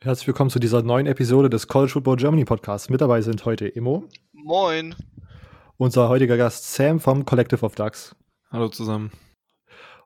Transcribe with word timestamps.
Herzlich 0.00 0.28
willkommen 0.28 0.48
zu 0.48 0.60
dieser 0.60 0.80
neuen 0.82 1.08
Episode 1.08 1.50
des 1.50 1.66
College 1.66 1.90
Football 1.90 2.18
Germany 2.18 2.44
Podcasts. 2.44 2.88
Mit 2.88 3.00
dabei 3.00 3.20
sind 3.20 3.44
heute 3.44 3.74
Emo. 3.74 4.04
Moin. 4.32 4.94
Unser 5.76 6.08
heutiger 6.08 6.36
Gast 6.36 6.72
Sam 6.72 7.00
vom 7.00 7.24
Collective 7.24 7.66
of 7.66 7.74
Ducks. 7.74 8.14
Hallo 8.48 8.68
zusammen. 8.68 9.10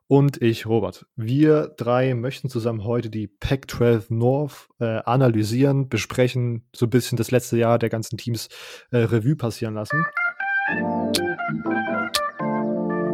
Und 0.07 0.41
ich, 0.41 0.65
Robert. 0.65 1.05
Wir 1.15 1.71
drei 1.77 2.15
möchten 2.15 2.49
zusammen 2.49 2.83
heute 2.85 3.11
die 3.11 3.27
Pac-12 3.27 4.05
North 4.09 4.67
äh, 4.79 4.97
analysieren, 5.05 5.89
besprechen, 5.89 6.67
so 6.75 6.87
ein 6.87 6.89
bisschen 6.89 7.15
das 7.15 7.29
letzte 7.29 7.57
Jahr 7.57 7.77
der 7.77 7.89
ganzen 7.89 8.17
Teams 8.17 8.49
äh, 8.89 8.97
Revue 8.97 9.35
passieren 9.35 9.75
lassen. 9.75 10.03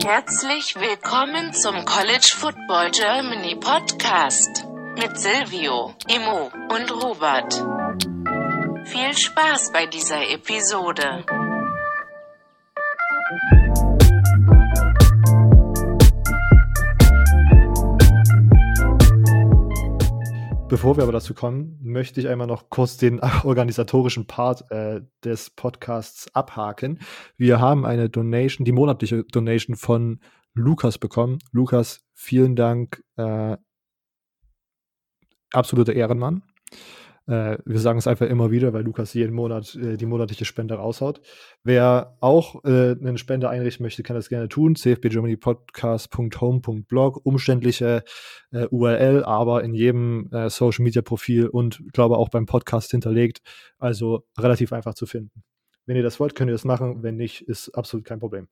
Herzlich 0.01 0.75
willkommen 0.77 1.51
zum 1.51 1.75
College 1.83 2.31
Football 2.37 2.91
Germany 2.91 3.57
Podcast 3.59 4.68
mit 4.95 5.17
Silvio, 5.17 5.93
Imo 6.07 6.51
und 6.73 7.03
Robert. 7.03 7.53
Viel 8.85 9.13
Spaß 9.13 9.71
bei 9.71 9.85
dieser 9.85 10.29
Episode. 10.29 11.23
Bevor 20.69 20.97
wir 20.97 21.03
aber 21.03 21.11
dazu 21.11 21.33
kommen, 21.33 21.79
möchte 21.81 22.19
ich 22.19 22.27
einmal 22.27 22.45
noch 22.45 22.69
kurz 22.69 22.97
den 22.97 23.19
organisatorischen 23.43 24.27
Part 24.27 24.69
äh, 24.71 25.01
des 25.23 25.49
Podcasts 25.49 26.33
abhaken. 26.35 26.99
Wir 27.37 27.59
haben 27.59 27.85
eine 27.85 28.09
Donation, 28.09 28.65
die 28.65 28.71
monatliche 28.71 29.23
Donation 29.23 29.75
von 29.75 30.19
Lukas 30.53 30.97
bekommen. 30.97 31.39
Lukas, 31.51 32.01
vielen 32.13 32.55
Dank. 32.55 33.03
Äh, 33.17 33.57
absoluter 35.51 35.93
Ehrenmann. 35.93 36.43
Äh, 37.29 37.57
wir 37.63 37.79
sagen 37.79 37.99
es 37.99 38.07
einfach 38.07 38.25
immer 38.25 38.49
wieder, 38.49 38.73
weil 38.73 38.83
Lukas 38.83 39.13
jeden 39.13 39.35
Monat 39.35 39.75
äh, 39.75 39.97
die 39.97 40.07
monatliche 40.07 40.45
Spende 40.45 40.73
raushaut. 40.73 41.21
Wer 41.63 42.17
auch 42.21 42.63
äh, 42.65 42.95
eine 42.99 43.19
Spende 43.19 43.49
einrichten 43.49 43.83
möchte, 43.83 44.01
kann 44.01 44.15
das 44.15 44.29
gerne 44.29 44.49
tun. 44.49 44.75
cfbgermanypodcast.home.blog. 44.75 47.21
Umständliche 47.23 48.03
äh, 48.51 48.65
URL, 48.71 49.23
aber 49.23 49.63
in 49.63 49.75
jedem 49.75 50.27
äh, 50.31 50.49
Social 50.49 50.83
Media 50.83 51.03
Profil 51.03 51.45
und 51.47 51.83
glaube 51.93 52.17
auch 52.17 52.29
beim 52.29 52.47
Podcast 52.47 52.89
hinterlegt. 52.89 53.43
Also 53.77 54.25
relativ 54.37 54.73
einfach 54.73 54.95
zu 54.95 55.05
finden. 55.05 55.43
Wenn 55.85 55.97
ihr 55.97 56.03
das 56.03 56.19
wollt, 56.19 56.33
könnt 56.33 56.49
ihr 56.49 56.53
das 56.53 56.65
machen. 56.65 57.03
Wenn 57.03 57.15
nicht, 57.15 57.41
ist 57.41 57.69
absolut 57.75 58.05
kein 58.05 58.19
Problem. 58.19 58.47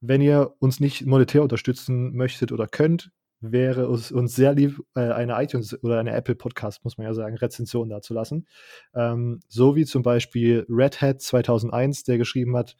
Wenn 0.00 0.22
ihr 0.22 0.54
uns 0.60 0.80
nicht 0.80 1.04
monetär 1.04 1.42
unterstützen 1.42 2.16
möchtet 2.16 2.52
oder 2.52 2.66
könnt, 2.66 3.10
wäre 3.40 3.82
es 3.92 4.10
uns 4.10 4.34
sehr 4.34 4.52
lieb, 4.54 4.80
äh, 4.94 5.00
eine 5.00 5.40
iTunes 5.42 5.82
oder 5.82 5.98
eine 5.98 6.12
Apple 6.12 6.34
Podcast, 6.34 6.84
muss 6.84 6.98
man 6.98 7.06
ja 7.06 7.14
sagen, 7.14 7.36
Rezension 7.36 7.88
dazulassen. 7.88 8.46
Ähm, 8.94 9.40
so 9.48 9.76
wie 9.76 9.84
zum 9.84 10.02
Beispiel 10.02 10.66
Red 10.68 11.00
Hat 11.00 11.20
2001, 11.20 12.04
der 12.04 12.18
geschrieben 12.18 12.56
hat, 12.56 12.76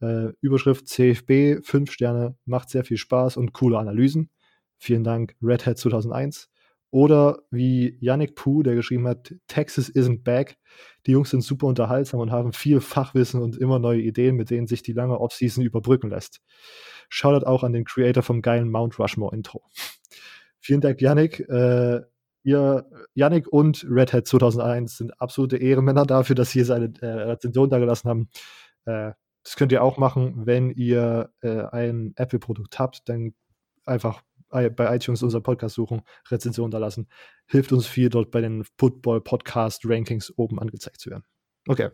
äh, 0.00 0.28
Überschrift 0.40 0.88
CFB, 0.88 1.62
5 1.62 1.90
Sterne, 1.90 2.36
macht 2.44 2.70
sehr 2.70 2.84
viel 2.84 2.96
Spaß 2.96 3.36
und 3.36 3.52
coole 3.52 3.78
Analysen. 3.78 4.30
Vielen 4.78 5.04
Dank, 5.04 5.34
Red 5.42 5.66
Hat 5.66 5.78
2001. 5.78 6.48
Oder 6.90 7.40
wie 7.50 7.98
Yannick 8.00 8.34
Puh, 8.34 8.62
der 8.62 8.74
geschrieben 8.74 9.06
hat, 9.06 9.34
Texas 9.46 9.90
isn't 9.90 10.22
back. 10.22 10.56
Die 11.06 11.12
Jungs 11.12 11.30
sind 11.30 11.42
super 11.42 11.66
unterhaltsam 11.66 12.20
und 12.20 12.30
haben 12.30 12.52
viel 12.52 12.80
Fachwissen 12.80 13.42
und 13.42 13.58
immer 13.58 13.78
neue 13.78 14.00
Ideen, 14.00 14.36
mit 14.36 14.50
denen 14.50 14.66
sich 14.66 14.82
die 14.82 14.94
lange 14.94 15.20
Offseason 15.20 15.64
überbrücken 15.64 16.10
lässt. 16.10 16.40
Shoutout 17.10 17.46
auch 17.46 17.62
an 17.62 17.72
den 17.72 17.84
Creator 17.84 18.22
vom 18.22 18.40
geilen 18.40 18.70
Mount 18.70 18.98
Rushmore 18.98 19.34
Intro. 19.34 19.62
Vielen 20.60 20.80
Dank, 20.80 21.00
Yannick. 21.00 21.40
Äh, 21.48 22.02
ihr, 22.42 22.86
Yannick 23.14 23.48
und 23.48 23.86
Red 23.88 24.12
Hat 24.14 24.26
2001 24.26 24.96
sind 24.96 25.20
absolute 25.20 25.58
Ehrenmänner 25.58 26.06
dafür, 26.06 26.36
dass 26.36 26.50
sie 26.50 26.64
seine 26.64 26.92
äh, 27.00 27.06
Rezension 27.06 27.68
da 27.68 27.78
gelassen 27.78 28.08
haben. 28.08 28.28
Äh, 28.86 29.12
das 29.44 29.56
könnt 29.56 29.72
ihr 29.72 29.82
auch 29.82 29.98
machen, 29.98 30.46
wenn 30.46 30.70
ihr 30.70 31.30
äh, 31.40 31.62
ein 31.70 32.12
Apple-Produkt 32.16 32.78
habt, 32.78 33.08
dann 33.08 33.34
einfach 33.84 34.22
bei 34.50 34.94
iTunes 34.94 35.22
unser 35.22 35.40
Podcast 35.40 35.74
suchen, 35.74 36.02
Rezension 36.30 36.70
da 36.70 36.78
lassen. 36.78 37.08
Hilft 37.46 37.72
uns 37.72 37.86
viel, 37.86 38.08
dort 38.08 38.30
bei 38.30 38.40
den 38.40 38.64
Football 38.78 39.20
Podcast 39.20 39.82
Rankings 39.84 40.32
oben 40.36 40.58
angezeigt 40.58 41.00
zu 41.00 41.10
werden. 41.10 41.24
Okay. 41.68 41.90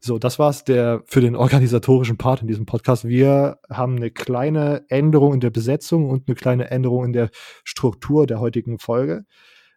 So, 0.00 0.18
das 0.18 0.38
war's 0.38 0.64
der 0.64 1.02
für 1.06 1.20
den 1.20 1.36
organisatorischen 1.36 2.18
Part 2.18 2.42
in 2.42 2.48
diesem 2.48 2.66
Podcast. 2.66 3.06
Wir 3.06 3.58
haben 3.70 3.96
eine 3.96 4.10
kleine 4.10 4.84
Änderung 4.88 5.34
in 5.34 5.40
der 5.40 5.50
Besetzung 5.50 6.10
und 6.10 6.28
eine 6.28 6.34
kleine 6.34 6.70
Änderung 6.70 7.04
in 7.04 7.12
der 7.12 7.30
Struktur 7.62 8.26
der 8.26 8.40
heutigen 8.40 8.78
Folge. 8.78 9.24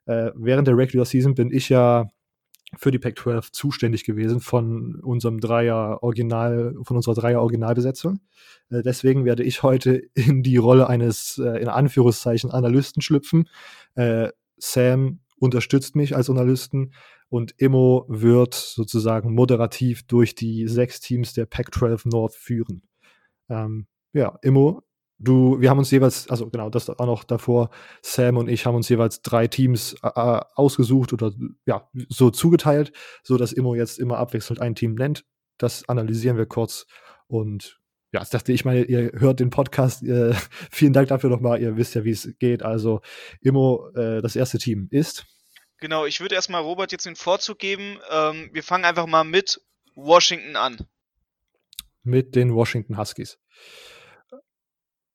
Äh, 0.06 0.32
während 0.36 0.68
der 0.68 0.76
Regular 0.76 1.06
Season 1.06 1.36
bin 1.36 1.52
ich 1.52 1.70
ja 1.70 2.08
für 2.76 2.92
die 2.92 3.00
Pac-12 3.00 3.52
zuständig 3.52 4.04
gewesen 4.04 4.42
von 4.42 4.96
unserem 4.96 5.40
Dreier 5.40 6.04
Original, 6.04 6.76
von 6.84 6.98
unserer 6.98 7.16
Dreier 7.16 7.42
Originalbesetzung. 7.42 8.20
Äh, 8.70 8.82
deswegen 8.84 9.26
werde 9.26 9.44
ich 9.44 9.64
heute 9.64 10.02
in 10.14 10.44
die 10.44 10.58
Rolle 10.58 10.90
eines, 10.90 11.38
äh, 11.38 11.62
in 11.62 11.70
Anführungszeichen, 11.70 12.52
Analysten 12.52 13.02
schlüpfen. 13.02 13.50
Äh, 13.96 14.30
Sam 14.58 15.20
unterstützt 15.40 15.96
mich 15.96 16.16
als 16.16 16.30
Analysten 16.30 16.94
und 17.30 17.54
Immo 17.58 18.06
wird 18.08 18.54
sozusagen 18.54 19.34
moderativ 19.34 20.04
durch 20.08 20.36
die 20.36 20.68
sechs 20.68 21.00
Teams 21.00 21.34
der 21.34 21.46
Pac-12 21.46 22.10
North 22.10 22.36
führen. 22.36 22.84
Ähm, 23.50 23.88
ja, 24.14 24.38
Immo, 24.42 24.84
du, 25.20 25.60
wir 25.60 25.70
haben 25.70 25.80
uns 25.80 25.92
jeweils, 25.92 26.30
also 26.30 26.50
genau, 26.50 26.70
das 26.70 26.90
auch 26.90 27.06
noch 27.06 27.24
davor, 27.24 27.70
Sam 28.02 28.38
und 28.38 28.48
ich 28.48 28.66
haben 28.66 28.76
uns 28.76 28.90
jeweils 28.90 29.22
drei 29.22 29.48
Teams 29.48 29.96
äh, 30.04 30.08
äh 30.08 30.42
ausgesucht 30.56 31.14
oder 31.14 31.32
ja, 31.66 31.90
so 32.10 32.30
zugeteilt, 32.30 32.92
so 33.24 33.38
dass 33.38 33.54
Immo 33.54 33.76
jetzt 33.76 34.00
immer 34.00 34.18
abwechselnd 34.18 34.62
ein 34.62 34.76
Team 34.76 34.96
nennt. 34.96 35.26
Das 35.58 35.88
analysieren 35.90 36.38
wir 36.38 36.46
kurz 36.46 36.86
und 37.28 37.80
ja, 38.14 38.22
ich 38.22 38.30
dachte, 38.30 38.54
ich 38.54 38.64
meine, 38.64 38.84
ihr 38.84 39.12
hört 39.16 39.42
den 39.42 39.50
Podcast. 39.50 40.02
Äh, 40.04 40.34
vielen 40.72 40.94
Dank 40.94 41.10
dafür 41.10 41.30
nochmal. 41.30 41.62
Ihr 41.62 41.76
wisst 41.76 41.94
ja, 41.94 42.06
wie 42.06 42.12
es 42.12 42.30
geht. 42.40 42.64
Also, 42.64 43.02
Immo, 43.42 43.90
äh, 43.96 44.22
das 44.22 44.36
erste 44.38 44.58
Team 44.58 44.88
ist. 44.92 45.26
Genau, 45.80 46.06
ich 46.06 46.22
würde 46.22 46.36
erstmal 46.36 46.62
Robert 46.62 46.92
jetzt 46.92 47.06
den 47.06 47.18
Vorzug 47.18 47.60
geben. 47.60 48.00
Ähm, 48.10 48.50
wir 48.54 48.64
fangen 48.64 48.86
einfach 48.86 49.08
mal 49.08 49.26
mit 49.26 49.62
Washington 49.94 50.56
an. 50.56 50.78
Mit 52.04 52.36
den 52.36 52.54
Washington 52.56 52.98
Huskies. 52.98 53.40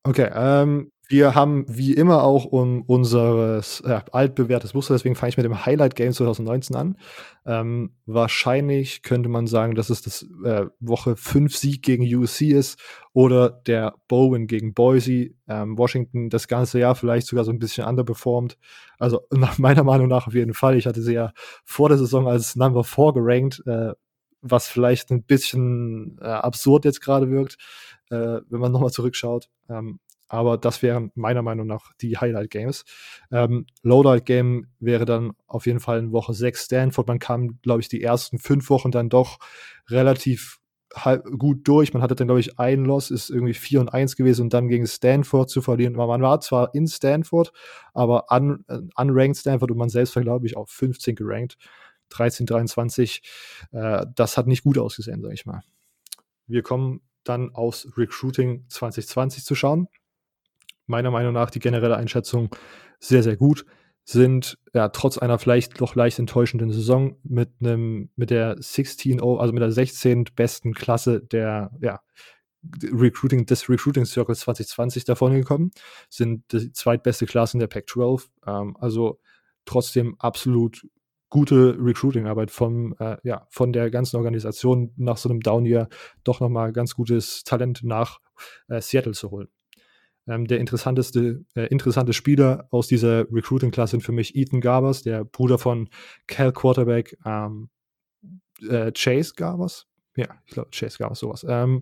Okay, 0.05 0.29
ähm, 0.33 0.91
wir 1.07 1.35
haben 1.35 1.65
wie 1.67 1.93
immer 1.93 2.23
auch 2.23 2.45
um 2.45 2.81
unseres 2.81 3.81
äh, 3.81 4.01
altbewährtes 4.11 4.73
Muster, 4.73 4.93
deswegen 4.95 5.15
fange 5.15 5.29
ich 5.29 5.37
mit 5.37 5.45
dem 5.45 5.65
Highlight 5.65 5.95
Game 5.95 6.11
2019 6.11 6.75
an. 6.75 6.97
Ähm, 7.45 7.91
wahrscheinlich 8.05 9.01
könnte 9.03 9.29
man 9.29 9.47
sagen, 9.47 9.75
dass 9.75 9.89
es 9.89 10.01
das 10.01 10.25
äh, 10.43 10.65
Woche 10.79 11.15
5 11.15 11.55
Sieg 11.55 11.83
gegen 11.83 12.03
USC 12.03 12.47
ist 12.51 12.79
oder 13.13 13.49
der 13.49 13.95
Bowen 14.07 14.47
gegen 14.47 14.73
Boise. 14.73 15.31
Ähm, 15.47 15.77
Washington 15.77 16.29
das 16.29 16.47
ganze 16.47 16.79
Jahr 16.79 16.95
vielleicht 16.95 17.27
sogar 17.27 17.45
so 17.45 17.51
ein 17.51 17.59
bisschen 17.59 17.85
underperformed. 17.85 18.57
Also 18.97 19.21
nach 19.31 19.57
meiner 19.57 19.83
Meinung 19.83 20.07
nach 20.07 20.27
auf 20.27 20.33
jeden 20.33 20.53
Fall. 20.53 20.77
Ich 20.77 20.87
hatte 20.87 21.01
sie 21.01 21.13
ja 21.13 21.31
vor 21.63 21.89
der 21.89 21.97
Saison 21.97 22.27
als 22.27 22.55
Number 22.55 22.83
4 22.83 23.13
gerankt, 23.13 23.61
äh, 23.67 23.93
was 24.43 24.67
vielleicht 24.67 25.09
ein 25.09 25.23
bisschen 25.23 26.19
äh, 26.21 26.25
absurd 26.25 26.85
jetzt 26.85 27.01
gerade 27.01 27.31
wirkt 27.31 27.57
äh, 28.13 28.41
wenn 28.49 28.59
man 28.59 28.71
nochmal 28.71 28.91
zurückschaut. 28.91 29.49
Ähm, 29.69 29.99
aber 30.27 30.57
das 30.57 30.81
wären 30.81 31.11
meiner 31.15 31.41
Meinung 31.41 31.67
nach 31.67 31.91
die 32.01 32.17
Highlight-Games. 32.17 32.85
Ähm, 33.31 33.67
Lowlight-Game 33.83 34.67
wäre 34.79 35.05
dann 35.05 35.33
auf 35.47 35.65
jeden 35.65 35.79
Fall 35.79 35.99
in 35.99 36.11
Woche 36.11 36.33
6 36.33 36.65
Stanford. 36.65 37.07
Man 37.07 37.19
kam, 37.19 37.59
glaube 37.61 37.81
ich, 37.81 37.87
die 37.87 38.01
ersten 38.01 38.39
fünf 38.39 38.69
Wochen 38.69 38.91
dann 38.91 39.09
doch 39.09 39.39
relativ 39.89 40.59
gut 41.39 41.67
durch. 41.67 41.93
Man 41.93 42.03
hatte 42.03 42.13
dann, 42.15 42.27
glaube 42.27 42.39
ich, 42.39 42.59
ein 42.59 42.85
Loss, 42.85 43.09
ist 43.09 43.31
irgendwie 43.31 43.55
4 43.55 43.81
und 43.81 43.93
1 43.93 44.15
gewesen 44.15 44.43
und 44.43 44.53
dann 44.53 44.67
gegen 44.67 44.85
Stanford 44.85 45.49
zu 45.49 45.61
verlieren. 45.63 45.93
Man 45.93 46.21
war 46.21 46.39
zwar 46.39 46.73
in 46.75 46.87
Stanford, 46.87 47.51
aber 47.95 48.25
un, 48.31 48.63
uh, 48.69 48.81
unranked 48.95 49.37
Stanford 49.37 49.71
und 49.71 49.77
man 49.77 49.89
selbst 49.89 50.15
war, 50.15 50.21
glaube 50.21 50.45
ich, 50.45 50.55
auf 50.55 50.69
15 50.69 51.15
gerankt. 51.15 51.57
13, 52.15 52.45
23. 52.45 53.21
Äh, 53.71 54.05
das 54.15 54.37
hat 54.37 54.47
nicht 54.47 54.63
gut 54.63 54.77
ausgesehen, 54.77 55.21
sage 55.21 55.33
ich 55.33 55.45
mal. 55.45 55.61
Wir 56.47 56.61
kommen 56.61 57.01
dann 57.23 57.53
aus 57.53 57.87
Recruiting 57.97 58.65
2020 58.69 59.43
zu 59.45 59.55
schauen. 59.55 59.87
Meiner 60.85 61.11
Meinung 61.11 61.33
nach 61.33 61.49
die 61.49 61.59
generelle 61.59 61.95
Einschätzung 61.95 62.49
sehr, 62.99 63.23
sehr 63.23 63.37
gut. 63.37 63.65
Sind 64.05 64.57
ja 64.73 64.89
trotz 64.89 65.17
einer 65.17 65.39
vielleicht 65.39 65.79
noch 65.79 65.95
leicht 65.95 66.19
enttäuschenden 66.19 66.71
Saison 66.71 67.15
mit 67.23 67.51
einem, 67.61 68.09
mit 68.17 68.31
der 68.31 68.57
16, 68.61 69.21
also 69.21 69.53
mit 69.53 69.61
der 69.61 69.71
16. 69.71 70.25
besten 70.35 70.73
Klasse 70.73 71.21
der, 71.21 71.71
ja, 71.79 72.01
Recruiting, 72.81 73.45
des 73.45 73.69
Recruiting 73.69 74.05
Circles 74.05 74.41
2020 74.41 75.05
davon 75.05 75.33
gekommen, 75.33 75.71
sind 76.09 76.51
die 76.51 76.71
zweitbeste 76.71 77.25
Klasse 77.25 77.57
in 77.57 77.59
der 77.59 77.67
Pac-12. 77.67 78.27
Ähm, 78.45 78.77
also 78.79 79.19
trotzdem 79.65 80.15
absolut 80.19 80.85
gute 81.33 81.75
Recruiting-Arbeit 81.79 82.51
vom, 82.51 82.93
äh, 82.99 83.17
ja, 83.23 83.47
von 83.49 83.73
der 83.73 83.89
ganzen 83.89 84.17
Organisation 84.17 84.93
nach 84.97 85.17
so 85.17 85.29
einem 85.29 85.39
Down-Year 85.39 85.89
doch 86.23 86.39
nochmal 86.39 86.71
ganz 86.73 86.93
gutes 86.93 87.43
Talent 87.43 87.81
nach 87.83 88.19
äh, 88.67 88.79
Seattle 88.79 89.13
zu 89.13 89.31
holen. 89.31 89.47
Ähm, 90.27 90.45
der 90.45 90.59
interessanteste, 90.59 91.43
äh, 91.55 91.65
interessante 91.69 92.13
Spieler 92.13 92.67
aus 92.69 92.87
dieser 92.87 93.25
Recruiting-Klasse 93.31 93.91
sind 93.93 94.01
für 94.01 94.11
mich 94.11 94.35
Ethan 94.35 94.61
Garbers, 94.61 95.01
der 95.01 95.25
Bruder 95.25 95.57
von 95.57 95.89
Cal 96.27 96.53
Quarterback 96.53 97.17
ähm, 97.25 97.69
äh, 98.69 98.91
Chase 98.91 99.33
Garbers. 99.35 99.87
Ja, 100.15 100.27
ich 100.45 100.53
glaube, 100.53 100.69
Chase 100.69 100.99
Garbers, 100.99 101.17
sowas. 101.17 101.43
Ähm, 101.49 101.81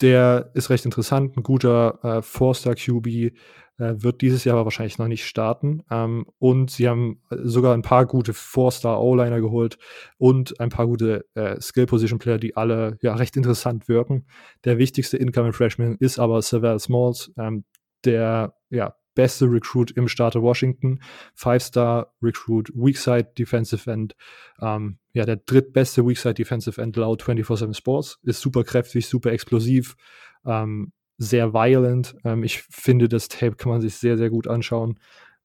der 0.00 0.52
ist 0.54 0.70
recht 0.70 0.84
interessant, 0.84 1.36
ein 1.36 1.42
guter 1.42 1.98
äh, 2.04 2.22
Four-Star-QB, 2.22 3.06
äh, 3.08 3.32
wird 3.78 4.20
dieses 4.22 4.44
Jahr 4.44 4.64
wahrscheinlich 4.64 4.98
noch 4.98 5.08
nicht 5.08 5.26
starten. 5.26 5.82
Ähm, 5.90 6.26
und 6.38 6.70
sie 6.70 6.88
haben 6.88 7.20
sogar 7.30 7.74
ein 7.74 7.82
paar 7.82 8.06
gute 8.06 8.32
Four-Star-O-Liner 8.32 9.40
geholt 9.40 9.78
und 10.18 10.58
ein 10.60 10.70
paar 10.70 10.86
gute 10.86 11.26
äh, 11.34 11.60
Skill-Position-Player, 11.60 12.38
die 12.38 12.56
alle 12.56 12.98
ja 13.02 13.14
recht 13.14 13.36
interessant 13.36 13.88
wirken. 13.88 14.26
Der 14.64 14.78
wichtigste 14.78 15.16
Incoming-Freshman 15.16 15.96
ist 16.00 16.18
aber 16.18 16.40
Savell 16.42 16.78
Smalls, 16.78 17.32
ähm, 17.36 17.64
der 18.04 18.54
ja 18.70 18.94
beste 19.16 19.46
Recruit 19.50 19.90
im 19.90 20.06
Staate 20.06 20.40
Washington, 20.42 21.00
Five-Star 21.34 22.14
Recruit, 22.22 22.70
Weakside 22.74 23.32
Defensive 23.36 23.90
End, 23.90 24.14
ähm, 24.60 24.98
ja, 25.12 25.24
der 25.24 25.36
drittbeste 25.36 26.06
Weakside 26.06 26.34
Defensive 26.34 26.80
End 26.80 26.94
laut 26.96 27.24
24-7 27.24 27.74
Sports, 27.74 28.20
ist 28.22 28.40
super 28.40 28.62
kräftig, 28.62 29.08
super 29.08 29.32
explosiv, 29.32 29.96
ähm, 30.44 30.92
sehr 31.18 31.52
violent. 31.52 32.16
Ähm, 32.24 32.42
ich 32.42 32.62
finde, 32.62 33.08
das 33.08 33.28
Tape 33.28 33.56
kann 33.56 33.70
man 33.70 33.80
sich 33.80 33.96
sehr, 33.96 34.16
sehr 34.16 34.30
gut 34.30 34.48
anschauen. 34.48 34.98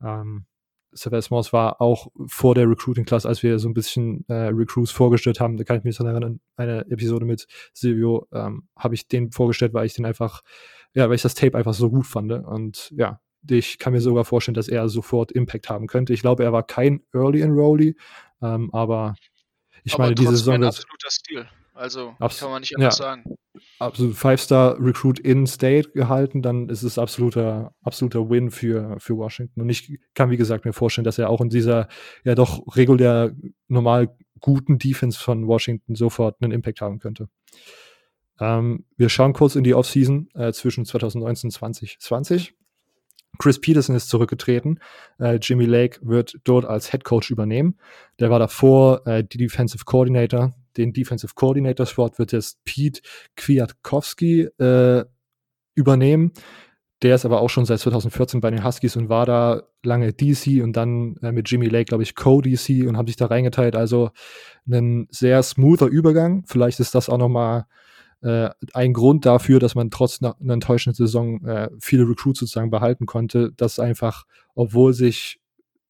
Ähm, 0.03 0.45
Sylvester 0.93 1.27
Smalls 1.27 1.53
war 1.53 1.81
auch 1.81 2.07
vor 2.27 2.53
der 2.53 2.69
Recruiting-Class, 2.69 3.25
als 3.25 3.43
wir 3.43 3.59
so 3.59 3.69
ein 3.69 3.73
bisschen 3.73 4.25
äh, 4.27 4.33
Recruits 4.33 4.91
vorgestellt 4.91 5.39
haben, 5.39 5.57
da 5.57 5.63
kann 5.63 5.77
ich 5.77 5.83
mich 5.83 5.95
so 5.95 6.03
erinnern, 6.03 6.41
eine 6.57 6.81
Episode 6.89 7.25
mit 7.25 7.47
Silvio, 7.73 8.27
ähm, 8.33 8.67
habe 8.75 8.95
ich 8.95 9.07
den 9.07 9.31
vorgestellt, 9.31 9.73
weil 9.73 9.85
ich 9.85 9.93
den 9.93 10.05
einfach, 10.05 10.41
ja, 10.93 11.07
weil 11.07 11.15
ich 11.15 11.21
das 11.21 11.35
Tape 11.35 11.57
einfach 11.57 11.73
so 11.73 11.89
gut 11.89 12.05
fand. 12.05 12.31
Und 12.31 12.91
ja, 12.95 13.21
ich 13.49 13.79
kann 13.79 13.93
mir 13.93 14.01
sogar 14.01 14.25
vorstellen, 14.25 14.55
dass 14.55 14.67
er 14.67 14.89
sofort 14.89 15.31
Impact 15.31 15.69
haben 15.69 15.87
könnte. 15.87 16.13
Ich 16.13 16.21
glaube, 16.21 16.43
er 16.43 16.51
war 16.51 16.63
kein 16.63 17.01
Early 17.13 17.41
Enrollee, 17.41 17.95
ähm, 18.41 18.69
aber 18.73 19.15
ich 19.83 19.93
aber 19.93 20.03
meine, 20.03 20.15
diese 20.15 20.31
Saison. 20.31 20.55
Ein 20.55 20.63
absoluter 20.65 21.09
Stil. 21.09 21.47
Also 21.73 22.15
kann 22.19 22.51
man 22.51 22.61
nicht 22.61 22.75
anders 22.75 22.99
ja, 22.99 23.03
sagen. 23.05 23.37
Absolut 23.79 24.15
Five-Star-Recruit 24.15 25.19
in 25.19 25.47
State 25.47 25.91
gehalten, 25.91 26.41
dann 26.41 26.69
ist 26.69 26.83
es 26.83 26.99
absoluter, 26.99 27.73
absoluter 27.81 28.29
Win 28.29 28.51
für, 28.51 28.95
für 28.99 29.17
Washington. 29.17 29.61
Und 29.61 29.69
ich 29.69 29.99
kann, 30.13 30.29
wie 30.29 30.37
gesagt, 30.37 30.65
mir 30.65 30.73
vorstellen, 30.73 31.05
dass 31.05 31.17
er 31.17 31.29
auch 31.29 31.41
in 31.41 31.49
dieser 31.49 31.87
ja 32.23 32.35
doch 32.35 32.75
regulär 32.75 33.35
normal 33.67 34.15
guten 34.39 34.77
Defense 34.77 35.19
von 35.19 35.47
Washington 35.47 35.95
sofort 35.95 36.37
einen 36.41 36.51
Impact 36.51 36.81
haben 36.81 36.99
könnte. 36.99 37.29
Ähm, 38.39 38.85
wir 38.97 39.09
schauen 39.09 39.33
kurz 39.33 39.55
in 39.55 39.63
die 39.63 39.75
Offseason 39.75 40.29
äh, 40.33 40.51
zwischen 40.51 40.85
2019 40.85 41.47
und 41.47 41.51
2020. 41.51 42.55
Chris 43.37 43.59
Peterson 43.59 43.95
ist 43.95 44.09
zurückgetreten. 44.09 44.79
Äh, 45.19 45.39
Jimmy 45.41 45.65
Lake 45.65 45.99
wird 46.03 46.37
dort 46.43 46.65
als 46.65 46.91
Head 46.91 47.03
Coach 47.03 47.31
übernehmen. 47.31 47.79
Der 48.19 48.29
war 48.29 48.39
davor 48.39 49.05
äh, 49.07 49.23
die 49.23 49.37
Defensive 49.37 49.85
Coordinator. 49.85 50.53
Den 50.77 50.93
Defensive 50.93 51.33
Coordinator 51.35 51.85
Spot 51.85 52.11
wird 52.17 52.31
jetzt 52.31 52.63
Pete 52.63 53.01
Kwiatkowski 53.35 54.49
äh, 54.59 55.05
übernehmen. 55.75 56.31
Der 57.01 57.15
ist 57.15 57.25
aber 57.25 57.41
auch 57.41 57.49
schon 57.49 57.65
seit 57.65 57.79
2014 57.79 58.41
bei 58.41 58.51
den 58.51 58.63
Huskies 58.63 58.95
und 58.95 59.09
war 59.09 59.25
da 59.25 59.63
lange 59.83 60.13
DC 60.13 60.61
und 60.63 60.73
dann 60.73 61.15
äh, 61.23 61.31
mit 61.31 61.49
Jimmy 61.49 61.67
Lake, 61.67 61.85
glaube 61.85 62.03
ich, 62.03 62.15
Co-DC 62.15 62.87
und 62.87 62.95
haben 62.95 63.07
sich 63.07 63.15
da 63.15 63.25
reingeteilt. 63.25 63.75
Also 63.75 64.11
ein 64.69 65.07
sehr 65.09 65.41
smoother 65.41 65.87
Übergang. 65.87 66.43
Vielleicht 66.45 66.79
ist 66.79 66.93
das 66.93 67.09
auch 67.09 67.17
nochmal 67.17 67.65
äh, 68.21 68.49
ein 68.73 68.93
Grund 68.93 69.25
dafür, 69.25 69.59
dass 69.59 69.73
man 69.73 69.89
trotz 69.89 70.21
einer, 70.21 70.39
einer 70.39 70.53
enttäuschenden 70.53 70.95
Saison 70.95 71.43
äh, 71.43 71.69
viele 71.79 72.07
Recruits 72.07 72.39
sozusagen 72.39 72.69
behalten 72.69 73.07
konnte, 73.07 73.51
dass 73.57 73.79
einfach, 73.79 74.25
obwohl 74.53 74.93
sich 74.93 75.39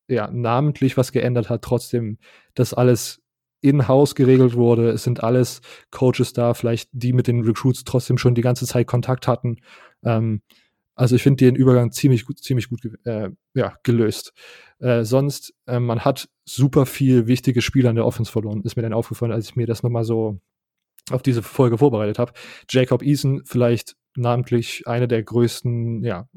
ja 0.08 0.30
namentlich 0.32 0.96
was 0.96 1.12
geändert 1.12 1.50
hat, 1.50 1.62
trotzdem 1.62 2.20
das 2.54 2.74
alles 2.74 3.22
in-house 3.62 4.16
geregelt 4.16 4.56
wurde. 4.56 4.90
Es 4.90 5.04
sind 5.04 5.24
alles 5.24 5.62
Coaches 5.92 6.34
da, 6.34 6.54
vielleicht 6.54 6.90
die 6.92 7.14
mit 7.14 7.28
den 7.28 7.44
Recruits 7.44 7.84
trotzdem 7.84 8.18
schon 8.18 8.36
die 8.36 8.42
ganze 8.42 8.66
Zeit 8.66 8.88
Kontakt 8.88 9.28
hatten. 9.28 9.58
Ähm, 10.04 10.42
also 10.96 11.16
ich 11.16 11.24
finde 11.24 11.46
den 11.46 11.56
Übergang 11.56 11.92
ziemlich 11.92 12.26
gut, 12.26 12.40
ziemlich 12.40 12.70
gut 12.70 12.82
äh, 13.06 13.30
ja, 13.54 13.76
gelöst. 13.84 14.34
Äh, 14.80 15.04
sonst, 15.04 15.54
äh, 15.68 15.80
man 15.80 16.02
hat 16.02 16.30
super 16.46 16.86
viel 16.86 17.28
wichtige 17.28 17.62
Spieler 17.62 17.90
in 17.90 17.96
der 17.96 18.06
Offense 18.06 18.32
verloren, 18.32 18.62
ist 18.64 18.76
mir 18.76 18.82
dann 18.82 18.94
aufgefallen, 18.94 19.32
als 19.32 19.50
ich 19.50 19.56
mir 19.56 19.68
das 19.68 19.84
nochmal 19.84 20.04
so 20.04 20.40
auf 21.10 21.22
diese 21.22 21.44
Folge 21.44 21.78
vorbereitet 21.78 22.20
habe. 22.20 22.34
Jacob 22.70 23.02
Eason 23.02 23.42
vielleicht 23.46 23.96
namentlich 24.16 24.84
eine 24.88 25.08
der 25.08 25.24
größten 25.24 26.04
ja, 26.04 26.28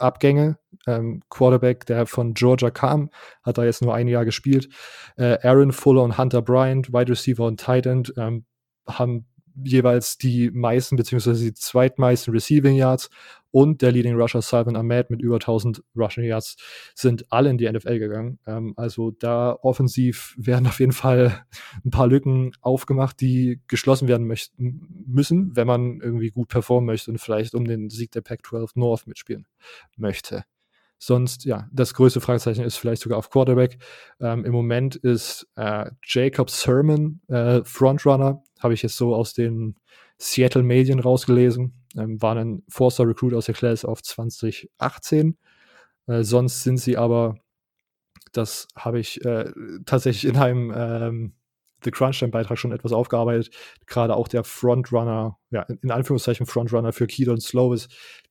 Abgänge. 0.00 0.58
Ähm, 0.86 1.22
Quarterback, 1.28 1.86
der 1.86 2.06
von 2.06 2.34
Georgia 2.34 2.70
kam, 2.70 3.10
hat 3.42 3.58
da 3.58 3.64
jetzt 3.64 3.82
nur 3.82 3.94
ein 3.94 4.08
Jahr 4.08 4.24
gespielt. 4.24 4.68
Äh, 5.16 5.38
Aaron 5.46 5.72
Fuller 5.72 6.02
und 6.02 6.16
Hunter 6.16 6.42
Bryant, 6.42 6.92
Wide 6.92 7.10
Receiver 7.10 7.44
und 7.44 7.60
Tight 7.60 7.86
End, 7.86 8.14
ähm, 8.16 8.44
haben 8.86 9.26
jeweils 9.62 10.16
die 10.16 10.50
meisten 10.50 10.96
beziehungsweise 10.96 11.44
die 11.44 11.54
zweitmeisten 11.54 12.32
Receiving 12.32 12.76
Yards 12.76 13.10
und 13.50 13.82
der 13.82 13.92
Leading 13.92 14.14
Rusher 14.14 14.42
Salvan 14.42 14.76
Ahmed 14.76 15.10
mit 15.10 15.20
über 15.20 15.36
1000 15.36 15.82
Rushing 15.96 16.24
Yards 16.24 16.56
sind 16.94 17.30
alle 17.32 17.50
in 17.50 17.58
die 17.58 17.70
NFL 17.70 17.98
gegangen. 17.98 18.38
Ähm, 18.46 18.74
also 18.76 19.10
da 19.10 19.56
offensiv 19.62 20.34
werden 20.36 20.66
auf 20.66 20.80
jeden 20.80 20.92
Fall 20.92 21.44
ein 21.84 21.90
paar 21.90 22.06
Lücken 22.06 22.52
aufgemacht, 22.60 23.20
die 23.20 23.60
geschlossen 23.66 24.08
werden 24.08 24.26
möchten, 24.26 25.04
müssen, 25.06 25.54
wenn 25.56 25.66
man 25.66 26.00
irgendwie 26.00 26.30
gut 26.30 26.48
performen 26.48 26.86
möchte 26.86 27.10
und 27.10 27.18
vielleicht 27.18 27.54
um 27.54 27.64
den 27.64 27.90
Sieg 27.90 28.12
der 28.12 28.20
Pac-12 28.20 28.70
North 28.74 29.06
mitspielen 29.06 29.46
möchte. 29.96 30.44
Sonst, 31.02 31.46
ja, 31.46 31.66
das 31.72 31.94
größte 31.94 32.20
Fragezeichen 32.20 32.62
ist 32.62 32.76
vielleicht 32.76 33.00
sogar 33.00 33.16
auf 33.16 33.30
Quarterback. 33.30 33.78
Ähm, 34.20 34.44
Im 34.44 34.52
Moment 34.52 34.96
ist 34.96 35.48
äh, 35.56 35.90
Jacob 36.04 36.50
Sermon 36.50 37.22
äh, 37.28 37.62
Frontrunner, 37.64 38.42
habe 38.58 38.74
ich 38.74 38.82
jetzt 38.82 38.98
so 38.98 39.14
aus 39.14 39.32
den 39.32 39.76
Seattle 40.18 40.62
Medien 40.62 41.00
rausgelesen. 41.00 41.79
Ähm, 41.96 42.20
war 42.22 42.36
ein 42.36 42.62
Forster 42.68 43.06
Recruit 43.06 43.34
aus 43.34 43.46
der 43.46 43.54
Class 43.54 43.84
of 43.84 44.02
2018. 44.02 45.36
Äh, 46.06 46.22
sonst 46.22 46.62
sind 46.62 46.78
sie 46.78 46.96
aber, 46.96 47.36
das 48.32 48.68
habe 48.76 49.00
ich 49.00 49.24
äh, 49.24 49.50
tatsächlich 49.86 50.30
in 50.30 50.36
einem 50.38 50.72
ähm, 50.74 51.34
The 51.84 51.90
Crunch-Time-Beitrag 51.90 52.58
schon 52.58 52.72
etwas 52.72 52.92
aufgearbeitet. 52.92 53.50
Gerade 53.86 54.14
auch 54.14 54.28
der 54.28 54.44
Frontrunner, 54.44 55.38
ja, 55.50 55.62
in 55.82 55.90
Anführungszeichen 55.90 56.46
Frontrunner 56.46 56.92
für 56.92 57.06
Keaton 57.06 57.40
Slovis, 57.40 57.88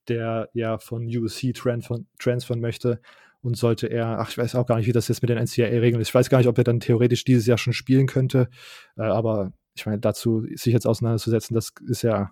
der 0.08 0.50
ja 0.54 0.78
von 0.78 1.06
USC 1.06 1.54
transfern, 1.54 2.08
transfern 2.20 2.60
möchte 2.60 3.02
und 3.42 3.58
sollte 3.58 3.88
er, 3.88 4.20
ach, 4.20 4.30
ich 4.30 4.38
weiß 4.38 4.56
auch 4.56 4.66
gar 4.66 4.78
nicht, 4.78 4.88
wie 4.88 4.92
das 4.92 5.08
jetzt 5.08 5.22
mit 5.22 5.30
den 5.30 5.38
NCAA-Regeln 5.38 6.02
ist. 6.02 6.10
Ich 6.10 6.16
weiß 6.16 6.30
gar 6.30 6.40
nicht, 6.40 6.48
ob 6.48 6.58
er 6.58 6.64
dann 6.64 6.80
theoretisch 6.80 7.24
dieses 7.24 7.46
Jahr 7.48 7.58
schon 7.58 7.74
spielen 7.74 8.08
könnte, 8.08 8.50
äh, 8.98 9.04
aber 9.04 9.54
ich 9.76 9.86
meine, 9.86 10.00
dazu 10.00 10.46
sich 10.56 10.74
jetzt 10.74 10.88
auseinanderzusetzen, 10.88 11.56
das 11.56 11.72
ist 11.88 12.02
ja 12.02 12.32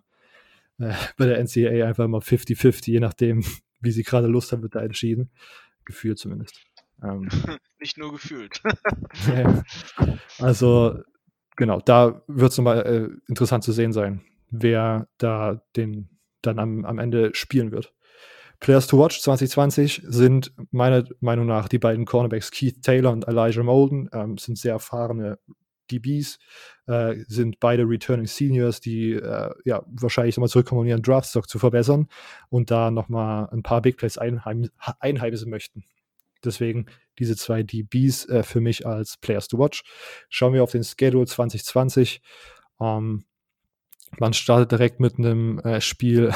äh, 0.79 0.93
bei 1.17 1.25
der 1.25 1.43
NCAA 1.43 1.87
einfach 1.87 2.05
immer 2.05 2.19
50-50, 2.19 2.91
je 2.91 2.99
nachdem, 2.99 3.43
wie 3.81 3.91
sie 3.91 4.03
gerade 4.03 4.27
Lust 4.27 4.51
haben, 4.51 4.63
wird 4.63 4.75
da 4.75 4.81
entschieden. 4.81 5.29
Gefühlt 5.85 6.19
zumindest. 6.19 6.59
Ähm, 7.03 7.29
Nicht 7.79 7.97
nur 7.97 8.11
gefühlt. 8.11 8.61
ja. 9.27 9.63
Also, 10.39 10.99
genau, 11.55 11.79
da 11.79 12.21
wird 12.27 12.51
es 12.51 12.57
nochmal 12.57 12.85
äh, 12.85 13.29
interessant 13.29 13.63
zu 13.63 13.71
sehen 13.71 13.93
sein, 13.93 14.21
wer 14.49 15.07
da 15.17 15.61
den 15.75 16.09
dann 16.41 16.59
am, 16.59 16.85
am 16.85 16.99
Ende 16.99 17.33
spielen 17.35 17.71
wird. 17.71 17.93
Players 18.59 18.87
to 18.87 18.97
Watch 18.97 19.21
2020 19.21 20.01
sind 20.05 20.51
meiner 20.71 21.03
Meinung 21.19 21.45
nach 21.45 21.67
die 21.67 21.77
beiden 21.77 22.05
Cornerbacks 22.05 22.49
Keith 22.49 22.81
Taylor 22.81 23.11
und 23.11 23.27
Elijah 23.27 23.61
Molden, 23.61 24.09
ähm, 24.13 24.37
sind 24.37 24.57
sehr 24.57 24.73
erfahrene 24.73 25.37
DBs, 25.87 26.39
äh, 26.87 27.15
sind 27.27 27.59
beide 27.59 27.83
Returning 27.83 28.27
Seniors, 28.27 28.79
die 28.79 29.13
äh, 29.13 29.51
ja 29.65 29.83
wahrscheinlich 29.87 30.37
nochmal 30.37 30.49
zurückkommen, 30.49 30.81
um 30.81 30.87
ihren 30.87 31.01
Draftstock 31.01 31.49
zu 31.49 31.59
verbessern 31.59 32.07
und 32.49 32.71
da 32.71 32.91
nochmal 32.91 33.49
ein 33.51 33.63
paar 33.63 33.81
Big 33.81 33.97
Plays 33.97 34.17
einheim 34.17 34.69
einheimsen 34.99 35.49
möchten. 35.49 35.83
Deswegen 36.43 36.85
diese 37.19 37.35
zwei 37.35 37.63
DBs 37.63 38.29
äh, 38.29 38.43
für 38.43 38.61
mich 38.61 38.85
als 38.85 39.17
Players 39.17 39.47
to 39.47 39.57
Watch. 39.57 39.83
Schauen 40.29 40.53
wir 40.53 40.63
auf 40.63 40.71
den 40.71 40.83
Schedule 40.83 41.25
2020. 41.25 42.21
Ähm, 42.79 43.25
man 44.19 44.33
startet 44.33 44.71
direkt 44.71 44.99
mit 44.99 45.17
einem 45.17 45.59
äh, 45.59 45.81
Spiel 45.81 46.31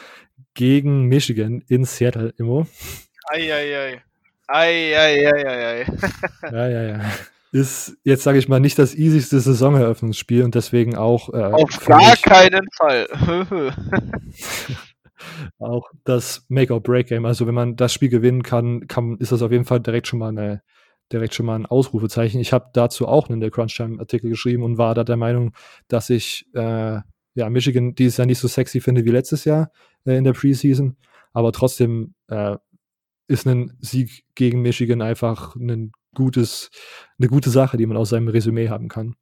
gegen 0.54 1.04
Michigan 1.04 1.62
in 1.68 1.84
Seattle, 1.84 2.32
Immo. 2.38 2.66
Eieiei. 3.28 4.02
Eieiei. 4.48 5.86
ja, 6.50 6.68
ja, 6.68 6.82
ja. 6.82 7.10
Ist 7.52 7.96
jetzt, 8.04 8.22
sage 8.22 8.38
ich 8.38 8.48
mal, 8.48 8.60
nicht 8.60 8.78
das 8.78 8.94
easyste 8.94 9.40
Saisoneröffnungsspiel 9.40 10.44
und 10.44 10.54
deswegen 10.54 10.96
auch. 10.96 11.32
Äh, 11.34 11.42
Auf 11.42 11.84
gar 11.84 12.16
keinen 12.16 12.68
Fall. 12.76 13.08
auch 15.58 15.90
das 16.04 16.46
Make-or-Break-Game. 16.48 17.26
Also 17.26 17.46
wenn 17.46 17.54
man 17.54 17.76
das 17.76 17.92
Spiel 17.92 18.08
gewinnen 18.08 18.42
kann, 18.42 18.86
kann, 18.86 19.16
ist 19.18 19.32
das 19.32 19.42
auf 19.42 19.50
jeden 19.50 19.64
Fall 19.64 19.80
direkt 19.80 20.06
schon 20.06 20.20
mal 20.20 20.28
eine 20.28 20.62
direkt 21.12 21.34
schon 21.34 21.46
mal 21.46 21.56
ein 21.56 21.66
Ausrufezeichen. 21.66 22.40
Ich 22.40 22.52
habe 22.52 22.70
dazu 22.72 23.08
auch 23.08 23.28
einen 23.28 23.40
der 23.40 23.50
Crunchtime-Artikel 23.50 24.30
geschrieben 24.30 24.62
und 24.62 24.78
war 24.78 24.94
da 24.94 25.04
der 25.04 25.16
Meinung, 25.16 25.52
dass 25.88 26.08
ich 26.10 26.46
äh, 26.54 27.00
ja, 27.34 27.50
Michigan 27.50 27.94
dieses 27.94 28.16
Jahr 28.16 28.26
nicht 28.26 28.38
so 28.38 28.48
sexy 28.48 28.80
finde 28.80 29.04
wie 29.04 29.10
letztes 29.10 29.44
Jahr 29.44 29.70
äh, 30.04 30.16
in 30.16 30.24
der 30.24 30.32
Preseason. 30.32 30.96
aber 31.32 31.52
trotzdem 31.52 32.14
äh, 32.28 32.56
ist 33.28 33.46
ein 33.46 33.76
Sieg 33.80 34.24
gegen 34.34 34.62
Michigan 34.62 35.02
einfach 35.02 35.54
ein 35.56 35.92
gutes, 36.14 36.70
eine 37.18 37.28
gute 37.28 37.50
Sache, 37.50 37.76
die 37.76 37.86
man 37.86 37.96
aus 37.96 38.10
seinem 38.10 38.28
Resümee 38.28 38.68
haben 38.68 38.88
kann. 38.88 39.14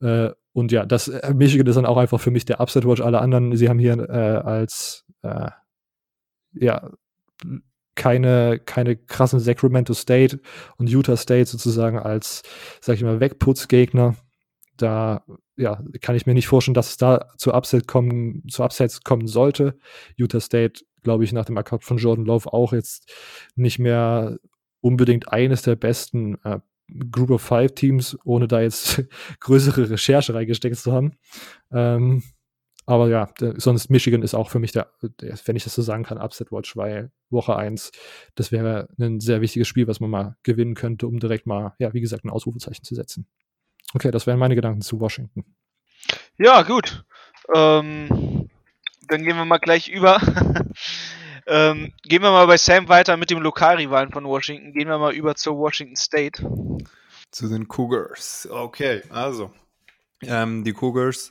Äh, 0.00 0.30
und 0.52 0.72
ja, 0.72 0.86
das 0.86 1.08
äh, 1.08 1.34
Michigan 1.34 1.66
ist 1.66 1.76
dann 1.76 1.86
auch 1.86 1.96
einfach 1.96 2.20
für 2.20 2.30
mich 2.30 2.44
der 2.44 2.60
Upset 2.60 2.86
Watch. 2.86 3.00
Alle 3.00 3.20
anderen, 3.20 3.56
sie 3.56 3.68
haben 3.68 3.78
hier 3.78 3.98
äh, 4.08 4.12
als 4.12 5.04
äh, 5.22 5.50
ja 6.54 6.90
keine, 7.96 8.58
keine 8.58 8.96
krassen 8.96 9.40
Sacramento 9.40 9.94
State 9.94 10.40
und 10.76 10.88
Utah 10.88 11.16
State 11.16 11.46
sozusagen 11.46 11.98
als, 11.98 12.42
sag 12.80 12.96
ich 12.96 13.02
mal, 13.02 13.20
Wegputzgegner. 13.20 14.16
Da 14.76 15.24
ja, 15.56 15.80
kann 16.00 16.16
ich 16.16 16.26
mir 16.26 16.34
nicht 16.34 16.48
vorstellen, 16.48 16.74
dass 16.74 16.90
es 16.90 16.96
da 16.96 17.28
zu 17.38 17.54
Upset 17.54 17.86
kommen, 17.86 18.42
zu 18.48 18.64
Upsets 18.64 19.02
kommen 19.02 19.28
sollte. 19.28 19.78
Utah 20.16 20.40
State, 20.40 20.84
glaube 21.02 21.22
ich, 21.22 21.32
nach 21.32 21.44
dem 21.44 21.56
Account 21.56 21.84
von 21.84 21.98
Jordan 21.98 22.24
Love 22.24 22.52
auch 22.52 22.72
jetzt 22.72 23.12
nicht 23.54 23.78
mehr 23.78 24.38
unbedingt 24.84 25.32
eines 25.32 25.62
der 25.62 25.76
besten 25.76 26.36
äh, 26.44 26.60
Group 27.10 27.30
of 27.30 27.42
Five 27.42 27.74
Teams, 27.74 28.18
ohne 28.24 28.46
da 28.46 28.60
jetzt 28.60 29.02
größere 29.40 29.88
Recherche 29.88 30.34
reingesteckt 30.34 30.76
zu 30.76 30.92
haben. 30.92 31.16
Ähm, 31.72 32.22
aber 32.84 33.08
ja, 33.08 33.30
sonst 33.56 33.88
Michigan 33.88 34.20
ist 34.20 34.34
auch 34.34 34.50
für 34.50 34.58
mich 34.58 34.72
der, 34.72 34.92
der, 35.22 35.38
wenn 35.46 35.56
ich 35.56 35.64
das 35.64 35.74
so 35.74 35.80
sagen 35.80 36.02
kann, 36.02 36.18
Upset 36.18 36.52
Watch, 36.52 36.76
weil 36.76 37.10
Woche 37.30 37.56
1, 37.56 37.92
das 38.34 38.52
wäre 38.52 38.88
ein 39.00 39.20
sehr 39.20 39.40
wichtiges 39.40 39.66
Spiel, 39.68 39.88
was 39.88 40.00
man 40.00 40.10
mal 40.10 40.36
gewinnen 40.42 40.74
könnte, 40.74 41.06
um 41.06 41.18
direkt 41.18 41.46
mal, 41.46 41.74
ja, 41.78 41.94
wie 41.94 42.02
gesagt, 42.02 42.26
ein 42.26 42.30
Ausrufezeichen 42.30 42.84
zu 42.84 42.94
setzen. 42.94 43.26
Okay, 43.94 44.10
das 44.10 44.26
wären 44.26 44.38
meine 44.38 44.54
Gedanken 44.54 44.82
zu 44.82 45.00
Washington. 45.00 45.46
Ja, 46.36 46.60
gut. 46.60 47.06
Ähm, 47.54 48.50
dann 49.08 49.22
gehen 49.22 49.36
wir 49.36 49.46
mal 49.46 49.58
gleich 49.58 49.88
über. 49.88 50.20
ähm, 51.46 51.92
gehen 52.02 52.22
wir 52.22 52.30
mal 52.30 52.46
bei 52.46 52.56
Sam 52.56 52.88
weiter 52.88 53.16
mit 53.16 53.30
dem 53.30 53.40
Lokalrivalen 53.40 54.12
von 54.12 54.24
Washington. 54.24 54.72
Gehen 54.72 54.88
wir 54.88 54.98
mal 54.98 55.14
über 55.14 55.34
zur 55.34 55.56
Washington 55.56 55.96
State. 55.96 56.42
Zu 57.30 57.48
den 57.48 57.68
Cougars. 57.68 58.48
Okay, 58.50 59.02
also. 59.10 59.50
Ähm, 60.22 60.64
die 60.64 60.72
Cougars 60.72 61.30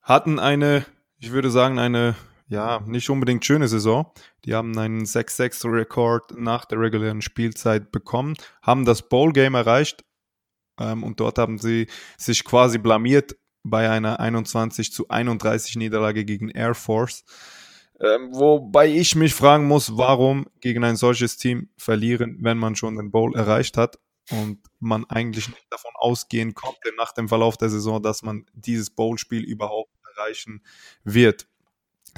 hatten 0.00 0.38
eine, 0.38 0.84
ich 1.18 1.30
würde 1.30 1.50
sagen, 1.50 1.78
eine, 1.78 2.16
ja, 2.48 2.80
nicht 2.86 3.08
unbedingt 3.10 3.44
schöne 3.44 3.68
Saison. 3.68 4.10
Die 4.44 4.54
haben 4.54 4.76
einen 4.76 5.04
6-6-Rekord 5.04 6.38
nach 6.38 6.64
der 6.64 6.80
regulären 6.80 7.22
Spielzeit 7.22 7.92
bekommen, 7.92 8.34
haben 8.62 8.84
das 8.84 9.08
Bowl-Game 9.08 9.54
erreicht 9.54 10.04
ähm, 10.80 11.04
und 11.04 11.20
dort 11.20 11.38
haben 11.38 11.58
sie 11.58 11.86
sich 12.16 12.44
quasi 12.44 12.78
blamiert 12.78 13.36
bei 13.62 13.88
einer 13.88 14.18
21 14.18 14.92
zu 14.92 15.08
31 15.08 15.76
Niederlage 15.76 16.24
gegen 16.24 16.48
Air 16.48 16.74
Force. 16.74 17.24
Ähm, 18.02 18.34
wobei 18.34 18.88
ich 18.88 19.14
mich 19.14 19.32
fragen 19.32 19.66
muss, 19.66 19.96
warum 19.96 20.46
gegen 20.60 20.82
ein 20.82 20.96
solches 20.96 21.36
Team 21.36 21.68
verlieren, 21.76 22.38
wenn 22.40 22.58
man 22.58 22.74
schon 22.74 22.96
den 22.96 23.12
Bowl 23.12 23.36
erreicht 23.36 23.76
hat 23.76 24.00
und 24.30 24.58
man 24.80 25.04
eigentlich 25.08 25.48
nicht 25.48 25.66
davon 25.70 25.92
ausgehen 25.94 26.52
konnte 26.54 26.92
nach 26.96 27.12
dem 27.12 27.28
Verlauf 27.28 27.56
der 27.56 27.70
Saison, 27.70 28.02
dass 28.02 28.22
man 28.22 28.44
dieses 28.54 28.90
Bowl-Spiel 28.90 29.44
überhaupt 29.44 29.92
erreichen 30.16 30.64
wird. 31.04 31.46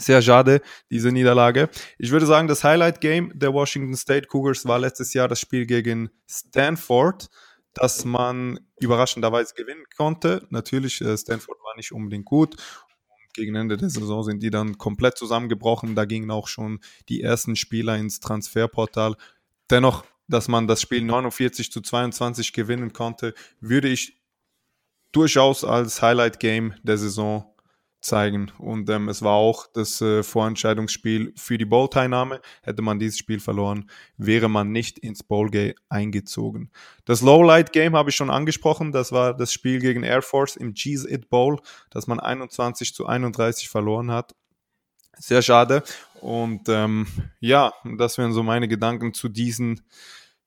Sehr 0.01 0.23
schade, 0.23 0.63
diese 0.91 1.13
Niederlage. 1.13 1.69
Ich 1.99 2.11
würde 2.11 2.27
sagen, 2.27 2.49
das 2.49 2.65
Highlight-Game 2.65 3.33
der 3.35 3.53
Washington 3.53 3.95
State 3.95 4.27
Cougars 4.27 4.65
war 4.65 4.79
letztes 4.79 5.13
Jahr 5.13 5.29
das 5.29 5.39
Spiel 5.39 5.67
gegen 5.67 6.09
Stanford, 6.27 7.29
das 7.75 8.07
man 8.07 8.59
überraschenderweise 8.81 9.55
gewinnen 9.55 9.85
konnte. 9.97 10.47
Natürlich, 10.49 11.01
äh, 11.03 11.17
Stanford 11.17 11.59
war 11.63 11.77
nicht 11.77 11.93
unbedingt 11.93 12.25
gut 12.25 12.57
gegen 13.35 13.55
Ende 13.55 13.77
der 13.77 13.91
Saison 13.91 14.23
sind 14.23 14.43
die 14.43 14.51
dann 14.51 14.79
komplett 14.79 15.19
zusammengebrochen. 15.19 15.95
Da 15.95 16.05
gingen 16.05 16.31
auch 16.31 16.49
schon 16.49 16.81
die 17.09 17.21
ersten 17.21 17.57
Spieler 17.57 17.97
ins 17.97 18.21
Transferportal. 18.21 19.17
Dennoch, 19.71 20.05
dass 20.29 20.49
man 20.49 20.67
das 20.67 20.81
Spiel 20.81 21.03
49 21.03 21.71
zu 21.71 21.81
22 21.81 22.53
gewinnen 22.53 22.93
konnte, 22.93 23.35
würde 23.61 23.89
ich 23.89 24.21
durchaus 25.13 25.65
als 25.65 26.03
Highlight-Game 26.03 26.75
der 26.83 26.99
Saison 26.99 27.54
zeigen. 28.05 28.53
Und 28.59 28.89
ähm, 28.91 29.09
es 29.09 29.23
war 29.23 29.35
auch 29.35 29.67
das 29.73 30.01
äh, 30.01 30.23
Vorentscheidungsspiel 30.23 31.33
für 31.37 31.59
die 31.59 31.65
Bowl-Teilnahme. 31.65 32.41
Hätte 32.63 32.83
man 32.83 32.99
dieses 32.99 33.19
Spiel 33.19 33.41
verloren, 33.41 33.91
wäre 34.17 34.49
man 34.49 34.73
nicht 34.73 34.99
ins 34.99 35.23
Bowl-Game 35.23 35.75
eingezogen. 35.89 36.71
Das 37.05 37.23
Lowlight-Game 37.23 37.97
habe 37.97 38.11
ich 38.11 38.17
schon 38.17 38.31
angesprochen. 38.31 38.93
Das 38.93 39.13
war 39.13 39.35
das 39.35 39.53
Spiel 39.53 39.81
gegen 39.81 40.03
Air 40.03 40.23
Force 40.23 40.57
im 40.57 40.75
Cheese 40.75 41.11
It 41.11 41.29
Bowl, 41.31 41.59
das 41.91 42.07
man 42.07 42.21
21 42.21 42.95
zu 42.95 43.07
31 43.07 43.69
verloren 43.69 44.11
hat. 44.11 44.35
Sehr 45.19 45.43
schade. 45.43 45.83
Und 46.21 46.69
ähm, 46.69 47.07
ja, 47.41 47.73
das 47.97 48.19
wären 48.19 48.33
so 48.33 48.43
meine 48.43 48.69
Gedanken 48.69 49.15
zu 49.15 49.29
diesen, 49.29 49.83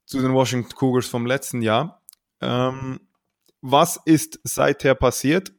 zu 0.05 0.21
den 0.21 0.33
Washington 0.33 0.73
Cougars 0.75 1.07
vom 1.07 1.25
letzten 1.25 1.61
Jahr. 1.61 2.01
Ähm, 2.41 2.99
was 3.61 3.99
ist 4.05 4.39
seither 4.43 4.95
passiert? 4.95 5.53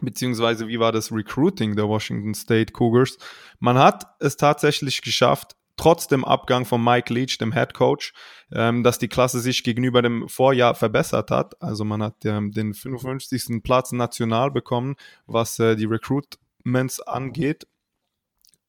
Beziehungsweise 0.00 0.68
wie 0.68 0.78
war 0.78 0.92
das 0.92 1.12
Recruiting 1.12 1.76
der 1.76 1.88
Washington 1.88 2.34
State 2.34 2.72
Cougars. 2.72 3.18
Man 3.58 3.78
hat 3.78 4.06
es 4.20 4.36
tatsächlich 4.36 5.02
geschafft, 5.02 5.56
trotz 5.76 6.06
dem 6.06 6.24
Abgang 6.24 6.64
von 6.64 6.82
Mike 6.82 7.12
Leach, 7.12 7.38
dem 7.38 7.52
Head 7.52 7.74
Coach, 7.74 8.12
ähm, 8.52 8.82
dass 8.82 8.98
die 8.98 9.08
Klasse 9.08 9.40
sich 9.40 9.64
gegenüber 9.64 10.02
dem 10.02 10.28
Vorjahr 10.28 10.74
verbessert 10.74 11.30
hat. 11.30 11.60
Also 11.62 11.84
man 11.84 12.02
hat 12.02 12.24
ähm, 12.24 12.52
den 12.52 12.74
55. 12.74 13.62
Platz 13.62 13.92
national 13.92 14.50
bekommen, 14.50 14.96
was 15.26 15.58
äh, 15.58 15.76
die 15.76 15.86
Recruitments 15.86 17.00
angeht 17.00 17.66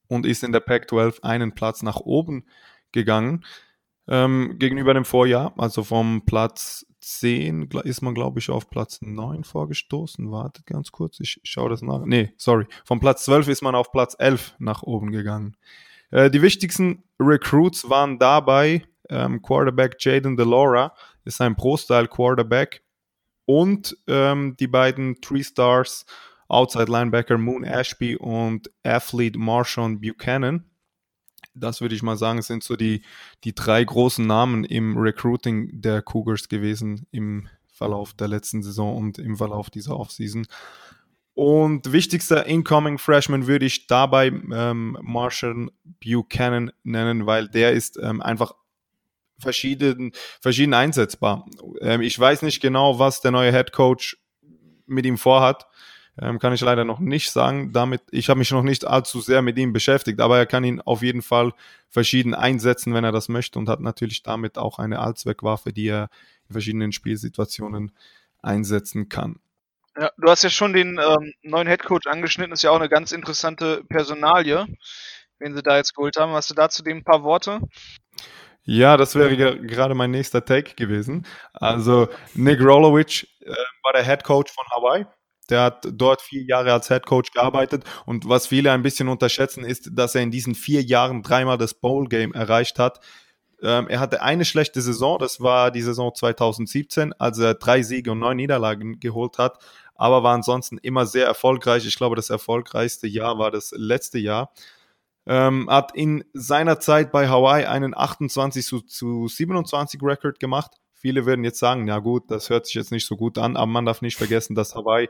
und 0.07 0.25
ist 0.25 0.43
in 0.43 0.51
der 0.51 0.59
Pac-12 0.61 1.23
einen 1.23 1.53
Platz 1.53 1.83
nach 1.83 1.97
oben 1.97 2.45
gegangen 2.91 3.45
ähm, 4.07 4.55
gegenüber 4.59 4.93
dem 4.93 5.05
Vorjahr. 5.05 5.53
Also 5.57 5.83
vom 5.83 6.25
Platz 6.25 6.85
10 7.03 7.69
ist 7.83 8.01
man, 8.01 8.13
glaube 8.13 8.39
ich, 8.39 8.49
auf 8.49 8.69
Platz 8.69 9.01
9 9.01 9.43
vorgestoßen. 9.43 10.31
Wartet 10.31 10.65
ganz 10.65 10.91
kurz, 10.91 11.19
ich 11.19 11.39
schaue 11.43 11.69
das 11.69 11.81
nach. 11.81 12.01
Nee, 12.05 12.33
sorry. 12.37 12.65
Vom 12.85 12.99
Platz 12.99 13.25
12 13.25 13.49
ist 13.49 13.61
man 13.61 13.75
auf 13.75 13.91
Platz 13.91 14.15
11 14.17 14.55
nach 14.59 14.83
oben 14.83 15.11
gegangen. 15.11 15.55
Äh, 16.11 16.29
die 16.29 16.41
wichtigsten 16.41 17.03
Recruits 17.19 17.89
waren 17.89 18.19
dabei 18.19 18.83
ähm, 19.09 19.41
Quarterback 19.41 19.97
Jaden 19.99 20.37
DeLora, 20.37 20.93
ist 21.25 21.41
ein 21.41 21.55
Pro-Style-Quarterback. 21.55 22.83
Und 23.45 23.97
ähm, 24.07 24.55
die 24.57 24.67
beiden 24.67 25.19
Three-Stars 25.21 26.05
Outside 26.47 26.91
Linebacker 26.91 27.37
Moon 27.37 27.63
Ashby 27.63 28.15
und 28.15 28.69
Athlete 28.83 29.37
Marshawn 29.37 29.99
Buchanan 29.99 30.69
das 31.55 31.81
würde 31.81 31.95
ich 31.95 32.03
mal 32.03 32.17
sagen, 32.17 32.41
sind 32.41 32.63
so 32.63 32.75
die, 32.75 33.01
die 33.43 33.53
drei 33.53 33.83
großen 33.83 34.25
Namen 34.25 34.63
im 34.63 34.97
Recruiting 34.97 35.81
der 35.81 36.01
Cougars 36.01 36.49
gewesen 36.49 37.07
im 37.11 37.47
Verlauf 37.71 38.13
der 38.13 38.27
letzten 38.27 38.63
Saison 38.63 38.97
und 38.97 39.19
im 39.19 39.37
Verlauf 39.37 39.69
dieser 39.69 39.99
Offseason. 39.99 40.47
Und 41.35 41.91
wichtigster 41.91 42.45
Incoming 42.45 42.99
Freshman 42.99 43.47
würde 43.47 43.65
ich 43.65 43.87
dabei 43.87 44.27
ähm, 44.27 44.97
Marshall 45.01 45.69
Buchanan 46.03 46.71
nennen, 46.83 47.25
weil 47.25 47.47
der 47.49 47.71
ist 47.73 47.97
ähm, 48.01 48.21
einfach 48.21 48.53
verschieden, 49.39 50.11
verschieden 50.41 50.75
einsetzbar. 50.75 51.45
Ähm, 51.81 52.01
ich 52.01 52.17
weiß 52.19 52.43
nicht 52.43 52.61
genau, 52.61 52.99
was 52.99 53.21
der 53.21 53.31
neue 53.31 53.51
Head 53.51 53.71
Coach 53.71 54.17
mit 54.85 55.05
ihm 55.05 55.17
vorhat. 55.17 55.65
Ähm, 56.19 56.37
kann 56.37 56.53
ich 56.53 56.61
leider 56.61 56.85
noch 56.85 56.99
nicht 56.99 57.31
sagen. 57.31 57.73
Damit, 57.73 58.01
ich 58.11 58.29
habe 58.29 58.37
mich 58.37 58.51
noch 58.51 58.61
nicht 58.61 58.85
allzu 58.85 59.19
sehr 59.19 59.41
mit 59.41 59.57
ihm 59.57 59.73
beschäftigt, 59.73 60.19
aber 60.19 60.37
er 60.37 60.45
kann 60.45 60.63
ihn 60.63 60.79
auf 60.79 61.01
jeden 61.01 61.23
Fall 61.23 61.53
verschieden 61.89 62.35
einsetzen, 62.35 62.93
wenn 62.93 63.03
er 63.03 63.11
das 63.11 63.29
möchte 63.29 63.57
und 63.57 63.67
hat 63.67 63.79
natürlich 63.79 64.21
damit 64.21 64.57
auch 64.57 64.77
eine 64.77 64.99
Allzweckwaffe, 64.99 65.73
die 65.73 65.87
er 65.87 66.09
in 66.47 66.53
verschiedenen 66.53 66.91
Spielsituationen 66.91 67.91
einsetzen 68.41 69.09
kann. 69.09 69.39
Ja, 69.99 70.11
du 70.17 70.29
hast 70.29 70.43
ja 70.43 70.49
schon 70.49 70.73
den 70.73 70.99
ähm, 70.99 71.33
neuen 71.41 71.67
Headcoach 71.67 72.07
angeschnitten, 72.07 72.53
ist 72.53 72.63
ja 72.63 72.71
auch 72.71 72.79
eine 72.79 72.89
ganz 72.89 73.11
interessante 73.11 73.83
Personalie, 73.89 74.65
wen 75.39 75.55
sie 75.55 75.63
da 75.63 75.77
jetzt 75.77 75.95
geholt 75.95 76.15
haben. 76.17 76.33
Hast 76.33 76.49
du 76.49 76.55
dazu 76.55 76.83
dem 76.83 76.97
ein 76.97 77.03
paar 77.03 77.23
Worte? 77.23 77.59
Ja, 78.65 78.97
das 78.97 79.15
wäre 79.15 79.35
gerade 79.59 79.93
mein 79.93 80.11
nächster 80.11 80.45
Take 80.45 80.75
gewesen. 80.75 81.25
Also 81.53 82.07
Nick 82.33 82.61
Rolowich 82.61 83.27
äh, 83.41 83.49
war 83.83 83.93
der 83.93 84.05
Head 84.05 84.23
Coach 84.23 84.53
von 84.53 84.65
Hawaii 84.71 85.05
der 85.53 85.61
hat 85.61 85.87
dort 85.91 86.23
vier 86.23 86.41
Jahre 86.43 86.73
als 86.73 86.87
Head 86.87 87.05
Coach 87.05 87.31
gearbeitet 87.31 87.83
und 88.07 88.27
was 88.27 88.47
viele 88.47 88.71
ein 88.71 88.81
bisschen 88.81 89.07
unterschätzen 89.07 89.63
ist, 89.63 89.91
dass 89.93 90.15
er 90.15 90.23
in 90.23 90.31
diesen 90.31 90.55
vier 90.55 90.81
Jahren 90.81 91.21
dreimal 91.21 91.59
das 91.59 91.75
Bowl 91.75 92.09
Game 92.09 92.33
erreicht 92.33 92.79
hat. 92.79 92.99
Ähm, 93.61 93.87
er 93.87 93.99
hatte 93.99 94.23
eine 94.23 94.45
schlechte 94.45 94.81
Saison, 94.81 95.19
das 95.19 95.41
war 95.41 95.69
die 95.69 95.83
Saison 95.83 96.11
2017, 96.13 97.13
als 97.13 97.37
er 97.37 97.53
drei 97.53 97.83
Siege 97.83 98.11
und 98.11 98.19
neun 98.19 98.37
Niederlagen 98.37 98.99
geholt 98.99 99.37
hat, 99.37 99.59
aber 99.93 100.23
war 100.23 100.33
ansonsten 100.33 100.79
immer 100.79 101.05
sehr 101.05 101.27
erfolgreich. 101.27 101.85
Ich 101.85 101.97
glaube, 101.97 102.15
das 102.15 102.31
erfolgreichste 102.31 103.07
Jahr 103.07 103.37
war 103.37 103.51
das 103.51 103.71
letzte 103.77 104.17
Jahr. 104.17 104.51
Ähm, 105.27 105.69
hat 105.69 105.95
in 105.95 106.23
seiner 106.33 106.79
Zeit 106.79 107.11
bei 107.11 107.29
Hawaii 107.29 107.65
einen 107.65 107.95
28 107.95 108.65
zu, 108.65 108.81
zu 108.81 109.27
27 109.27 110.01
Record 110.01 110.39
gemacht. 110.39 110.71
Viele 110.93 111.27
würden 111.27 111.45
jetzt 111.45 111.59
sagen, 111.59 111.87
ja 111.87 111.99
gut, 111.99 112.31
das 112.31 112.49
hört 112.49 112.65
sich 112.65 112.75
jetzt 112.75 112.91
nicht 112.91 113.05
so 113.05 113.15
gut 113.15 113.37
an, 113.37 113.55
aber 113.55 113.67
man 113.67 113.85
darf 113.85 114.01
nicht 114.01 114.17
vergessen, 114.17 114.55
dass 114.55 114.73
Hawaii 114.73 115.09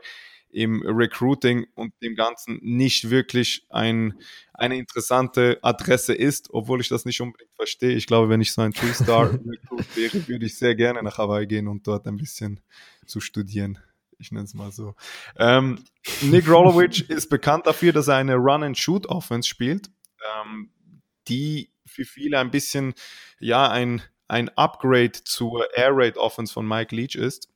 im 0.54 0.82
Recruiting 0.86 1.66
und 1.74 1.92
dem 2.00 2.14
Ganzen 2.14 2.60
nicht 2.62 3.10
wirklich 3.10 3.66
ein, 3.70 4.14
eine 4.52 4.76
interessante 4.76 5.58
Adresse 5.62 6.14
ist, 6.14 6.48
obwohl 6.52 6.80
ich 6.80 6.88
das 6.88 7.04
nicht 7.04 7.20
unbedingt 7.20 7.50
verstehe. 7.56 7.96
Ich 7.96 8.06
glaube, 8.06 8.28
wenn 8.28 8.40
ich 8.40 8.52
so 8.52 8.62
ein 8.62 8.72
Three-Star-Recruit 8.72 9.86
wäre, 9.96 10.28
würde 10.28 10.46
ich 10.46 10.56
sehr 10.56 10.76
gerne 10.76 11.02
nach 11.02 11.18
Hawaii 11.18 11.46
gehen 11.46 11.66
und 11.66 11.86
dort 11.86 12.06
ein 12.06 12.16
bisschen 12.16 12.60
zu 13.04 13.20
studieren. 13.20 13.78
Ich 14.18 14.30
nenne 14.30 14.44
es 14.44 14.54
mal 14.54 14.70
so. 14.70 14.94
Ähm, 15.36 15.84
Nick 16.22 16.48
Rolowich 16.48 17.00
ist 17.10 17.28
bekannt 17.30 17.66
dafür, 17.66 17.92
dass 17.92 18.06
er 18.06 18.16
eine 18.16 18.36
Run-and-Shoot-Offense 18.36 19.48
spielt, 19.48 19.90
ähm, 20.40 20.70
die 21.26 21.72
für 21.84 22.04
viele 22.04 22.38
ein 22.38 22.52
bisschen, 22.52 22.94
ja, 23.40 23.68
ein, 23.68 24.02
ein 24.28 24.50
Upgrade 24.50 25.12
zur 25.24 25.66
Air 25.76 25.90
Raid 25.94 26.16
Offense 26.16 26.52
von 26.52 26.66
Mike 26.66 26.94
Leach 26.94 27.16
ist. 27.16 27.48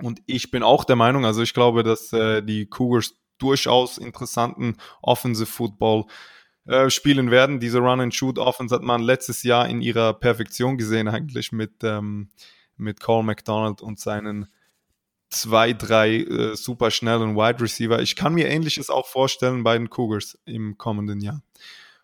Und 0.00 0.22
ich 0.26 0.50
bin 0.50 0.62
auch 0.62 0.84
der 0.84 0.96
Meinung, 0.96 1.24
also 1.24 1.42
ich 1.42 1.54
glaube, 1.54 1.82
dass 1.82 2.12
äh, 2.12 2.42
die 2.42 2.66
Cougars 2.66 3.14
durchaus 3.38 3.98
interessanten 3.98 4.76
Offensive 5.02 5.50
Football 5.50 6.04
äh, 6.64 6.90
spielen 6.90 7.30
werden. 7.30 7.60
Diese 7.60 7.78
Run-and-Shoot-Offense 7.78 8.74
hat 8.74 8.82
man 8.82 9.02
letztes 9.02 9.42
Jahr 9.42 9.68
in 9.68 9.80
ihrer 9.80 10.14
Perfektion 10.14 10.78
gesehen, 10.78 11.08
eigentlich 11.08 11.50
mit, 11.52 11.82
ähm, 11.82 12.30
mit 12.76 13.00
Cole 13.00 13.24
McDonald 13.24 13.82
und 13.82 13.98
seinen 13.98 14.46
zwei, 15.28 15.72
drei 15.72 16.18
äh, 16.18 16.56
super 16.56 16.90
schnellen 16.90 17.34
Wide 17.34 17.60
Receiver. 17.60 18.00
Ich 18.00 18.16
kann 18.16 18.34
mir 18.34 18.48
ähnliches 18.48 18.90
auch 18.90 19.06
vorstellen 19.06 19.64
bei 19.64 19.76
den 19.76 19.90
Cougars 19.90 20.38
im 20.44 20.78
kommenden 20.78 21.20
Jahr. 21.20 21.42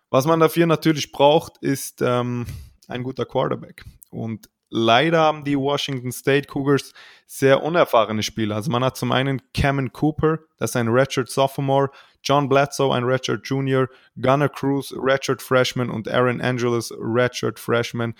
Was 0.09 0.25
man 0.25 0.39
dafür 0.39 0.65
natürlich 0.65 1.11
braucht, 1.11 1.57
ist 1.59 2.01
ähm, 2.01 2.45
ein 2.87 3.03
guter 3.03 3.25
Quarterback. 3.25 3.85
Und 4.09 4.49
leider 4.69 5.19
haben 5.19 5.43
die 5.43 5.57
Washington 5.57 6.11
State 6.11 6.47
Cougars 6.47 6.93
sehr 7.25 7.63
unerfahrene 7.63 8.23
Spieler. 8.23 8.55
Also 8.55 8.71
man 8.71 8.83
hat 8.83 8.97
zum 8.97 9.11
einen 9.11 9.41
Cameron 9.53 9.91
Cooper, 9.91 10.39
das 10.57 10.71
ist 10.71 10.75
ein 10.75 10.87
Redshirt 10.87 11.29
Sophomore, 11.29 11.89
John 12.23 12.49
Bledsoe, 12.49 12.93
ein 12.93 13.03
Redshirt 13.03 13.47
Junior, 13.47 13.87
Gunnar 14.19 14.49
Cruz, 14.49 14.93
Redshirt 14.95 15.41
Freshman 15.41 15.89
und 15.89 16.07
Aaron 16.07 16.41
Angeles, 16.41 16.93
Redshirt 16.99 17.59
Freshman. 17.59 18.13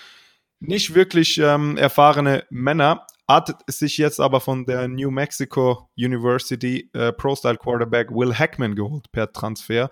Nicht 0.60 0.94
wirklich 0.94 1.38
ähm, 1.38 1.77
erfahrene 1.77 2.44
Männer, 2.50 3.06
hat 3.29 3.56
sich 3.68 3.98
jetzt 3.98 4.20
aber 4.20 4.39
von 4.41 4.65
der 4.65 4.88
New 4.88 5.12
Mexico 5.12 5.89
University 5.96 6.89
äh, 6.94 7.13
Pro-Style 7.13 7.58
Quarterback 7.58 8.10
Will 8.10 8.34
Hackman 8.34 8.74
geholt 8.74 9.12
per 9.12 9.32
Transfer. 9.32 9.91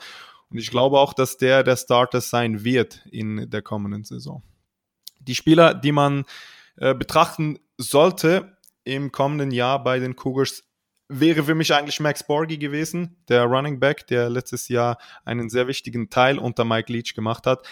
Und 0.50 0.58
ich 0.58 0.72
glaube 0.72 1.00
auch, 1.00 1.14
dass 1.14 1.38
der 1.38 1.64
der 1.64 1.76
Starter 1.76 2.20
sein 2.20 2.64
wird 2.64 3.06
in 3.12 3.48
der 3.50 3.62
kommenden 3.62 4.04
Saison. 4.04 4.42
Die 5.28 5.36
Spieler, 5.36 5.74
die 5.74 5.92
man 5.92 6.26
äh, 6.78 6.96
betrachten 6.96 7.60
sollte 7.78 8.58
im 8.84 9.12
kommenden 9.12 9.52
Jahr 9.52 9.84
bei 9.84 10.00
den 10.00 10.16
Cougars, 10.16 10.64
wäre 11.10 11.44
für 11.44 11.56
mich 11.56 11.74
eigentlich 11.74 12.00
Max 12.00 12.26
Borgi 12.26 12.58
gewesen, 12.58 13.18
der 13.30 13.44
Running 13.44 13.80
Back, 13.80 14.08
der 14.08 14.30
letztes 14.30 14.68
Jahr 14.68 14.98
einen 15.26 15.50
sehr 15.50 15.68
wichtigen 15.68 16.10
Teil 16.10 16.38
unter 16.38 16.66
Mike 16.66 16.92
Leach 16.92 17.14
gemacht 17.14 17.46
hat. 17.46 17.66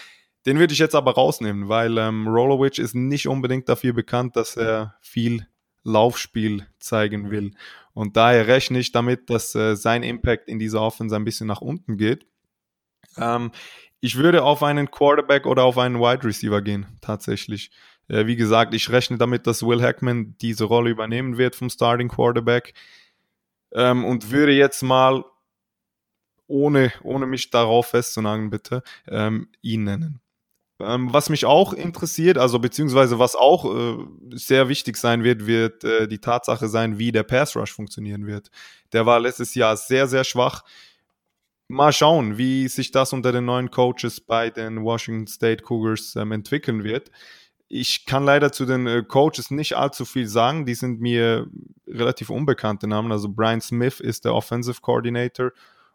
Den 0.46 0.58
würde 0.58 0.72
ich 0.72 0.78
jetzt 0.78 0.94
aber 0.94 1.14
rausnehmen, 1.14 1.68
weil 1.68 1.98
ähm, 1.98 2.28
Rolowich 2.28 2.78
ist 2.78 2.94
nicht 2.94 3.26
unbedingt 3.26 3.68
dafür 3.68 3.92
bekannt, 3.92 4.36
dass 4.36 4.56
er 4.56 4.94
viel 5.00 5.46
Laufspiel 5.82 6.66
zeigen 6.78 7.30
will. 7.30 7.52
Und 7.94 8.16
daher 8.16 8.46
rechne 8.46 8.78
ich 8.78 8.92
damit, 8.92 9.28
dass 9.30 9.54
äh, 9.54 9.74
sein 9.76 10.02
Impact 10.02 10.48
in 10.48 10.58
dieser 10.58 10.82
Offense 10.82 11.16
ein 11.16 11.24
bisschen 11.24 11.46
nach 11.46 11.60
unten 11.60 11.96
geht. 11.96 12.26
Ähm, 13.18 13.50
ich 14.00 14.16
würde 14.16 14.42
auf 14.42 14.62
einen 14.62 14.90
Quarterback 14.90 15.46
oder 15.46 15.64
auf 15.64 15.78
einen 15.78 16.00
Wide 16.00 16.24
Receiver 16.24 16.62
gehen, 16.62 16.86
tatsächlich. 17.00 17.70
Äh, 18.08 18.26
wie 18.26 18.36
gesagt, 18.36 18.74
ich 18.74 18.90
rechne 18.90 19.18
damit, 19.18 19.46
dass 19.46 19.62
Will 19.62 19.82
Hackman 19.82 20.36
diese 20.40 20.64
Rolle 20.64 20.90
übernehmen 20.90 21.38
wird 21.38 21.56
vom 21.56 21.70
Starting 21.70 22.08
Quarterback 22.08 22.74
ähm, 23.72 24.04
und 24.04 24.30
würde 24.30 24.52
jetzt 24.52 24.82
mal, 24.82 25.24
ohne, 26.46 26.92
ohne 27.02 27.26
mich 27.26 27.50
darauf 27.50 27.88
festzunageln, 27.88 28.50
bitte, 28.50 28.82
ähm, 29.08 29.48
ihn 29.62 29.84
nennen. 29.84 30.20
Ähm, 30.78 31.12
was 31.12 31.30
mich 31.30 31.46
auch 31.46 31.72
interessiert, 31.72 32.36
also 32.36 32.58
beziehungsweise 32.58 33.18
was 33.18 33.34
auch 33.34 33.64
äh, 33.64 33.96
sehr 34.32 34.68
wichtig 34.68 34.98
sein 34.98 35.24
wird, 35.24 35.46
wird 35.46 35.84
äh, 35.84 36.06
die 36.06 36.20
Tatsache 36.20 36.68
sein, 36.68 36.98
wie 36.98 37.12
der 37.12 37.22
Pass 37.22 37.56
Rush 37.56 37.72
funktionieren 37.72 38.26
wird. 38.26 38.50
Der 38.92 39.06
war 39.06 39.18
letztes 39.18 39.54
Jahr 39.54 39.76
sehr, 39.76 40.06
sehr 40.06 40.22
schwach 40.22 40.64
mal 41.68 41.92
schauen, 41.92 42.38
wie 42.38 42.68
sich 42.68 42.90
das 42.90 43.12
unter 43.12 43.32
den 43.32 43.44
neuen 43.44 43.70
Coaches 43.70 44.20
bei 44.20 44.50
den 44.50 44.82
Washington 44.82 45.26
State 45.26 45.62
Cougars 45.62 46.16
ähm, 46.16 46.32
entwickeln 46.32 46.84
wird. 46.84 47.10
Ich 47.68 48.06
kann 48.06 48.24
leider 48.24 48.52
zu 48.52 48.64
den 48.64 48.86
äh, 48.86 49.02
Coaches 49.02 49.50
nicht 49.50 49.76
allzu 49.76 50.04
viel 50.04 50.28
sagen. 50.28 50.66
Die 50.66 50.74
sind 50.74 51.00
mir 51.00 51.46
relativ 51.86 52.30
unbekannte 52.30 52.86
Namen. 52.86 53.10
Also 53.10 53.28
Brian 53.28 53.60
Smith 53.60 54.00
ist 54.00 54.24
der 54.24 54.34
Offensive 54.34 54.80
Coordinator 54.80 55.50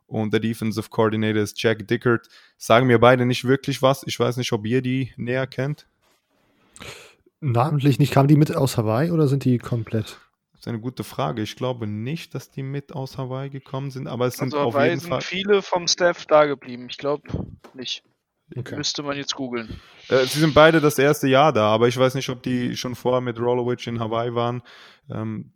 und 0.07 0.33
der 0.33 0.41
Defensive 0.41 0.89
Coordinator 0.89 1.41
ist 1.41 1.61
Jack 1.61 1.87
Dickert. 1.87 2.27
Sagen 2.57 2.87
mir 2.87 2.99
beide 2.99 3.25
nicht 3.25 3.45
wirklich 3.45 3.81
was. 3.81 4.03
Ich 4.05 4.19
weiß 4.19 4.37
nicht, 4.37 4.51
ob 4.51 4.65
ihr 4.65 4.81
die 4.81 5.13
näher 5.15 5.47
kennt. 5.47 5.87
Namentlich 7.39 7.97
nicht. 7.97 8.13
Kamen 8.13 8.27
die 8.27 8.35
mit 8.35 8.53
aus 8.55 8.77
Hawaii 8.77 9.09
oder 9.11 9.27
sind 9.27 9.45
die 9.45 9.57
komplett? 9.57 10.19
Das 10.61 10.67
ist 10.67 10.73
eine 10.73 10.79
gute 10.79 11.03
Frage. 11.03 11.41
Ich 11.41 11.55
glaube 11.55 11.87
nicht, 11.87 12.35
dass 12.35 12.51
die 12.51 12.61
mit 12.61 12.93
aus 12.93 13.17
Hawaii 13.17 13.49
gekommen 13.49 13.89
sind, 13.89 14.05
aber 14.05 14.27
es 14.27 14.35
sind 14.35 14.53
also 14.53 14.59
auf 14.59 14.75
Hawaii 14.75 14.89
jeden 14.89 14.99
sind 14.99 15.09
Fall. 15.09 15.21
viele 15.21 15.63
vom 15.63 15.87
Staff 15.87 16.27
da 16.27 16.45
geblieben. 16.45 16.85
Ich 16.87 16.99
glaube 16.99 17.23
nicht. 17.73 18.03
Okay. 18.55 18.75
Müsste 18.75 19.01
man 19.01 19.17
jetzt 19.17 19.33
googeln. 19.33 19.81
Äh, 20.07 20.25
sie 20.25 20.39
sind 20.39 20.53
beide 20.53 20.79
das 20.79 20.99
erste 20.99 21.27
Jahr 21.27 21.51
da, 21.51 21.65
aber 21.69 21.87
ich 21.87 21.97
weiß 21.97 22.13
nicht, 22.13 22.29
ob 22.29 22.43
die 22.43 22.77
schon 22.77 22.93
vorher 22.93 23.21
mit 23.21 23.39
Rollowich 23.39 23.87
in 23.87 23.99
Hawaii 23.99 24.35
waren. 24.35 24.61
Ähm, 25.09 25.51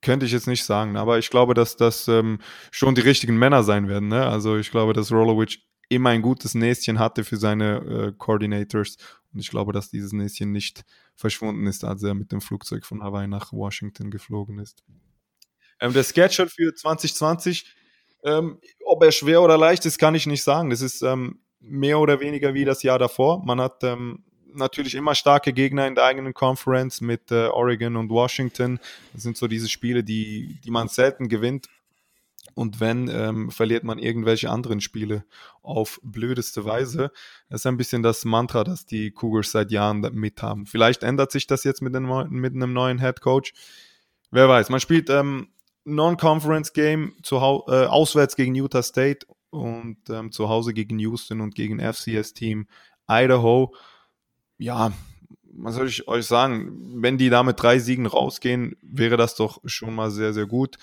könnte 0.00 0.24
ich 0.24 0.32
jetzt 0.32 0.46
nicht 0.46 0.64
sagen, 0.64 0.96
aber 0.96 1.18
ich 1.18 1.28
glaube, 1.28 1.52
dass 1.52 1.76
das 1.76 2.08
ähm, 2.08 2.38
schon 2.70 2.94
die 2.94 3.02
richtigen 3.02 3.36
Männer 3.36 3.62
sein 3.62 3.88
werden. 3.90 4.08
Ne? 4.08 4.26
Also 4.26 4.56
ich 4.56 4.70
glaube, 4.70 4.94
dass 4.94 5.12
Rollowich 5.12 5.66
immer 5.94 6.10
ein 6.10 6.22
gutes 6.22 6.54
Näschen 6.54 6.98
hatte 6.98 7.24
für 7.24 7.36
seine 7.36 7.76
äh, 7.76 8.12
Coordinators 8.16 8.96
und 9.32 9.40
ich 9.40 9.50
glaube, 9.50 9.72
dass 9.72 9.90
dieses 9.90 10.12
Näschen 10.12 10.52
nicht 10.52 10.84
verschwunden 11.14 11.66
ist, 11.66 11.84
als 11.84 12.02
er 12.02 12.14
mit 12.14 12.32
dem 12.32 12.40
Flugzeug 12.40 12.84
von 12.84 13.02
Hawaii 13.02 13.28
nach 13.28 13.52
Washington 13.52 14.10
geflogen 14.10 14.58
ist. 14.58 14.84
Ähm, 15.80 15.92
der 15.92 16.04
Schedule 16.04 16.48
für 16.48 16.74
2020, 16.74 17.66
ähm, 18.24 18.58
ob 18.84 19.02
er 19.02 19.12
schwer 19.12 19.42
oder 19.42 19.56
leicht 19.56 19.86
ist, 19.86 19.98
kann 19.98 20.14
ich 20.14 20.26
nicht 20.26 20.42
sagen. 20.42 20.70
Das 20.70 20.80
ist 20.80 21.02
ähm, 21.02 21.40
mehr 21.60 21.98
oder 21.98 22.20
weniger 22.20 22.54
wie 22.54 22.64
das 22.64 22.82
Jahr 22.82 22.98
davor. 22.98 23.44
Man 23.44 23.60
hat 23.60 23.82
ähm, 23.84 24.24
natürlich 24.54 24.94
immer 24.94 25.14
starke 25.14 25.52
Gegner 25.52 25.86
in 25.86 25.94
der 25.94 26.04
eigenen 26.04 26.34
Conference 26.34 27.00
mit 27.00 27.30
äh, 27.30 27.46
Oregon 27.46 27.96
und 27.96 28.10
Washington. 28.10 28.80
Das 29.12 29.22
sind 29.22 29.36
so 29.36 29.48
diese 29.48 29.68
Spiele, 29.68 30.04
die, 30.04 30.58
die 30.62 30.70
man 30.70 30.88
selten 30.88 31.28
gewinnt. 31.28 31.68
Und 32.54 32.80
wenn, 32.80 33.08
ähm, 33.08 33.50
verliert 33.50 33.84
man 33.84 33.98
irgendwelche 33.98 34.50
anderen 34.50 34.80
Spiele 34.80 35.24
auf 35.62 36.00
blödeste 36.02 36.64
Weise. 36.64 37.10
Das 37.48 37.60
ist 37.60 37.66
ein 37.66 37.76
bisschen 37.76 38.02
das 38.02 38.24
Mantra, 38.24 38.64
das 38.64 38.86
die 38.86 39.10
Cougars 39.10 39.50
seit 39.50 39.70
Jahren 39.70 40.00
mit 40.12 40.42
haben. 40.42 40.66
Vielleicht 40.66 41.02
ändert 41.02 41.32
sich 41.32 41.46
das 41.46 41.64
jetzt 41.64 41.82
mit, 41.82 41.94
dem, 41.94 42.04
neu- 42.04 42.28
mit 42.28 42.54
einem 42.54 42.72
neuen 42.72 42.98
Head 42.98 43.20
Coach. 43.20 43.52
Wer 44.30 44.48
weiß. 44.48 44.70
Man 44.70 44.80
spielt 44.80 45.10
ähm, 45.10 45.48
Non-Conference-Game 45.84 47.14
äh, 47.30 47.34
auswärts 47.34 48.36
gegen 48.36 48.54
Utah 48.54 48.82
State 48.82 49.26
und 49.50 49.98
ähm, 50.08 50.32
zu 50.32 50.48
Hause 50.48 50.72
gegen 50.72 50.98
Houston 50.98 51.40
und 51.40 51.54
gegen 51.54 51.80
FCS-Team 51.80 52.66
Idaho. 53.08 53.74
Ja, 54.58 54.92
was 55.54 55.74
soll 55.74 55.88
ich 55.88 56.08
euch 56.08 56.26
sagen? 56.26 57.02
Wenn 57.02 57.18
die 57.18 57.28
da 57.28 57.42
mit 57.42 57.60
drei 57.60 57.78
Siegen 57.78 58.06
rausgehen, 58.06 58.76
wäre 58.80 59.16
das 59.16 59.34
doch 59.34 59.60
schon 59.66 59.94
mal 59.94 60.10
sehr, 60.10 60.32
sehr 60.32 60.46
gut. 60.46 60.76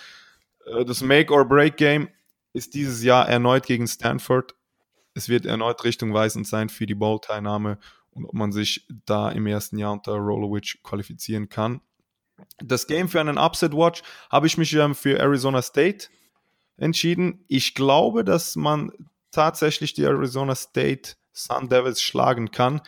Äh, 0.69 0.85
Das 0.85 1.01
Make-or-Break-Game 1.01 2.09
ist 2.53 2.73
dieses 2.73 3.03
Jahr 3.03 3.27
erneut 3.27 3.65
gegen 3.65 3.87
Stanford. 3.87 4.55
Es 5.13 5.29
wird 5.29 5.45
erneut 5.45 5.83
Richtung 5.83 6.13
weisend 6.13 6.47
sein 6.47 6.69
für 6.69 6.85
die 6.85 6.95
Bowl-Teilnahme 6.95 7.77
und 8.11 8.25
ob 8.25 8.33
man 8.33 8.51
sich 8.51 8.87
da 9.05 9.29
im 9.29 9.47
ersten 9.47 9.77
Jahr 9.77 9.93
unter 9.93 10.13
Rolowich 10.13 10.79
qualifizieren 10.83 11.49
kann. 11.49 11.81
Das 12.63 12.87
Game 12.87 13.09
für 13.09 13.19
einen 13.19 13.37
Upset-Watch 13.37 14.01
habe 14.29 14.47
ich 14.47 14.57
mich 14.57 14.73
ähm, 14.73 14.95
für 14.95 15.19
Arizona 15.19 15.61
State 15.61 16.07
entschieden. 16.77 17.43
Ich 17.47 17.75
glaube, 17.75 18.23
dass 18.23 18.55
man 18.55 18.91
tatsächlich 19.31 19.93
die 19.93 20.03
Arizona 20.03 20.55
State 20.55 21.15
Sun 21.33 21.69
Devils 21.69 22.01
schlagen 22.01 22.51
kann. 22.51 22.81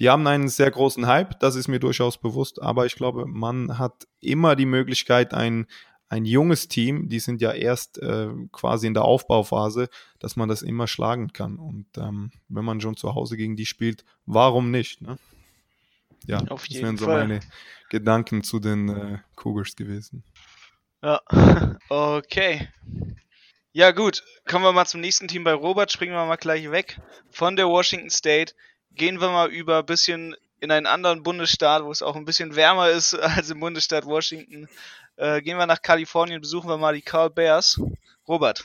Die 0.00 0.10
haben 0.10 0.26
einen 0.26 0.48
sehr 0.48 0.70
großen 0.70 1.06
Hype, 1.06 1.38
das 1.38 1.54
ist 1.54 1.68
mir 1.68 1.78
durchaus 1.78 2.18
bewusst, 2.18 2.60
aber 2.60 2.84
ich 2.84 2.96
glaube, 2.96 3.26
man 3.26 3.78
hat 3.78 4.08
immer 4.20 4.56
die 4.56 4.66
Möglichkeit, 4.66 5.32
ein, 5.32 5.66
ein 6.14 6.24
junges 6.24 6.68
Team, 6.68 7.08
die 7.08 7.18
sind 7.18 7.40
ja 7.40 7.52
erst 7.52 7.98
äh, 7.98 8.28
quasi 8.52 8.86
in 8.86 8.94
der 8.94 9.04
Aufbauphase, 9.04 9.88
dass 10.20 10.36
man 10.36 10.48
das 10.48 10.62
immer 10.62 10.86
schlagen 10.86 11.32
kann. 11.32 11.56
Und 11.56 11.86
ähm, 11.98 12.30
wenn 12.48 12.64
man 12.64 12.80
schon 12.80 12.96
zu 12.96 13.16
Hause 13.16 13.36
gegen 13.36 13.56
die 13.56 13.66
spielt, 13.66 14.04
warum 14.24 14.70
nicht? 14.70 15.02
Ne? 15.02 15.18
Ja, 16.26 16.38
Auf 16.48 16.68
das 16.68 16.80
wären 16.80 16.96
so 16.96 17.06
Fall. 17.06 17.26
meine 17.26 17.40
Gedanken 17.90 18.44
zu 18.44 18.60
den 18.60 18.88
äh, 18.88 19.18
Cougars 19.34 19.74
gewesen. 19.74 20.22
Ja, 21.02 21.20
okay. 21.88 22.68
Ja, 23.72 23.90
gut. 23.90 24.22
Kommen 24.48 24.64
wir 24.64 24.72
mal 24.72 24.86
zum 24.86 25.00
nächsten 25.00 25.26
Team 25.26 25.42
bei 25.42 25.52
Robert. 25.52 25.90
Springen 25.90 26.14
wir 26.14 26.24
mal 26.26 26.36
gleich 26.36 26.70
weg 26.70 27.00
von 27.30 27.56
der 27.56 27.66
Washington 27.66 28.10
State. 28.10 28.54
Gehen 28.92 29.20
wir 29.20 29.30
mal 29.30 29.50
über 29.50 29.80
ein 29.80 29.86
bisschen 29.86 30.36
in 30.60 30.70
einen 30.70 30.86
anderen 30.86 31.24
Bundesstaat, 31.24 31.84
wo 31.84 31.90
es 31.90 32.02
auch 32.02 32.14
ein 32.14 32.24
bisschen 32.24 32.54
wärmer 32.54 32.88
ist 32.88 33.14
als 33.20 33.50
im 33.50 33.58
Bundesstaat 33.58 34.06
Washington. 34.06 34.68
Äh, 35.16 35.42
gehen 35.42 35.58
wir 35.58 35.66
nach 35.66 35.82
Kalifornien, 35.82 36.40
besuchen 36.40 36.68
wir 36.68 36.76
mal 36.76 36.94
die 36.94 37.02
Carl 37.02 37.30
Bears. 37.30 37.80
Robert. 38.26 38.64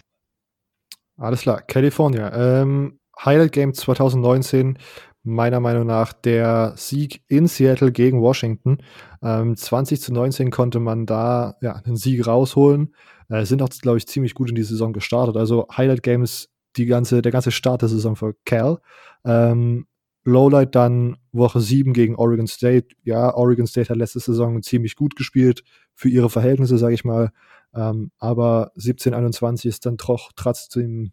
Alles 1.18 1.42
klar, 1.42 1.62
California. 1.62 2.62
Ähm, 2.62 3.00
Highlight 3.24 3.52
Game 3.52 3.74
2019, 3.74 4.78
meiner 5.24 5.60
Meinung 5.60 5.86
nach 5.86 6.14
der 6.14 6.74
Sieg 6.78 7.22
in 7.28 7.48
Seattle 7.48 7.92
gegen 7.92 8.22
Washington. 8.22 8.78
Ähm, 9.22 9.56
20 9.56 10.02
zu 10.02 10.14
19 10.14 10.50
konnte 10.50 10.80
man 10.80 11.06
da 11.06 11.56
ja, 11.62 11.74
einen 11.74 11.98
Sieg 11.98 12.26
rausholen. 12.26 12.96
Äh, 13.28 13.46
sind 13.46 13.62
auch, 13.62 13.70
glaube 13.70 13.98
ich, 13.98 14.08
ziemlich 14.08 14.34
gut 14.34 14.50
in 14.50 14.56
die 14.56 14.64
Saison 14.64 14.94
gestartet. 14.94 15.36
Also 15.36 15.68
Highlight 15.76 16.04
Games, 16.04 16.50
die 16.78 16.86
ganze, 16.86 17.22
der 17.22 17.32
ganze 17.32 17.52
Start 17.52 17.82
der 17.82 17.90
Saison 17.90 18.16
für 18.16 18.36
Cal. 18.46 18.80
Ähm, 19.26 19.88
Lowlight 20.24 20.76
dann 20.76 21.18
Woche 21.32 21.60
7 21.60 21.94
gegen 21.94 22.16
Oregon 22.16 22.48
State. 22.48 22.88
Ja, 23.04 23.34
Oregon 23.36 23.68
State 23.68 23.90
hat 23.90 23.98
letzte 23.98 24.20
Saison 24.20 24.62
ziemlich 24.62 24.96
gut 24.96 25.16
gespielt 25.16 25.64
für 26.00 26.08
ihre 26.08 26.30
Verhältnisse, 26.30 26.78
sage 26.78 26.94
ich 26.94 27.04
mal. 27.04 27.32
Ähm, 27.76 28.12
aber 28.20 28.72
17-21 28.78 29.68
ist 29.68 29.86
dann 29.86 29.98
doch 29.98 30.32
trotzdem 30.34 31.12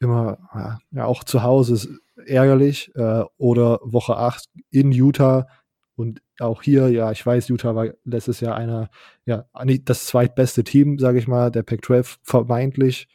immer, 0.00 0.78
ja, 0.90 1.06
auch 1.06 1.24
zu 1.24 1.42
Hause 1.42 1.74
ist 1.74 1.88
ärgerlich. 2.26 2.94
Äh, 2.94 3.24
oder 3.38 3.80
Woche 3.82 4.18
8 4.18 4.50
in 4.70 4.92
Utah. 4.92 5.48
Und 5.94 6.20
auch 6.40 6.62
hier, 6.62 6.90
ja, 6.90 7.10
ich 7.10 7.24
weiß, 7.24 7.48
Utah 7.48 7.74
war 7.74 7.86
letztes 8.04 8.40
Jahr 8.40 8.54
einer, 8.54 8.90
ja, 9.24 9.46
das 9.84 10.04
zweitbeste 10.04 10.62
Team, 10.62 10.98
sage 10.98 11.18
ich 11.18 11.26
mal, 11.26 11.50
der 11.50 11.62
Pac-12 11.62 12.18
vermeintlich. 12.22 13.08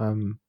Ähm, 0.00 0.40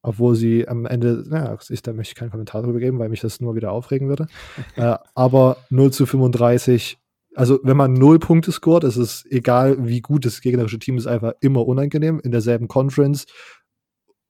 obwohl 0.00 0.36
sie 0.36 0.68
am 0.68 0.86
Ende, 0.86 1.24
naja, 1.26 1.58
ich, 1.68 1.82
da 1.82 1.92
möchte 1.92 2.12
ich 2.12 2.14
keinen 2.14 2.30
Kommentar 2.30 2.62
darüber 2.62 2.78
geben, 2.78 3.00
weil 3.00 3.08
mich 3.08 3.20
das 3.20 3.40
nur 3.40 3.56
wieder 3.56 3.72
aufregen 3.72 4.08
würde. 4.08 4.28
äh, 4.76 4.96
aber 5.16 5.56
0 5.70 5.92
zu 5.92 6.06
35, 6.06 6.98
also 7.38 7.60
wenn 7.62 7.76
man 7.76 7.92
0 7.94 8.18
Punkte 8.18 8.52
scoret, 8.52 8.84
ist 8.84 8.96
es 8.96 9.24
egal, 9.30 9.86
wie 9.86 10.00
gut 10.00 10.24
das 10.24 10.40
gegnerische 10.40 10.78
Team 10.78 10.98
ist, 10.98 11.06
einfach 11.06 11.32
immer 11.40 11.66
unangenehm. 11.66 12.20
In 12.20 12.32
derselben 12.32 12.68
Conference 12.68 13.26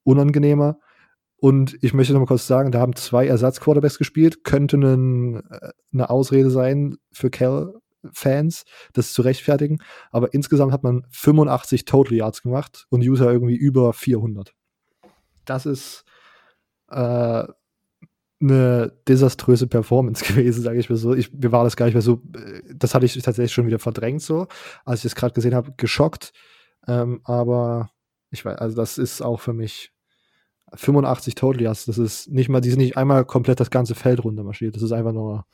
unangenehmer. 0.03 0.79
Und 1.37 1.77
ich 1.81 1.93
möchte 1.93 2.13
noch 2.13 2.19
mal 2.19 2.25
kurz 2.25 2.47
sagen, 2.47 2.71
da 2.71 2.79
haben 2.79 2.95
zwei 2.95 3.27
Ersatzquarterbacks 3.27 3.97
gespielt, 3.97 4.43
könnte 4.43 4.77
einen, 4.77 5.37
äh, 5.49 5.71
eine 5.93 6.09
Ausrede 6.09 6.49
sein 6.49 6.97
für 7.11 7.29
Cal-Fans, 7.29 8.65
das 8.93 9.13
zu 9.13 9.21
rechtfertigen. 9.21 9.79
Aber 10.11 10.33
insgesamt 10.33 10.73
hat 10.73 10.83
man 10.83 11.05
85 11.11 11.85
Total 11.85 12.15
Yards 12.15 12.41
gemacht 12.41 12.85
und 12.89 13.01
User 13.01 13.31
irgendwie 13.31 13.55
über 13.55 13.93
400 13.93 14.53
das 15.49 15.65
ist 15.65 16.05
äh, 16.89 17.43
eine 18.41 18.93
desaströse 19.07 19.67
Performance 19.67 20.23
gewesen, 20.27 20.63
sage 20.63 20.79
ich 20.79 20.89
mal 20.89 20.95
so. 20.95 21.13
Ich, 21.13 21.33
mir 21.33 21.51
war 21.51 21.63
das 21.63 21.75
gar 21.75 21.85
nicht 21.85 21.95
mehr 21.95 22.01
so, 22.01 22.21
äh, 22.35 22.61
das 22.73 22.93
hatte 22.95 23.05
ich 23.05 23.13
tatsächlich 23.21 23.53
schon 23.53 23.67
wieder 23.67 23.79
verdrängt 23.79 24.21
so, 24.21 24.47
als 24.85 25.01
ich 25.01 25.05
es 25.05 25.15
gerade 25.15 25.33
gesehen 25.33 25.55
habe, 25.55 25.73
geschockt. 25.77 26.33
Ähm, 26.87 27.21
aber 27.23 27.91
ich 28.31 28.45
weiß, 28.45 28.57
also 28.57 28.75
das 28.75 28.97
ist 28.97 29.21
auch 29.21 29.39
für 29.39 29.53
mich 29.53 29.91
85 30.73 31.35
Total 31.35 31.61
Yards. 31.61 31.85
Das 31.85 31.97
ist 31.97 32.29
nicht 32.29 32.49
mal, 32.49 32.61
die 32.61 32.69
sind 32.69 32.79
nicht 32.79 32.97
einmal 32.97 33.25
komplett 33.25 33.59
das 33.59 33.71
ganze 33.71 33.95
Feld 33.95 34.23
runtermarschiert. 34.23 34.75
Das 34.75 34.83
ist 34.83 34.91
einfach 34.91 35.13
nur 35.13 35.45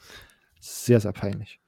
sehr, 0.59 0.99
sehr 0.99 1.13
peinlich. 1.13 1.59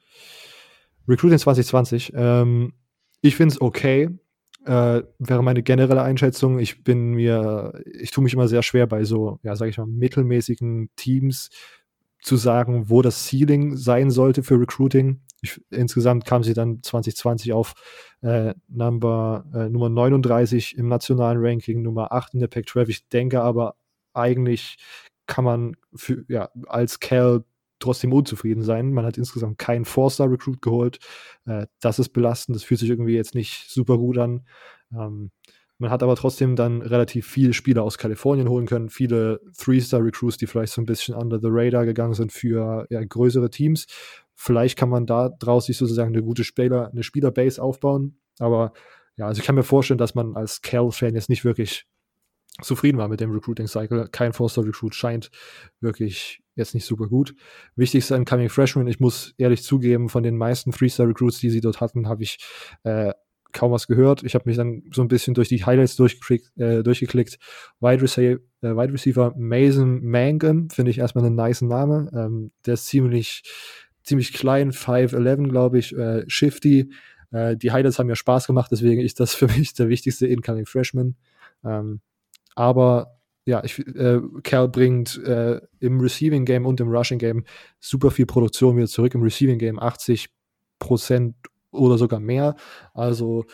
Recruiting 1.07 1.39
2020. 1.39 2.13
Ähm, 2.15 2.73
ich 3.21 3.35
finde 3.35 3.53
es 3.53 3.61
okay 3.61 4.09
äh, 4.67 5.03
wäre 5.19 5.43
meine 5.43 5.63
generelle 5.63 6.01
Einschätzung. 6.01 6.59
Ich 6.59 6.83
bin 6.83 7.11
mir, 7.11 7.81
ich 7.85 8.11
tue 8.11 8.23
mich 8.23 8.33
immer 8.33 8.47
sehr 8.47 8.63
schwer 8.63 8.85
bei 8.85 9.05
so, 9.05 9.39
ja, 9.41 9.55
sage 9.55 9.71
ich 9.71 9.77
mal, 9.77 9.87
mittelmäßigen 9.87 10.89
Teams 10.97 11.49
zu 12.21 12.35
sagen, 12.35 12.89
wo 12.89 13.01
das 13.01 13.27
Ceiling 13.27 13.77
sein 13.77 14.11
sollte 14.11 14.43
für 14.43 14.59
Recruiting. 14.59 15.21
Ich, 15.41 15.61
insgesamt 15.69 16.25
kam 16.25 16.43
sie 16.43 16.53
dann 16.53 16.83
2020 16.83 17.53
auf 17.53 17.73
äh, 18.21 18.53
Number, 18.67 19.45
äh, 19.53 19.69
Nummer 19.69 19.87
39 19.89 20.77
im 20.77 20.89
nationalen 20.89 21.37
Ranking, 21.39 21.81
Nummer 21.81 22.11
8 22.11 22.33
in 22.33 22.41
der 22.41 22.47
Pac-12. 22.47 22.89
Ich 22.89 23.07
denke 23.07 23.41
aber 23.41 23.75
eigentlich 24.13 24.77
kann 25.27 25.45
man 25.45 25.77
für, 25.95 26.25
ja, 26.27 26.49
als 26.67 26.99
Cal 26.99 27.43
trotzdem 27.79 28.13
unzufrieden 28.13 28.63
sein. 28.63 28.91
Man 28.91 29.05
hat 29.05 29.17
insgesamt 29.17 29.57
keinen 29.57 29.85
Four-Star-Recruit 29.85 30.61
geholt. 30.61 30.99
Äh, 31.45 31.67
das 31.79 31.99
ist 31.99 32.09
belastend. 32.09 32.55
Das 32.55 32.63
fühlt 32.63 32.79
sich 32.79 32.89
irgendwie 32.89 33.15
jetzt 33.15 33.35
nicht 33.35 33.69
super 33.69 33.97
gut 33.97 34.17
an. 34.17 34.45
Ähm, 34.93 35.31
man 35.79 35.91
hat 35.91 36.01
aber 36.01 36.15
trotzdem 36.15 36.55
dann 36.55 36.81
relativ 36.81 37.27
viele 37.27 37.53
Spieler 37.53 37.83
aus 37.83 37.99
Kalifornien 37.99 38.49
holen 38.49 38.65
können. 38.65 38.89
Viele 38.89 39.41
Three-Star-Recruits, 39.57 40.37
die 40.37 40.47
vielleicht 40.47 40.73
so 40.73 40.81
ein 40.81 40.87
bisschen 40.87 41.13
under 41.13 41.39
the 41.39 41.49
radar 41.49 41.85
gegangen 41.85 42.15
sind 42.15 42.31
für 42.31 42.87
ja, 42.89 43.03
größere 43.03 43.51
Teams. 43.51 43.85
Vielleicht 44.33 44.77
kann 44.77 44.89
man 44.89 45.05
da 45.05 45.29
draus 45.29 45.67
sich 45.67 45.77
sozusagen 45.77 46.13
eine 46.13 46.23
gute 46.23 46.43
Spieler, 46.43 46.89
eine 46.91 47.03
Spielerbase 47.03 47.61
aufbauen. 47.61 48.17
Aber 48.39 48.73
ja, 49.17 49.27
also 49.27 49.39
ich 49.39 49.45
kann 49.45 49.55
mir 49.55 49.63
vorstellen, 49.63 49.97
dass 49.97 50.15
man 50.15 50.35
als 50.35 50.61
Cal-Fan 50.61 51.15
jetzt 51.15 51.29
nicht 51.29 51.45
wirklich 51.45 51.85
zufrieden 52.61 52.97
war 52.97 53.07
mit 53.07 53.19
dem 53.19 53.31
Recruiting-Cycle. 53.31 54.09
Kein 54.11 54.33
Four-Star-Recruit 54.33 54.95
scheint 54.95 55.29
wirklich 55.79 56.41
jetzt 56.55 56.73
nicht 56.73 56.85
super 56.85 57.07
gut. 57.07 57.35
Wichtigster 57.75 58.15
Incoming 58.15 58.49
Freshman, 58.49 58.87
ich 58.87 58.99
muss 58.99 59.33
ehrlich 59.37 59.63
zugeben, 59.63 60.09
von 60.09 60.23
den 60.23 60.37
meisten 60.37 60.71
Three-Star-Recruits, 60.71 61.39
die 61.39 61.49
sie 61.49 61.61
dort 61.61 61.81
hatten, 61.81 62.07
habe 62.07 62.23
ich 62.23 62.39
äh, 62.83 63.13
kaum 63.53 63.71
was 63.71 63.87
gehört. 63.87 64.23
Ich 64.23 64.35
habe 64.35 64.47
mich 64.47 64.57
dann 64.57 64.83
so 64.91 65.01
ein 65.01 65.07
bisschen 65.07 65.33
durch 65.33 65.49
die 65.49 65.63
Highlights 65.63 65.95
durchgeklickt. 65.95 66.57
Äh, 66.57 66.83
durchgeklickt. 66.83 67.37
Wide, 67.79 68.01
Receiver, 68.01 68.39
äh, 68.61 68.75
Wide 68.75 68.93
Receiver 68.93 69.33
Mason 69.37 70.03
Mangum, 70.03 70.69
finde 70.69 70.91
ich 70.91 70.97
erstmal 70.97 71.25
einen 71.25 71.35
nice 71.35 71.61
Name. 71.61 72.09
Ähm, 72.13 72.51
der 72.65 72.75
ist 72.75 72.87
ziemlich, 72.87 73.43
ziemlich 74.03 74.33
klein, 74.33 74.71
5'11, 74.71 75.49
glaube 75.49 75.79
ich, 75.79 75.95
äh, 75.95 76.23
shifty. 76.27 76.91
Äh, 77.31 77.57
die 77.57 77.71
Highlights 77.71 77.99
haben 77.99 78.07
mir 78.07 78.15
Spaß 78.15 78.47
gemacht, 78.47 78.71
deswegen 78.71 79.01
ist 79.01 79.19
das 79.19 79.33
für 79.35 79.47
mich 79.47 79.73
der 79.73 79.89
wichtigste 79.89 80.27
Incoming 80.27 80.65
Freshman. 80.65 81.15
Ähm, 81.63 82.01
aber 82.57 83.19
ja, 83.45 83.63
ich, 83.63 83.79
äh, 83.79 84.19
Cal 84.43 84.67
bringt 84.67 85.23
äh, 85.23 85.61
im 85.79 86.01
Receiving 86.01 86.43
Game 86.43 86.65
und 86.65 86.81
im 86.81 86.89
Rushing 86.89 87.19
Game 87.19 87.45
super 87.79 88.11
viel 88.11 88.25
Produktion 88.25 88.75
wieder 88.75 88.87
zurück. 88.87 89.13
Im 89.15 89.21
Receiving 89.21 89.59
Game 89.59 89.79
80 89.79 90.29
Prozent 90.79 91.35
oder 91.71 91.97
sogar 91.97 92.19
mehr. 92.19 92.55
Also 92.93 93.45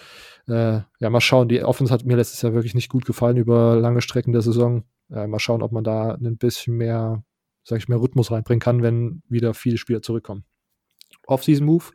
äh, 0.47 0.79
ja, 0.99 1.09
mal 1.09 1.21
schauen. 1.21 1.49
Die 1.49 1.61
Offense 1.63 1.93
hat 1.93 2.05
mir 2.05 2.15
letztes 2.15 2.41
Jahr 2.41 2.53
wirklich 2.53 2.75
nicht 2.75 2.89
gut 2.89 3.05
gefallen 3.05 3.37
über 3.37 3.75
lange 3.75 4.01
Strecken 4.01 4.31
der 4.31 4.41
Saison. 4.41 4.83
Äh, 5.11 5.27
mal 5.27 5.39
schauen, 5.39 5.61
ob 5.61 5.71
man 5.71 5.83
da 5.83 6.15
ein 6.15 6.37
bisschen 6.37 6.77
mehr, 6.77 7.23
sag 7.63 7.77
ich 7.77 7.87
mal, 7.87 7.97
Rhythmus 7.97 8.31
reinbringen 8.31 8.61
kann, 8.61 8.81
wenn 8.81 9.21
wieder 9.27 9.53
viele 9.53 9.77
Spieler 9.77 10.01
zurückkommen. 10.01 10.45
Off-Season 11.27 11.65
Move. 11.65 11.85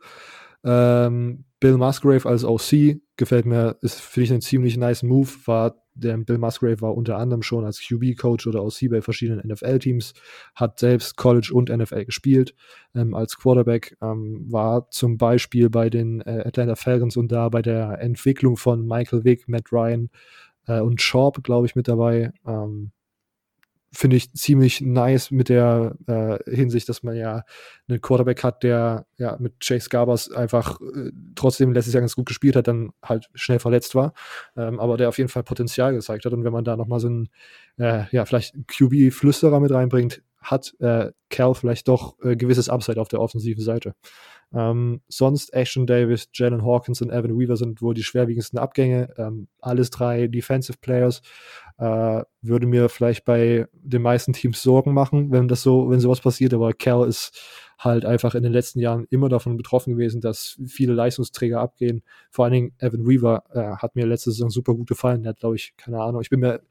Ähm, 0.63 1.45
Bill 1.59 1.77
Musgrave 1.77 2.29
als 2.29 2.45
OC 2.45 3.01
gefällt 3.17 3.45
mir, 3.45 3.77
ist, 3.81 3.99
finde 3.99 4.25
ich, 4.25 4.31
ein 4.31 4.41
ziemlich 4.41 4.77
nice 4.77 5.03
Move. 5.03 5.29
War 5.45 5.75
der 5.99 6.17
Bill 6.17 6.37
Musgrave 6.37 6.81
war 6.81 6.95
unter 6.95 7.17
anderem 7.17 7.41
schon 7.41 7.65
als 7.65 7.79
QB-Coach 7.79 8.47
oder 8.47 8.63
OC 8.63 8.89
bei 8.89 9.01
verschiedenen 9.01 9.47
NFL-Teams, 9.47 10.13
hat 10.55 10.79
selbst 10.79 11.17
College 11.17 11.51
und 11.53 11.69
NFL 11.69 12.05
gespielt 12.05 12.55
ähm, 12.95 13.13
als 13.13 13.37
Quarterback, 13.37 13.97
ähm, 14.01 14.45
war 14.49 14.89
zum 14.89 15.17
Beispiel 15.17 15.69
bei 15.69 15.89
den 15.89 16.21
äh, 16.21 16.43
Atlanta 16.45 16.75
Falcons 16.75 17.17
und 17.17 17.31
da 17.31 17.49
bei 17.49 17.61
der 17.61 17.99
Entwicklung 18.01 18.57
von 18.57 18.87
Michael 18.87 19.23
Vick, 19.23 19.47
Matt 19.47 19.71
Ryan 19.71 20.09
äh, 20.67 20.79
und 20.79 21.01
Sharp, 21.01 21.43
glaube 21.43 21.65
ich, 21.67 21.75
mit 21.75 21.87
dabei. 21.87 22.31
Ähm, 22.45 22.91
finde 23.91 24.17
ich 24.17 24.31
ziemlich 24.33 24.81
nice 24.81 25.31
mit 25.31 25.49
der 25.49 25.95
äh, 26.07 26.37
Hinsicht, 26.49 26.87
dass 26.89 27.03
man 27.03 27.15
ja 27.15 27.43
einen 27.87 28.01
Quarterback 28.01 28.43
hat, 28.43 28.63
der 28.63 29.05
ja 29.17 29.37
mit 29.39 29.59
Chase 29.59 29.89
Garbers 29.89 30.31
einfach 30.31 30.79
äh, 30.81 31.11
trotzdem 31.35 31.73
letztes 31.73 31.93
Jahr 31.93 32.01
ganz 32.01 32.15
gut 32.15 32.27
gespielt 32.27 32.55
hat, 32.55 32.67
dann 32.67 32.91
halt 33.03 33.29
schnell 33.33 33.59
verletzt 33.59 33.95
war, 33.95 34.13
ähm, 34.55 34.79
aber 34.79 34.97
der 34.97 35.09
auf 35.09 35.17
jeden 35.17 35.29
Fall 35.29 35.43
Potenzial 35.43 35.93
gezeigt 35.93 36.25
hat. 36.25 36.33
Und 36.33 36.43
wenn 36.43 36.53
man 36.53 36.63
da 36.63 36.77
nochmal 36.77 36.99
so 36.99 37.07
einen, 37.07 37.29
äh, 37.77 38.03
ja, 38.11 38.25
vielleicht 38.25 38.55
QB-Flüsterer 38.67 39.59
mit 39.59 39.71
reinbringt, 39.71 40.21
hat 40.41 40.73
äh, 40.79 41.11
Cal 41.29 41.53
vielleicht 41.53 41.87
doch 41.87 42.17
äh, 42.23 42.35
gewisses 42.35 42.69
Upside 42.69 42.99
auf 42.99 43.07
der 43.07 43.21
offensiven 43.21 43.63
Seite. 43.63 43.93
Ähm, 44.51 45.01
sonst 45.07 45.53
Ashton 45.53 45.85
Davis, 45.85 46.29
Jalen 46.33 46.65
Hawkins 46.65 47.01
und 47.01 47.11
Evan 47.11 47.37
Weaver 47.37 47.55
sind 47.55 47.81
wohl 47.81 47.93
die 47.93 48.03
schwerwiegendsten 48.03 48.57
Abgänge. 48.57 49.13
Ähm, 49.17 49.47
alles 49.59 49.91
drei 49.91 50.27
Defensive 50.27 50.79
Players. 50.79 51.21
Äh, 51.77 52.23
würde 52.41 52.65
mir 52.65 52.89
vielleicht 52.89 53.25
bei 53.25 53.67
den 53.73 54.01
meisten 54.01 54.33
Teams 54.33 54.61
Sorgen 54.61 54.93
machen, 54.93 55.31
wenn 55.31 55.47
das 55.47 55.61
so, 55.61 55.89
wenn 55.89 55.99
sowas 55.99 56.21
passiert. 56.21 56.53
Aber 56.53 56.73
Cal 56.73 57.07
ist 57.07 57.39
halt 57.79 58.03
einfach 58.03 58.35
in 58.35 58.43
den 58.43 58.51
letzten 58.51 58.79
Jahren 58.79 59.07
immer 59.09 59.29
davon 59.29 59.55
betroffen 59.55 59.93
gewesen, 59.93 60.19
dass 60.19 60.59
viele 60.67 60.93
Leistungsträger 60.93 61.61
abgehen. 61.61 62.03
Vor 62.29 62.43
allen 62.43 62.53
Dingen 62.53 62.73
Evan 62.77 63.07
Weaver 63.07 63.43
äh, 63.53 63.77
hat 63.81 63.95
mir 63.95 64.05
letzte 64.05 64.31
Saison 64.31 64.49
super 64.49 64.75
gut 64.75 64.89
gefallen. 64.89 65.23
Der 65.23 65.31
hat, 65.31 65.39
glaube 65.39 65.55
ich, 65.55 65.73
keine 65.77 66.01
Ahnung, 66.01 66.21
ich 66.21 66.29
bin 66.29 66.41
mir, 66.41 66.61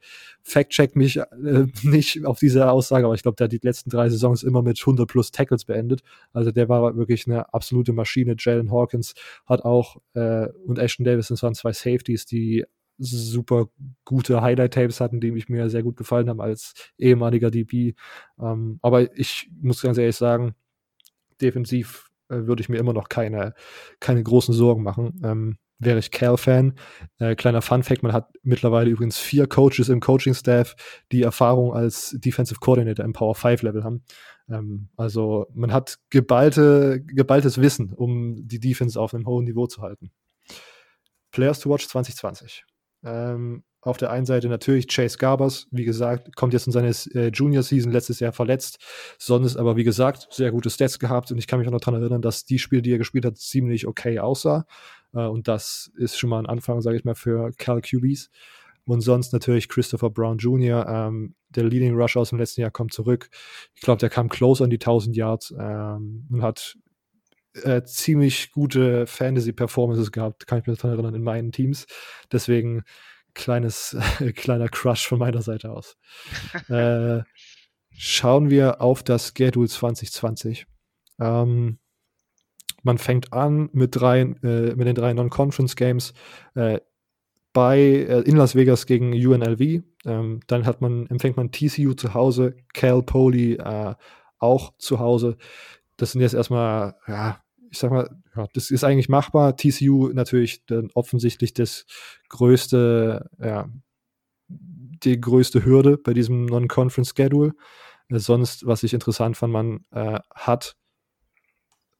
fact-check 0.43 0.95
mich 0.95 1.17
äh, 1.17 1.25
nicht 1.83 2.25
auf 2.25 2.37
diese 2.37 2.71
Aussage, 2.71 3.05
aber 3.05 3.15
ich 3.15 3.23
glaube, 3.23 3.35
der 3.37 3.45
hat 3.45 3.51
die 3.51 3.59
letzten 3.61 3.89
drei 3.89 4.07
Saisons 4.09 4.43
immer 4.43 4.61
mit 4.61 4.79
100 4.79 5.09
plus 5.09 5.31
Tackles 5.31 5.65
beendet. 5.65 6.01
Also 6.31 6.51
der 6.51 6.69
war 6.69 6.95
wirklich 6.95 7.25
eine 7.25 7.51
absolute 7.55 7.91
Maschine. 7.91 8.35
Jalen 8.37 8.71
Hawkins 8.71 9.15
hat 9.47 9.65
auch 9.65 9.97
äh, 10.13 10.47
und 10.67 10.77
Ashton 10.77 11.05
Davis, 11.05 11.29
das 11.29 11.41
waren 11.41 11.55
zwei 11.55 11.73
Safeties, 11.73 12.27
die 12.27 12.65
super 12.99 13.69
gute 14.05 14.41
Highlight-Tapes 14.41 14.99
hatten, 14.99 15.21
die 15.21 15.31
mich 15.31 15.49
mir 15.49 15.69
sehr 15.69 15.83
gut 15.83 15.97
gefallen 15.97 16.29
haben 16.29 16.41
als 16.41 16.73
ehemaliger 16.97 17.49
DB. 17.49 17.93
Ähm, 18.39 18.77
aber 18.81 19.17
ich 19.17 19.49
muss 19.61 19.81
ganz 19.81 19.97
ehrlich 19.97 20.17
sagen, 20.17 20.53
defensiv 21.41 22.09
äh, 22.29 22.47
würde 22.47 22.61
ich 22.61 22.69
mir 22.69 22.77
immer 22.77 22.93
noch 22.93 23.09
keine, 23.09 23.53
keine 23.99 24.23
großen 24.23 24.53
Sorgen 24.53 24.83
machen. 24.83 25.19
Ähm, 25.23 25.57
wäre 25.79 25.99
ich 25.99 26.11
Cal-Fan. 26.11 26.73
Äh, 27.19 27.35
kleiner 27.35 27.61
Fun-Fact: 27.61 28.03
Man 28.03 28.13
hat 28.13 28.29
mittlerweile 28.43 28.89
übrigens 28.89 29.17
vier 29.17 29.47
Coaches 29.47 29.89
im 29.89 29.99
Coaching-Staff, 29.99 30.75
die 31.11 31.23
Erfahrung 31.23 31.73
als 31.73 32.15
Defensive 32.19 32.59
Coordinator 32.59 33.05
im 33.05 33.13
Power 33.13 33.35
5-Level 33.35 33.83
haben. 33.83 34.03
Ähm, 34.49 34.89
also 34.97 35.47
man 35.53 35.73
hat 35.73 35.97
geballte, 36.09 37.01
geballtes 37.01 37.59
Wissen, 37.61 37.93
um 37.93 38.47
die 38.47 38.59
Defense 38.59 38.99
auf 38.99 39.13
einem 39.13 39.25
hohen 39.25 39.45
Niveau 39.45 39.67
zu 39.67 39.81
halten. 39.81 40.11
Players 41.31 41.59
to 41.59 41.69
Watch 41.69 41.87
2020. 41.87 42.65
Ähm, 43.03 43.63
auf 43.81 43.97
der 43.97 44.11
einen 44.11 44.25
Seite 44.25 44.49
natürlich 44.49 44.87
Chase 44.87 45.17
Garbers, 45.17 45.67
wie 45.71 45.85
gesagt, 45.85 46.35
kommt 46.35 46.53
jetzt 46.53 46.67
in 46.67 46.73
seine 46.73 46.89
äh, 46.89 47.29
Junior 47.29 47.63
Season 47.63 47.91
letztes 47.91 48.19
Jahr 48.19 48.33
verletzt, 48.33 48.79
sonst 49.17 49.55
aber 49.55 49.77
wie 49.77 49.83
gesagt 49.83 50.27
sehr 50.31 50.51
gute 50.51 50.69
Stats 50.69 50.99
gehabt 50.99 51.31
und 51.31 51.37
ich 51.37 51.47
kann 51.47 51.59
mich 51.59 51.67
auch 51.67 51.71
noch 51.71 51.79
daran 51.79 52.01
erinnern, 52.01 52.21
dass 52.21 52.45
die 52.45 52.59
Spiele, 52.59 52.81
die 52.81 52.91
er 52.91 52.97
gespielt 52.97 53.25
hat, 53.25 53.37
ziemlich 53.37 53.87
okay 53.87 54.19
aussah 54.19 54.65
äh, 55.13 55.25
und 55.25 55.47
das 55.47 55.91
ist 55.97 56.17
schon 56.17 56.29
mal 56.29 56.39
ein 56.39 56.45
Anfang, 56.45 56.81
sage 56.81 56.97
ich 56.97 57.05
mal, 57.05 57.15
für 57.15 57.51
Cal 57.57 57.81
QBs. 57.81 58.29
Und 58.85 59.01
sonst 59.01 59.33
natürlich 59.33 59.69
Christopher 59.69 60.09
Brown 60.09 60.39
Jr., 60.39 60.87
ähm, 60.87 61.35
der 61.49 61.63
Leading 61.63 61.95
Rusher 61.95 62.21
aus 62.21 62.29
dem 62.29 62.39
letzten 62.39 62.61
Jahr, 62.61 62.71
kommt 62.71 62.91
zurück. 62.91 63.29
Ich 63.75 63.81
glaube, 63.81 63.99
der 63.99 64.09
kam 64.09 64.29
close 64.29 64.63
an 64.63 64.71
die 64.71 64.77
1000 64.77 65.15
Yards 65.15 65.53
ähm, 65.59 66.27
und 66.31 66.41
hat 66.41 66.75
äh, 67.63 67.83
ziemlich 67.83 68.51
gute 68.51 69.05
Fantasy-Performances 69.05 70.11
gehabt, 70.11 70.47
kann 70.47 70.59
ich 70.59 70.67
mich 70.67 70.79
daran 70.79 70.97
erinnern, 70.97 71.15
in 71.15 71.23
meinen 71.23 71.51
Teams. 71.51 71.85
Deswegen 72.31 72.83
kleines, 73.33 73.97
kleiner 74.35 74.69
Crush 74.69 75.07
von 75.07 75.19
meiner 75.19 75.41
Seite 75.41 75.71
aus. 75.71 75.97
äh, 76.69 77.23
schauen 77.91 78.49
wir 78.49 78.81
auf 78.81 79.03
das 79.03 79.33
Schedule 79.35 79.67
2020. 79.67 80.67
Ähm, 81.19 81.79
man 82.83 82.97
fängt 82.97 83.33
an 83.33 83.69
mit, 83.73 83.95
drei, 83.95 84.21
äh, 84.21 84.75
mit 84.75 84.87
den 84.87 84.95
drei 84.95 85.13
Non-Conference 85.13 85.75
Games 85.75 86.13
äh, 86.55 86.79
bei 87.53 87.79
äh, 87.79 88.21
in 88.21 88.35
Las 88.35 88.55
Vegas 88.55 88.85
gegen 88.85 89.13
UNLV. 89.13 89.83
Ähm, 90.05 90.39
dann 90.47 90.65
hat 90.65 90.81
man, 90.81 91.07
empfängt 91.07 91.37
man 91.37 91.51
TCU 91.51 91.93
zu 91.93 92.13
Hause, 92.13 92.55
Cal 92.73 93.03
Poly 93.03 93.55
äh, 93.55 93.95
auch 94.37 94.73
zu 94.77 94.99
Hause. 94.99 95.37
Das 95.97 96.13
sind 96.13 96.21
jetzt 96.21 96.33
erstmal, 96.33 96.95
ja, 97.07 97.41
ich 97.71 97.79
sag 97.79 97.91
mal, 97.91 98.09
ja, 98.35 98.47
das 98.53 98.71
ist 98.71 98.83
eigentlich 98.83 99.09
machbar. 99.09 99.55
TCU 99.55 100.09
natürlich 100.13 100.65
dann 100.65 100.89
offensichtlich 100.93 101.53
das 101.53 101.85
größte, 102.29 103.29
ja, 103.39 103.69
die 104.47 105.19
größte 105.19 105.63
Hürde 105.65 105.97
bei 105.97 106.13
diesem 106.13 106.45
Non-Conference 106.45 107.13
Schedule. 107.15 107.53
Äh, 108.09 108.19
sonst, 108.19 108.65
was 108.65 108.83
ich 108.83 108.93
interessant 108.93 109.37
fand, 109.37 109.53
man 109.53 109.85
äh, 109.91 110.19
hat 110.33 110.75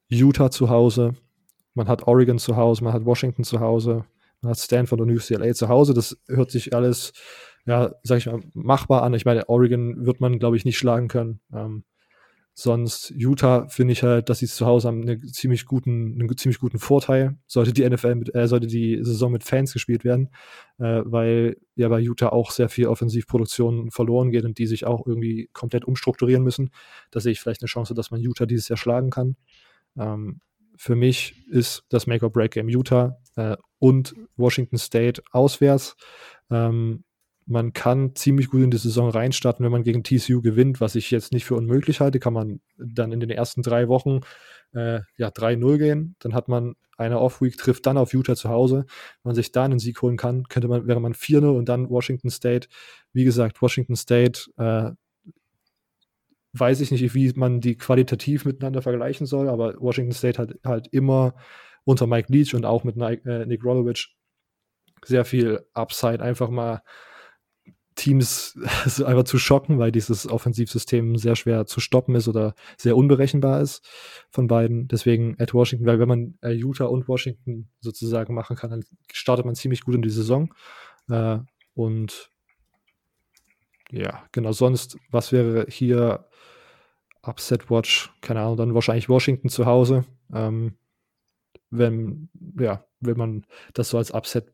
Utah 0.08 0.52
zu 0.52 0.70
Hause, 0.70 1.16
man 1.74 1.88
hat 1.88 2.08
Oregon 2.08 2.40
zu 2.40 2.56
Hause, 2.56 2.84
man 2.84 2.94
hat 2.94 3.06
Washington 3.06 3.44
zu 3.44 3.60
Hause, 3.60 4.06
man 4.42 4.52
hat 4.52 4.58
Stanford 4.58 5.02
und 5.02 5.12
UCLA 5.12 5.54
zu 5.54 5.70
Hause. 5.70 5.94
Das 5.94 6.18
hört 6.28 6.52
sich 6.52 6.74
alles, 6.74 7.14
ja, 7.66 7.94
sag 8.04 8.18
ich 8.18 8.26
mal, 8.26 8.42
machbar 8.54 9.04
an. 9.04 9.14
Ich 9.14 9.26
meine, 9.26 9.48
Oregon 9.50 10.06
wird 10.06 10.20
man, 10.20 10.40
glaube 10.40 10.58
ich, 10.58 10.66
nicht 10.66 10.78
schlagen 10.78 11.08
können. 11.08 11.42
Ähm, 11.54 11.84
Sonst 12.62 13.14
Utah 13.16 13.70
finde 13.70 13.94
ich 13.94 14.04
halt, 14.04 14.28
dass 14.28 14.40
sie 14.40 14.48
zu 14.48 14.66
Hause 14.66 14.90
haben 14.90 15.04
einen 15.04 15.26
ziemlich 15.30 15.66
guten, 15.66 16.20
einen 16.20 16.38
ziemlich 16.38 16.60
guten 16.60 16.78
Vorteil. 16.78 17.38
Sollte 17.48 17.72
die 17.72 17.90
NFL 17.90 18.16
mit, 18.16 18.36
äh, 18.36 18.50
sollte 18.50 18.68
die 18.68 19.00
Saison 19.02 19.32
mit 19.32 19.46
Fans 19.46 19.72
gespielt 19.72 20.04
werden, 20.04 20.28
äh, 20.78 21.02
weil 21.06 21.56
ja 21.76 21.88
bei 21.88 22.02
Utah 22.02 22.30
auch 22.30 22.52
sehr 22.52 22.68
viel 22.68 22.88
Offensivproduktion 22.88 23.92
verloren 23.92 24.32
geht 24.32 24.44
und 24.44 24.58
die 24.58 24.68
sich 24.68 24.86
auch 24.86 25.08
irgendwie 25.08 25.50
komplett 25.54 25.86
umstrukturieren 25.86 26.44
müssen. 26.44 26.72
Da 27.12 27.22
sehe 27.22 27.32
ich 27.32 27.40
vielleicht 27.40 27.62
eine 27.62 27.70
Chance, 27.70 27.94
dass 27.94 28.12
man 28.12 28.20
Utah 28.20 28.46
dieses 28.46 28.68
Jahr 28.68 28.76
schlagen 28.76 29.10
kann. 29.10 29.38
Ähm, 29.98 30.42
für 30.76 30.98
mich 30.98 31.36
ist 31.48 31.86
das 31.88 32.08
Make-or-Break-Game 32.08 32.68
Utah 32.68 33.18
äh, 33.38 33.56
und 33.78 34.16
Washington 34.36 34.78
State 34.78 35.22
auswärts. 35.32 35.96
Ähm, 36.50 37.06
man 37.50 37.74
kann 37.74 38.16
ziemlich 38.16 38.50
gut 38.50 38.62
in 38.62 38.70
die 38.70 38.78
Saison 38.78 39.10
reinstarten, 39.10 39.66
wenn 39.66 39.72
man 39.72 39.84
gegen 39.84 40.04
TCU 40.04 40.42
gewinnt, 40.42 40.80
was 40.82 40.94
ich 40.94 41.10
jetzt 41.10 41.34
nicht 41.34 41.46
für 41.46 41.56
unmöglich 41.56 42.00
halte, 42.00 42.20
kann 42.20 42.34
man 42.34 42.62
dann 42.78 43.12
in 43.12 43.20
den 43.20 43.32
ersten 43.32 43.64
drei 43.64 43.88
Wochen 43.88 44.22
äh, 44.74 45.00
ja 45.18 45.30
3-0 45.30 45.78
gehen. 45.80 46.16
Dann 46.20 46.36
hat 46.36 46.48
man 46.48 46.76
eine 46.96 47.20
Off-Week, 47.20 47.58
trifft 47.58 47.88
dann 47.88 47.98
auf 47.98 48.14
Utah 48.14 48.36
zu 48.36 48.50
Hause. 48.50 48.86
Wenn 49.24 49.30
man 49.30 49.36
sich 49.36 49.52
da 49.52 49.66
einen 49.66 49.80
Sieg 49.80 50.00
holen 50.04 50.16
kann, 50.16 50.44
könnte 50.44 50.68
man, 50.68 50.86
wäre 50.86 51.00
man 51.00 51.14
4-0 51.14 51.48
und 51.48 51.68
dann 51.68 51.90
Washington 51.90 52.30
State. 52.30 52.68
Wie 53.14 53.24
gesagt, 53.24 53.64
Washington 53.64 53.96
State 53.96 54.42
äh, 54.58 54.92
weiß 56.54 56.82
ich 56.82 56.92
nicht, 56.92 57.16
wie 57.16 57.34
man 57.34 57.62
die 57.62 57.78
qualitativ 57.78 58.46
miteinander 58.46 58.84
vergleichen 58.84 59.26
soll, 59.26 59.50
aber 59.50 59.74
Washington 59.80 60.14
State 60.14 60.40
hat 60.40 60.54
halt 60.64 60.88
immer 60.92 61.34
unter 61.84 62.06
Mike 62.06 62.32
Leach 62.32 62.54
und 62.54 62.66
auch 62.66 62.84
mit 62.84 62.96
Nick, 62.96 63.26
äh, 63.26 63.48
Nick 63.48 63.64
Rolovich 63.64 64.16
sehr 65.04 65.26
viel 65.26 65.66
Upside, 65.74 66.22
einfach 66.22 66.50
mal 66.50 66.84
Teams 68.00 68.58
einfach 69.06 69.26
zu 69.26 69.38
schocken, 69.38 69.78
weil 69.78 69.92
dieses 69.92 70.28
Offensivsystem 70.28 71.18
sehr 71.18 71.36
schwer 71.36 71.66
zu 71.66 71.80
stoppen 71.80 72.16
ist 72.16 72.28
oder 72.28 72.56
sehr 72.78 72.96
unberechenbar 72.96 73.62
ist 73.62 73.86
von 74.30 74.48
beiden. 74.48 74.88
Deswegen 74.88 75.36
at 75.40 75.54
Washington, 75.54 75.86
weil 75.86 76.00
wenn 76.00 76.08
man 76.08 76.38
äh, 76.42 76.52
Utah 76.52 76.86
und 76.86 77.08
Washington 77.08 77.70
sozusagen 77.82 78.34
machen 78.34 78.56
kann, 78.56 78.70
dann 78.72 78.86
startet 79.12 79.46
man 79.46 79.56
ziemlich 79.56 79.82
gut 79.82 79.96
in 79.96 80.02
die 80.02 80.10
Saison. 80.10 80.54
Äh, 81.10 81.40
und 81.74 82.32
ja, 83.92 84.24
genau, 84.32 84.54
sonst, 84.54 84.98
was 85.12 85.32
wäre 85.32 85.66
hier 85.68 86.26
Upset 87.22 87.70
Watch? 87.70 88.14
Keine 88.22 88.42
Ahnung, 88.42 88.58
dann 88.58 88.74
wahrscheinlich 88.76 89.10
Washington 89.10 89.50
zu 89.50 89.66
Hause. 89.66 90.06
Ähm, 90.34 90.78
wenn, 91.70 92.30
ja, 92.60 92.86
wenn 93.02 93.18
man 93.18 93.46
das 93.74 93.90
so 93.90 93.98
als 93.98 94.12
Upset 94.12 94.54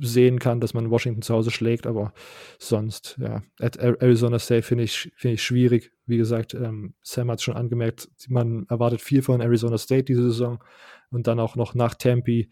sehen 0.00 0.38
kann, 0.38 0.60
dass 0.60 0.74
man 0.74 0.90
Washington 0.90 1.22
zu 1.22 1.34
Hause 1.34 1.50
schlägt, 1.50 1.86
aber 1.86 2.12
sonst, 2.58 3.16
ja, 3.20 3.42
at 3.58 3.76
Arizona 3.76 4.38
State 4.38 4.62
finde 4.62 4.84
ich, 4.84 5.12
find 5.16 5.34
ich 5.34 5.42
schwierig. 5.42 5.92
Wie 6.06 6.16
gesagt, 6.16 6.54
ähm, 6.54 6.94
Sam 7.02 7.30
hat 7.30 7.38
es 7.38 7.44
schon 7.44 7.56
angemerkt, 7.56 8.08
man 8.28 8.66
erwartet 8.68 9.00
viel 9.00 9.22
von 9.22 9.40
Arizona 9.40 9.78
State 9.78 10.04
diese 10.04 10.22
Saison 10.22 10.62
und 11.10 11.26
dann 11.26 11.40
auch 11.40 11.56
noch 11.56 11.74
nach 11.74 11.94
Tempe. 11.94 12.46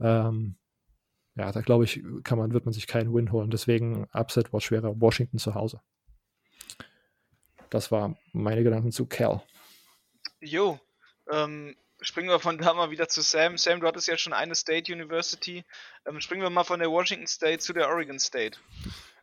Ähm, 0.00 0.56
ja, 1.34 1.50
da 1.50 1.60
glaube 1.60 1.84
ich, 1.84 2.02
kann 2.24 2.38
man, 2.38 2.52
wird 2.52 2.66
man 2.66 2.72
sich 2.72 2.86
keinen 2.86 3.14
Win 3.14 3.32
holen. 3.32 3.50
Deswegen 3.50 4.06
Upset 4.12 4.52
Watch 4.52 4.70
wäre 4.70 5.00
Washington 5.00 5.38
zu 5.38 5.54
Hause. 5.54 5.80
Das 7.70 7.90
war 7.90 8.16
meine 8.32 8.62
Gedanken 8.62 8.92
zu 8.92 9.06
Cal. 9.06 9.42
Jo, 10.40 10.78
ähm, 11.30 11.74
springen 12.02 12.28
wir 12.28 12.40
von 12.40 12.58
da 12.58 12.74
mal 12.74 12.90
wieder 12.90 13.08
zu 13.08 13.22
Sam. 13.22 13.56
Sam, 13.56 13.80
du 13.80 13.86
hattest 13.86 14.08
ja 14.08 14.16
schon 14.16 14.32
eine 14.32 14.54
State 14.54 14.92
University. 14.92 15.64
Ähm, 16.06 16.20
springen 16.20 16.42
wir 16.42 16.50
mal 16.50 16.64
von 16.64 16.80
der 16.80 16.90
Washington 16.90 17.26
State 17.26 17.58
zu 17.58 17.72
der 17.72 17.88
Oregon 17.88 18.18
State. 18.18 18.58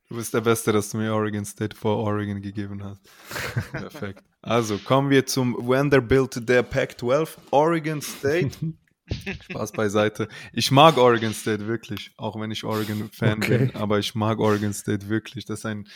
Du 0.09 0.15
bist 0.15 0.33
der 0.33 0.41
Beste, 0.41 0.71
dass 0.71 0.89
du 0.89 0.97
mir 0.97 1.13
Oregon 1.13 1.45
State 1.45 1.75
vor 1.75 1.97
Oregon 1.97 2.41
gegeben 2.41 2.83
hast. 2.83 3.01
Perfekt. 3.71 4.23
Also 4.41 4.77
kommen 4.79 5.11
wir 5.11 5.25
zum 5.25 5.55
Vanderbilt 5.67 6.49
der 6.49 6.63
Pac-12. 6.63 7.29
Oregon 7.51 8.01
State. 8.01 8.57
Spaß 9.49 9.71
beiseite. 9.71 10.27
Ich 10.53 10.71
mag 10.71 10.97
Oregon 10.97 11.33
State 11.33 11.67
wirklich, 11.67 12.11
auch 12.17 12.39
wenn 12.39 12.51
ich 12.51 12.63
Oregon-Fan 12.63 13.37
okay. 13.37 13.57
bin, 13.57 13.75
aber 13.75 13.99
ich 13.99 14.15
mag 14.15 14.39
Oregon 14.39 14.73
State 14.73 15.09
wirklich. 15.09 15.45
Das 15.45 15.59
ist 15.59 15.65
ein, 15.65 15.87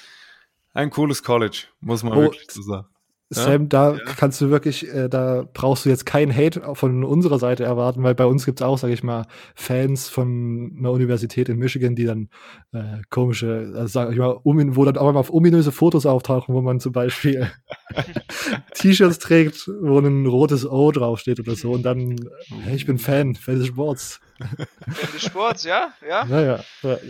ein 0.74 0.90
cooles 0.90 1.24
College, 1.24 1.66
muss 1.80 2.04
man 2.04 2.14
oh, 2.14 2.22
wirklich 2.22 2.50
so 2.50 2.62
sagen. 2.62 2.88
Sam, 3.34 3.70
da 3.70 3.94
ja. 3.94 4.00
kannst 4.18 4.42
du 4.42 4.50
wirklich, 4.50 4.88
äh, 4.94 5.10
da 5.10 5.46
brauchst 5.54 5.86
du 5.86 5.90
jetzt 5.90 6.06
keinen 6.06 6.36
Hate 6.36 6.62
von 6.76 7.04
unserer 7.04 7.40
Seite 7.40 7.64
erwarten, 7.64 8.04
weil 8.04 8.16
bei 8.16 8.26
uns 8.26 8.46
gibt 8.46 8.60
es 8.60 8.66
auch, 8.66 8.78
sage 8.78 8.94
ich 8.94 9.04
mal, 9.04 9.26
Fans 9.56 10.10
von 10.10 10.76
einer 10.78 10.92
Universität 10.92 11.50
in 11.50 11.58
Michigan, 11.58 11.96
die 11.96 12.06
dann 12.06 12.30
äh, 12.72 13.02
komische, 13.10 13.74
also 13.76 13.88
sag 13.88 14.12
ich 14.12 14.18
mal, 14.18 14.38
um, 14.44 14.76
wo 14.76 14.86
dann 14.86 14.98
auch 14.98 15.12
mal 15.12 15.24
ominöse 15.30 15.72
Fotos 15.72 16.06
auftauchen, 16.06 16.54
wo 16.54 16.62
man 16.62 16.80
zum 16.80 16.92
Beispiel 16.92 17.52
T-Shirts 18.76 19.20
trägt, 19.20 19.68
wo 19.82 20.00
ein 20.00 20.26
rotes 20.26 20.70
O 20.70 20.92
draufsteht 20.92 21.40
oder 21.40 21.56
so 21.56 21.72
und 21.72 21.84
dann, 21.84 22.16
hey, 22.64 22.76
ich 22.76 22.86
bin 22.86 22.98
Fan, 22.98 23.36
Fan 23.36 23.60
des 23.60 23.68
Sports. 23.68 24.20
Fan 24.44 25.12
des 25.14 25.24
Sports, 25.24 25.64
ja, 25.64 25.94
ja. 26.08 26.26
Naja, 26.26 26.64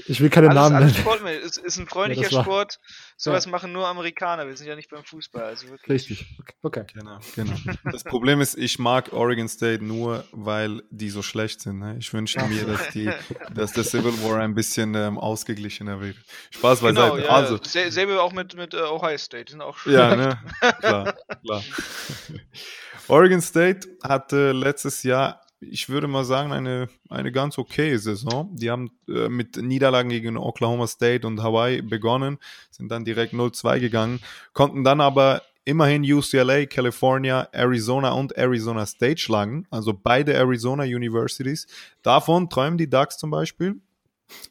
ich 0.07 0.19
will 0.21 0.29
keine 0.29 0.49
alles, 0.49 0.61
Namen 0.61 0.79
nennen. 0.79 0.95
Sport, 0.95 1.21
ist, 1.21 1.57
ist 1.57 1.77
ein 1.77 1.87
freundlicher 1.87 2.29
ja, 2.29 2.41
Sport. 2.41 2.79
Sowas 3.17 3.45
ja. 3.45 3.51
machen 3.51 3.71
nur 3.71 3.87
Amerikaner, 3.87 4.47
wir 4.47 4.57
sind 4.57 4.67
ja 4.67 4.75
nicht 4.75 4.89
beim 4.89 5.03
Fußball. 5.03 5.43
Also 5.43 5.69
wirklich. 5.69 6.09
Richtig, 6.09 6.37
okay. 6.61 6.83
Genau, 6.93 7.19
genau. 7.35 7.53
Das 7.91 8.03
Problem 8.03 8.41
ist, 8.41 8.57
ich 8.57 8.79
mag 8.79 9.13
Oregon 9.13 9.47
State 9.47 9.83
nur, 9.83 10.25
weil 10.31 10.83
die 10.89 11.09
so 11.09 11.21
schlecht 11.21 11.61
sind. 11.61 11.79
Ne? 11.79 11.97
Ich 11.99 12.11
wünschte 12.13 12.43
mir, 12.45 12.65
dass, 12.65 12.89
die, 12.89 13.09
dass 13.53 13.73
der 13.73 13.83
Civil 13.83 14.11
War 14.23 14.39
ein 14.39 14.55
bisschen 14.55 14.95
ähm, 14.95 15.17
ausgeglichener 15.17 16.01
wird. 16.01 16.17
Spaß 16.51 16.81
beiseite. 16.81 17.15
Genau, 17.15 17.27
ja, 17.27 17.29
also, 17.29 17.59
selbe 17.63 18.21
auch 18.21 18.33
mit, 18.33 18.55
mit 18.55 18.73
uh, 18.73 18.93
Ohio 18.93 19.17
State, 19.17 19.45
die 19.45 19.51
sind 19.51 19.61
auch 19.61 19.77
schlecht. 19.77 19.97
Ja, 19.97 20.15
ne? 20.15 20.39
klar, 20.79 21.15
klar. 21.43 21.63
Oregon 23.07 23.41
State 23.41 23.87
hatte 24.01 24.51
letztes 24.51 25.03
Jahr 25.03 25.42
ich 25.69 25.89
würde 25.89 26.07
mal 26.07 26.23
sagen, 26.23 26.51
eine, 26.51 26.89
eine 27.09 27.31
ganz 27.31 27.57
okay 27.57 27.97
Saison. 27.97 28.55
Die 28.55 28.69
haben 28.69 28.91
äh, 29.07 29.29
mit 29.29 29.57
Niederlagen 29.57 30.09
gegen 30.09 30.37
Oklahoma 30.37 30.87
State 30.87 31.25
und 31.25 31.41
Hawaii 31.41 31.81
begonnen, 31.81 32.37
sind 32.71 32.89
dann 32.89 33.05
direkt 33.05 33.33
0-2 33.33 33.79
gegangen, 33.79 34.19
konnten 34.53 34.83
dann 34.83 35.01
aber 35.01 35.41
immerhin 35.65 36.03
UCLA, 36.03 36.65
California, 36.65 37.47
Arizona 37.51 38.11
und 38.11 38.37
Arizona 38.37 38.85
State 38.85 39.19
schlagen, 39.19 39.65
also 39.69 39.93
beide 39.93 40.33
Arizona 40.33 40.83
Universities. 40.83 41.67
Davon 42.01 42.49
träumen 42.49 42.77
die 42.77 42.89
Ducks 42.89 43.17
zum 43.17 43.31
Beispiel. 43.31 43.75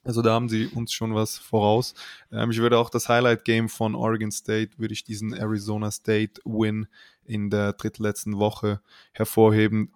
Also 0.04 0.22
da 0.22 0.34
haben 0.34 0.48
sie 0.48 0.66
uns 0.66 0.92
schon 0.92 1.14
was 1.14 1.38
voraus. 1.38 1.94
Ähm, 2.30 2.50
ich 2.50 2.58
würde 2.58 2.78
auch 2.78 2.90
das 2.90 3.08
Highlight-Game 3.08 3.68
von 3.68 3.94
Oregon 3.94 4.30
State, 4.30 4.78
würde 4.78 4.94
ich 4.94 5.04
diesen 5.04 5.32
Arizona 5.32 5.90
State-Win 5.90 6.86
in 7.24 7.50
der 7.50 7.72
drittletzten 7.72 8.38
Woche 8.38 8.80
hervorheben. 9.12 9.92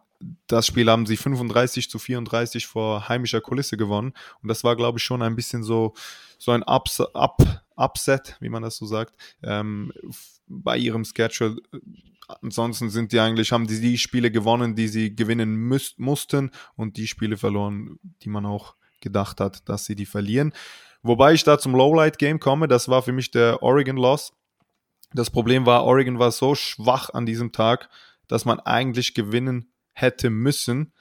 Das 0.46 0.66
Spiel 0.66 0.90
haben 0.90 1.06
sie 1.06 1.16
35 1.16 1.90
zu 1.90 1.98
34 1.98 2.66
vor 2.66 3.08
heimischer 3.08 3.40
Kulisse 3.40 3.76
gewonnen. 3.76 4.12
Und 4.42 4.48
das 4.48 4.64
war, 4.64 4.76
glaube 4.76 4.98
ich, 4.98 5.04
schon 5.04 5.22
ein 5.22 5.36
bisschen 5.36 5.62
so, 5.62 5.94
so 6.38 6.52
ein 6.52 6.62
Ups, 6.62 7.00
Up, 7.00 7.42
Upset, 7.76 8.36
wie 8.40 8.48
man 8.48 8.62
das 8.62 8.76
so 8.76 8.86
sagt, 8.86 9.14
ähm, 9.42 9.92
bei 10.46 10.76
ihrem 10.78 11.04
Schedule. 11.04 11.56
Ansonsten 12.42 12.90
sind 12.90 13.12
die 13.12 13.20
eigentlich, 13.20 13.52
haben 13.52 13.66
die 13.66 13.80
die 13.80 13.98
Spiele 13.98 14.30
gewonnen, 14.30 14.74
die 14.74 14.88
sie 14.88 15.14
gewinnen 15.14 15.54
müß, 15.54 15.94
mussten 15.98 16.50
und 16.74 16.96
die 16.96 17.06
Spiele 17.06 17.36
verloren, 17.36 17.98
die 18.22 18.28
man 18.28 18.46
auch 18.46 18.74
gedacht 19.00 19.40
hat, 19.40 19.68
dass 19.68 19.84
sie 19.84 19.94
die 19.94 20.06
verlieren. 20.06 20.52
Wobei 21.02 21.34
ich 21.34 21.44
da 21.44 21.58
zum 21.58 21.74
Lowlight-Game 21.76 22.40
komme, 22.40 22.66
das 22.66 22.88
war 22.88 23.02
für 23.02 23.12
mich 23.12 23.30
der 23.30 23.62
Oregon-Loss. 23.62 24.32
Das 25.12 25.30
Problem 25.30 25.66
war, 25.66 25.84
Oregon 25.84 26.18
war 26.18 26.32
so 26.32 26.54
schwach 26.54 27.10
an 27.10 27.26
diesem 27.26 27.52
Tag, 27.52 27.88
dass 28.26 28.44
man 28.44 28.58
eigentlich 28.58 29.14
gewinnen 29.14 29.70
hätte 29.96 30.28
müssen, 30.28 30.92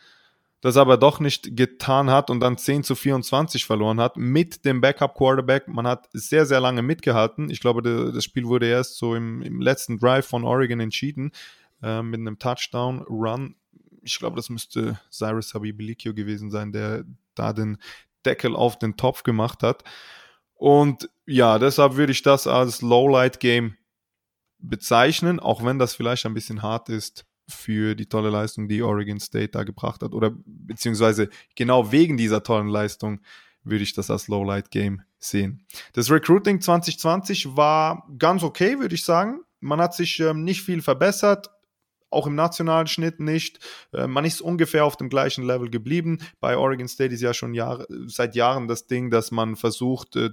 das 0.62 0.78
aber 0.78 0.98
doch 0.98 1.20
nicht 1.20 1.56
getan 1.56 2.10
hat 2.10 2.30
und 2.30 2.40
dann 2.40 2.58
10 2.58 2.84
zu 2.84 2.96
24 2.96 3.66
verloren 3.66 4.00
hat 4.00 4.18
mit 4.18 4.66
dem 4.66 4.82
Backup-Quarterback. 4.82 5.68
Man 5.68 5.86
hat 5.86 6.10
sehr, 6.14 6.46
sehr 6.46 6.62
lange 6.62 6.82
mitgehalten. 6.82 7.50
Ich 7.50 7.60
glaube, 7.60 7.82
das 7.84 8.24
Spiel 8.24 8.46
wurde 8.46 8.68
erst 8.68 8.98
so 8.98 9.14
im, 9.14 9.42
im 9.42 9.62
letzten 9.62 10.00
Drive 10.00 10.26
von 10.26 10.44
Oregon 10.44 10.80
entschieden 10.80 11.34
äh, 11.84 12.02
mit 12.02 12.22
einem 12.22 12.40
Touchdown-Run. 12.40 13.56
Ich 14.02 14.18
glaube, 14.18 14.38
das 14.38 14.50
müsste 14.50 15.00
Cyrus 15.12 15.54
Habibilikio 15.54 16.14
gewesen 16.14 16.50
sein, 16.50 16.72
der 16.72 17.04
da 17.36 17.54
den 17.54 17.78
Deckel 18.26 18.56
auf 18.56 18.80
den 18.80 18.96
Topf 18.98 19.24
gemacht 19.24 19.62
hat. 19.62 19.84
Und 20.56 21.10
ja, 21.26 21.60
deshalb 21.60 21.96
würde 21.96 22.14
ich 22.14 22.24
das 22.24 22.48
als 22.48 22.82
Lowlight-Game 22.82 23.76
bezeichnen, 24.58 25.40
auch 25.40 25.64
wenn 25.66 25.80
das 25.80 25.94
vielleicht 25.94 26.26
ein 26.26 26.34
bisschen 26.34 26.64
hart 26.64 26.88
ist 26.90 27.26
für 27.48 27.96
die 27.96 28.08
tolle 28.08 28.30
Leistung, 28.30 28.68
die 28.68 28.82
Oregon 28.82 29.20
State 29.20 29.50
da 29.50 29.64
gebracht 29.64 30.02
hat. 30.02 30.14
Oder 30.14 30.32
beziehungsweise 30.46 31.30
genau 31.56 31.92
wegen 31.92 32.18
dieser 32.18 32.44
tollen 32.44 32.68
Leistung 32.68 33.22
würde 33.64 33.84
ich 33.84 33.94
das 33.94 34.12
als 34.12 34.28
Lowlight 34.28 34.72
Game 34.72 35.02
sehen. 35.20 35.66
Das 35.94 36.10
Recruiting 36.12 36.62
2020 36.62 37.56
war 37.56 38.08
ganz 38.18 38.44
okay, 38.44 38.80
würde 38.80 38.96
ich 38.96 39.04
sagen. 39.04 39.42
Man 39.60 39.82
hat 39.82 39.96
sich 39.96 40.20
ähm, 40.20 40.44
nicht 40.44 40.62
viel 40.62 40.82
verbessert, 40.82 41.50
auch 42.12 42.28
im 42.28 42.36
nationalen 42.36 42.88
Schnitt 42.88 43.20
nicht. 43.20 43.60
Äh, 43.92 44.08
man 44.08 44.26
ist 44.26 44.42
ungefähr 44.42 44.86
auf 44.86 44.98
dem 44.98 45.10
gleichen 45.10 45.44
Level 45.44 45.70
geblieben. 45.70 46.20
Bei 46.40 46.58
Oregon 46.58 46.88
State 46.88 47.14
ist 47.14 47.22
ja 47.22 47.34
schon 47.34 47.54
Jahr, 47.54 47.86
seit 48.06 48.36
Jahren 48.36 48.68
das 48.68 48.88
Ding, 48.88 49.10
dass 49.10 49.32
man 49.32 49.56
versucht, 49.56 50.16
äh, 50.16 50.30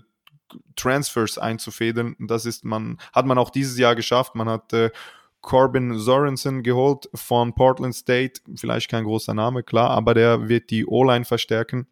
Transfers 0.77 1.39
einzufädeln. 1.39 2.15
Das 2.19 2.45
ist 2.45 2.65
man, 2.65 2.99
hat 3.15 3.25
man 3.25 3.39
auch 3.39 3.49
dieses 3.49 3.79
Jahr 3.79 3.97
geschafft. 3.97 4.35
Man 4.35 4.51
hat 4.51 4.73
äh, 4.75 4.91
Corbin 5.43 5.99
Sorensen 5.99 6.63
geholt 6.63 7.11
von 7.15 7.53
Portland 7.53 7.95
State. 7.95 8.41
Vielleicht 8.57 8.89
kein 8.89 9.05
großer 9.05 9.35
Name, 9.35 9.63
klar, 9.63 9.91
aber 9.91 10.15
der 10.15 10.49
wird 10.49 10.71
die 10.71 10.87
O-Line 10.87 11.25
verstärken. 11.25 11.87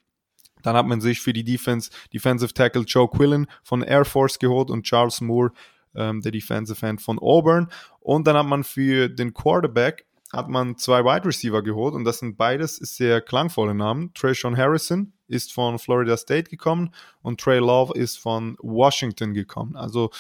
Dann 0.63 0.77
hat 0.77 0.87
man 0.87 1.01
sich 1.01 1.21
für 1.21 1.33
die 1.33 1.45
Defense 1.45 1.91
Defensive 2.13 2.55
Tackle 2.55 2.83
Joe 2.83 3.09
Quillen 3.09 3.47
von 3.63 3.83
Air 3.83 4.05
Force 4.05 4.39
geholt 4.39 4.71
und 4.71 4.85
Charles 4.85 5.21
Moore, 5.21 5.53
ähm, 5.95 6.21
der 6.23 6.33
Defensive 6.33 6.87
End 6.87 7.03
von 7.03 7.19
Auburn. 7.19 7.69
Und 7.99 8.27
dann 8.27 8.37
hat 8.37 8.47
man 8.47 8.65
für 8.65 9.09
den 9.09 9.35
Quarterback 9.35 10.07
hat 10.33 10.49
man 10.49 10.77
zwei 10.77 11.05
Wide 11.05 11.27
Receiver 11.27 11.63
geholt 11.63 11.95
und 11.95 12.05
das 12.05 12.21
sind 12.21 12.37
beides 12.37 12.77
sehr 12.77 13.21
klangvolle 13.21 13.75
Namen. 13.75 14.15
Trayshawn 14.15 14.57
Harrison 14.57 15.13
ist 15.27 15.53
von 15.53 15.79
Florida 15.79 16.17
State 16.17 16.51
gekommen 16.51 16.95
und 17.23 17.41
Trey 17.41 17.59
Love 17.59 17.99
ist 17.99 18.19
von 18.19 18.57
Washington 18.61 19.35
gekommen. 19.35 19.77
Also 19.77 20.11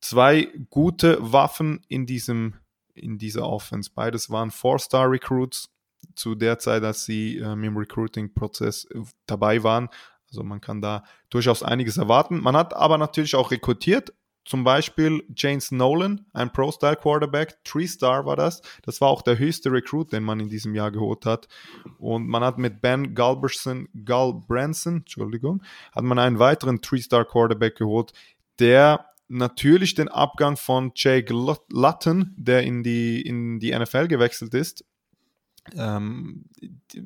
zwei 0.00 0.48
gute 0.70 1.18
Waffen 1.20 1.80
in 1.88 2.06
diesem 2.06 2.54
in 2.94 3.18
dieser 3.18 3.46
Offense. 3.46 3.90
Beides 3.94 4.30
waren 4.30 4.50
Four-Star-Recruits 4.50 5.70
zu 6.14 6.34
der 6.34 6.58
Zeit, 6.58 6.82
als 6.82 7.04
sie 7.04 7.38
ähm, 7.38 7.64
im 7.64 7.76
Recruiting-Prozess 7.76 8.84
äh, 8.86 9.00
dabei 9.26 9.62
waren. 9.62 9.88
Also 10.28 10.42
man 10.42 10.60
kann 10.60 10.80
da 10.80 11.04
durchaus 11.28 11.62
einiges 11.62 11.96
erwarten. 11.96 12.40
Man 12.40 12.56
hat 12.56 12.74
aber 12.74 12.98
natürlich 12.98 13.34
auch 13.34 13.50
rekrutiert. 13.50 14.12
Zum 14.44 14.64
Beispiel 14.64 15.22
James 15.36 15.70
Nolan, 15.70 16.26
ein 16.32 16.52
Pro-Style-Quarterback, 16.52 17.62
Three-Star 17.62 18.24
war 18.24 18.36
das. 18.36 18.62
Das 18.82 19.00
war 19.00 19.08
auch 19.08 19.22
der 19.22 19.38
höchste 19.38 19.70
Recruit, 19.70 20.12
den 20.12 20.24
man 20.24 20.40
in 20.40 20.48
diesem 20.48 20.74
Jahr 20.74 20.90
geholt 20.90 21.26
hat. 21.26 21.46
Und 21.98 22.26
man 22.26 22.42
hat 22.42 22.58
mit 22.58 22.80
Ben 22.80 23.14
Galberson, 23.14 23.88
Galbranson, 24.04 24.98
Entschuldigung, 24.98 25.62
hat 25.92 26.04
man 26.04 26.18
einen 26.18 26.38
weiteren 26.38 26.80
Three-Star-Quarterback 26.80 27.76
geholt, 27.76 28.12
der 28.58 29.09
natürlich 29.30 29.94
den 29.94 30.08
Abgang 30.08 30.56
von 30.56 30.92
Jake 30.94 31.32
Lutton, 31.32 32.34
der 32.36 32.62
in 32.64 32.82
die, 32.82 33.22
in 33.22 33.60
die 33.60 33.76
NFL 33.76 34.08
gewechselt 34.08 34.52
ist. 34.54 34.84
Ähm, 35.76 36.46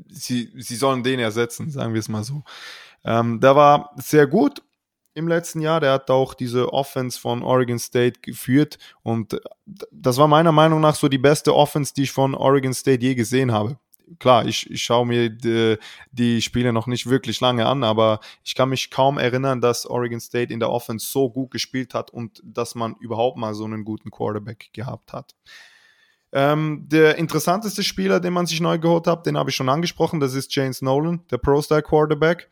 sie, 0.09 0.51
sie 0.57 0.77
sollen 0.77 1.03
den 1.03 1.21
ersetzen, 1.21 1.71
sagen 1.71 1.93
wir 1.93 2.01
es 2.01 2.09
mal 2.09 2.25
so. 2.25 2.43
Ähm, 3.05 3.41
der 3.41 3.55
war 3.55 3.95
sehr 3.97 4.27
gut 4.27 4.63
im 5.13 5.29
letzten 5.29 5.61
Jahr. 5.61 5.81
Der 5.81 5.93
hat 5.93 6.11
auch 6.11 6.33
diese 6.33 6.73
Offense 6.73 7.21
von 7.21 7.43
Oregon 7.43 7.79
State 7.79 8.21
geführt 8.23 8.79
und 9.03 9.39
das 9.93 10.17
war 10.17 10.27
meiner 10.27 10.53
Meinung 10.53 10.81
nach 10.81 10.95
so 10.95 11.09
die 11.09 11.19
beste 11.19 11.55
Offense, 11.55 11.93
die 11.95 12.05
ich 12.05 12.13
von 12.13 12.35
Oregon 12.35 12.73
State 12.73 13.05
je 13.05 13.15
gesehen 13.15 13.53
habe 13.53 13.79
klar, 14.19 14.47
ich, 14.47 14.71
ich 14.71 14.83
schaue 14.83 15.07
mir 15.07 15.31
die, 15.31 15.77
die, 16.13 16.43
Spiele 16.43 16.73
noch 16.73 16.87
nicht 16.87 17.09
wirklich 17.09 17.41
lange 17.41 17.67
an, 17.67 17.85
aber 17.85 18.21
ich 18.43 18.55
kann 18.55 18.69
mich 18.69 18.91
kaum 18.91 19.19
erinnern, 19.19 19.61
dass 19.61 19.87
Oregon 19.87 20.21
State 20.21 20.53
in 20.53 20.61
der 20.61 20.71
Offense 20.71 21.07
so 21.07 21.31
gut 21.31 21.51
gespielt 21.51 21.95
hat 21.95 22.11
und 22.11 22.41
dass 22.45 22.75
man 22.75 22.97
überhaupt 23.01 23.37
mal 23.37 23.55
so 23.55 23.65
einen 23.65 23.85
guten 23.85 24.11
Quarterback 24.11 24.71
gehabt 24.73 25.13
hat. 25.13 25.35
Ähm, 26.33 26.87
der 26.89 27.17
interessanteste 27.17 27.85
Spieler, 27.85 28.19
den 28.19 28.33
man 28.33 28.47
sich 28.47 28.61
neu 28.61 28.79
geholt 28.79 29.07
hat, 29.07 29.25
den 29.27 29.39
habe 29.39 29.51
ich 29.51 29.57
schon 29.57 29.69
angesprochen, 29.69 30.19
das 30.19 30.35
ist 30.35 30.55
James 30.55 30.83
Nolan, 30.83 31.23
der 31.31 31.39
Pro-Style 31.39 31.83
Quarterback. 31.83 32.51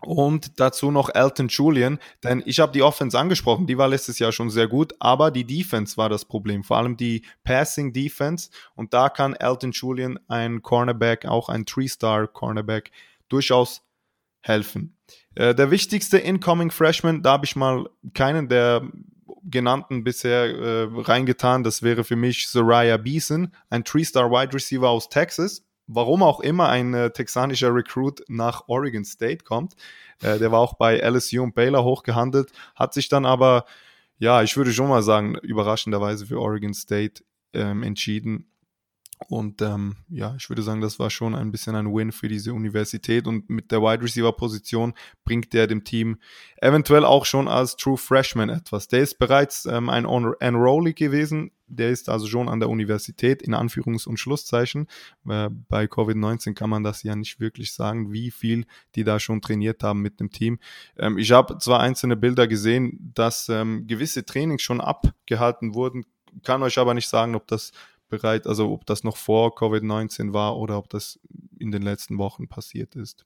Und 0.00 0.60
dazu 0.60 0.92
noch 0.92 1.12
Elton 1.12 1.48
Julian, 1.48 1.98
denn 2.22 2.42
ich 2.46 2.60
habe 2.60 2.70
die 2.70 2.82
Offense 2.82 3.18
angesprochen, 3.18 3.66
die 3.66 3.78
war 3.78 3.88
letztes 3.88 4.20
Jahr 4.20 4.30
schon 4.30 4.48
sehr 4.48 4.68
gut, 4.68 4.94
aber 5.00 5.32
die 5.32 5.44
Defense 5.44 5.96
war 5.96 6.08
das 6.08 6.24
Problem, 6.24 6.62
vor 6.62 6.76
allem 6.76 6.96
die 6.96 7.24
Passing 7.42 7.92
Defense. 7.92 8.50
Und 8.76 8.94
da 8.94 9.08
kann 9.08 9.34
Elton 9.34 9.72
Julian, 9.72 10.18
ein 10.28 10.62
Cornerback, 10.62 11.26
auch 11.26 11.48
ein 11.48 11.66
Three-Star 11.66 12.28
Cornerback, 12.28 12.92
durchaus 13.28 13.82
helfen. 14.40 14.96
Äh, 15.34 15.54
der 15.54 15.72
wichtigste 15.72 16.18
Incoming 16.18 16.70
Freshman, 16.70 17.22
da 17.22 17.32
habe 17.32 17.44
ich 17.44 17.56
mal 17.56 17.88
keinen 18.14 18.48
der 18.48 18.88
genannten 19.42 20.04
bisher 20.04 20.44
äh, 20.44 20.88
reingetan, 20.94 21.64
das 21.64 21.82
wäre 21.82 22.04
für 22.04 22.16
mich 22.16 22.48
Zariah 22.48 22.98
Beeson, 22.98 23.52
ein 23.70 23.84
Three-Star 23.84 24.30
Wide 24.30 24.54
Receiver 24.54 24.88
aus 24.88 25.08
Texas 25.08 25.64
warum 25.88 26.22
auch 26.22 26.40
immer 26.40 26.68
ein 26.68 26.94
äh, 26.94 27.10
texanischer 27.10 27.74
Recruit 27.74 28.22
nach 28.28 28.68
Oregon 28.68 29.04
State 29.04 29.44
kommt. 29.44 29.74
Äh, 30.22 30.38
der 30.38 30.52
war 30.52 30.60
auch 30.60 30.74
bei 30.74 30.98
LSU 30.98 31.42
und 31.42 31.54
Baylor 31.54 31.82
hochgehandelt, 31.82 32.52
hat 32.76 32.94
sich 32.94 33.08
dann 33.08 33.26
aber, 33.26 33.64
ja, 34.18 34.42
ich 34.42 34.56
würde 34.56 34.72
schon 34.72 34.88
mal 34.88 35.02
sagen, 35.02 35.34
überraschenderweise 35.36 36.26
für 36.26 36.40
Oregon 36.40 36.74
State 36.74 37.24
ähm, 37.54 37.82
entschieden 37.82 38.50
und 39.26 39.60
ähm, 39.62 39.96
ja, 40.08 40.34
ich 40.38 40.48
würde 40.48 40.62
sagen, 40.62 40.80
das 40.80 40.98
war 40.98 41.10
schon 41.10 41.34
ein 41.34 41.50
bisschen 41.50 41.74
ein 41.74 41.92
Win 41.92 42.12
für 42.12 42.28
diese 42.28 42.54
Universität. 42.54 43.26
Und 43.26 43.50
mit 43.50 43.72
der 43.72 43.82
Wide 43.82 44.02
Receiver 44.02 44.32
Position 44.32 44.94
bringt 45.24 45.52
der 45.52 45.66
dem 45.66 45.82
Team 45.82 46.18
eventuell 46.58 47.04
auch 47.04 47.24
schon 47.24 47.48
als 47.48 47.76
True 47.76 47.96
Freshman 47.96 48.48
etwas. 48.48 48.86
Der 48.88 49.00
ist 49.00 49.18
bereits 49.18 49.66
ähm, 49.66 49.88
ein 49.88 50.04
Enrollee 50.04 50.92
gewesen. 50.92 51.50
Der 51.66 51.90
ist 51.90 52.08
also 52.08 52.26
schon 52.26 52.48
an 52.48 52.60
der 52.60 52.68
Universität 52.68 53.42
in 53.42 53.54
Anführungs- 53.54 54.06
und 54.06 54.18
Schlusszeichen. 54.18 54.86
Äh, 55.28 55.50
bei 55.68 55.84
Covid-19 55.84 56.54
kann 56.54 56.70
man 56.70 56.84
das 56.84 57.02
ja 57.02 57.16
nicht 57.16 57.40
wirklich 57.40 57.74
sagen, 57.74 58.12
wie 58.12 58.30
viel 58.30 58.66
die 58.94 59.04
da 59.04 59.18
schon 59.18 59.42
trainiert 59.42 59.82
haben 59.82 60.00
mit 60.00 60.20
dem 60.20 60.30
Team. 60.30 60.60
Ähm, 60.96 61.18
ich 61.18 61.32
habe 61.32 61.58
zwar 61.58 61.80
einzelne 61.80 62.16
Bilder 62.16 62.46
gesehen, 62.46 63.12
dass 63.14 63.48
ähm, 63.48 63.86
gewisse 63.88 64.24
Trainings 64.24 64.62
schon 64.62 64.80
abgehalten 64.80 65.74
wurden, 65.74 66.06
kann 66.42 66.62
euch 66.62 66.78
aber 66.78 66.94
nicht 66.94 67.08
sagen, 67.08 67.34
ob 67.34 67.46
das 67.48 67.72
bereit, 68.08 68.46
also 68.46 68.72
ob 68.72 68.86
das 68.86 69.04
noch 69.04 69.16
vor 69.16 69.54
Covid-19 69.56 70.32
war 70.32 70.56
oder 70.56 70.78
ob 70.78 70.88
das 70.88 71.18
in 71.58 71.70
den 71.70 71.82
letzten 71.82 72.18
Wochen 72.18 72.48
passiert 72.48 72.94
ist. 72.94 73.24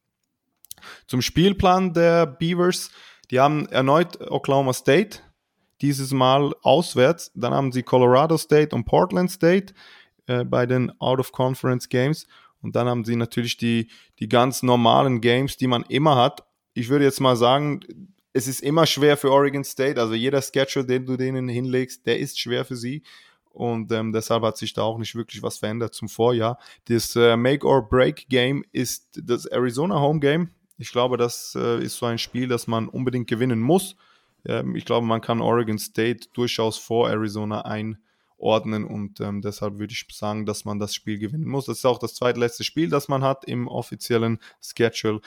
Zum 1.06 1.22
Spielplan 1.22 1.92
der 1.92 2.26
Beavers, 2.26 2.90
die 3.30 3.40
haben 3.40 3.66
erneut 3.66 4.20
Oklahoma 4.30 4.72
State, 4.72 5.20
dieses 5.80 6.12
Mal 6.12 6.54
auswärts, 6.62 7.32
dann 7.34 7.52
haben 7.52 7.72
sie 7.72 7.82
Colorado 7.82 8.36
State 8.38 8.74
und 8.74 8.84
Portland 8.84 9.30
State 9.30 9.74
äh, 10.26 10.44
bei 10.44 10.66
den 10.66 10.92
Out-of-Conference 11.00 11.88
Games 11.88 12.26
und 12.62 12.76
dann 12.76 12.88
haben 12.88 13.04
sie 13.04 13.16
natürlich 13.16 13.56
die, 13.56 13.88
die 14.20 14.28
ganz 14.28 14.62
normalen 14.62 15.20
Games, 15.20 15.56
die 15.56 15.66
man 15.66 15.82
immer 15.88 16.16
hat. 16.16 16.44
Ich 16.74 16.88
würde 16.88 17.04
jetzt 17.04 17.20
mal 17.20 17.36
sagen, 17.36 17.80
es 18.32 18.46
ist 18.46 18.62
immer 18.62 18.86
schwer 18.86 19.16
für 19.16 19.30
Oregon 19.30 19.64
State. 19.64 20.00
Also 20.00 20.14
jeder 20.14 20.40
Schedule, 20.40 20.86
den 20.86 21.04
du 21.04 21.16
denen 21.16 21.48
hinlegst, 21.48 22.06
der 22.06 22.18
ist 22.18 22.40
schwer 22.40 22.64
für 22.64 22.76
sie. 22.76 23.02
Und 23.52 23.92
ähm, 23.92 24.12
deshalb 24.12 24.42
hat 24.42 24.56
sich 24.56 24.72
da 24.72 24.82
auch 24.82 24.98
nicht 24.98 25.14
wirklich 25.14 25.42
was 25.42 25.58
verändert 25.58 25.94
zum 25.94 26.08
Vorjahr. 26.08 26.58
Das 26.86 27.14
äh, 27.16 27.36
Make-or-Break-Game 27.36 28.64
ist 28.72 29.20
das 29.22 29.46
Arizona 29.46 30.00
Home 30.00 30.20
Game. 30.20 30.50
Ich 30.78 30.90
glaube, 30.90 31.16
das 31.16 31.56
äh, 31.56 31.82
ist 31.82 31.96
so 31.96 32.06
ein 32.06 32.18
Spiel, 32.18 32.48
das 32.48 32.66
man 32.66 32.88
unbedingt 32.88 33.28
gewinnen 33.28 33.60
muss. 33.60 33.96
Ähm, 34.46 34.74
ich 34.74 34.84
glaube, 34.84 35.06
man 35.06 35.20
kann 35.20 35.40
Oregon 35.40 35.78
State 35.78 36.28
durchaus 36.32 36.78
vor 36.78 37.10
Arizona 37.10 37.62
einordnen 37.62 38.84
und 38.84 39.20
ähm, 39.20 39.42
deshalb 39.42 39.78
würde 39.78 39.92
ich 39.92 40.06
sagen, 40.10 40.46
dass 40.46 40.64
man 40.64 40.78
das 40.78 40.94
Spiel 40.94 41.18
gewinnen 41.18 41.46
muss. 41.46 41.66
Das 41.66 41.78
ist 41.78 41.84
auch 41.84 41.98
das 41.98 42.14
zweitletzte 42.14 42.64
Spiel, 42.64 42.88
das 42.88 43.08
man 43.08 43.22
hat 43.22 43.44
im 43.44 43.68
offiziellen 43.68 44.38
Schedule 44.60 45.20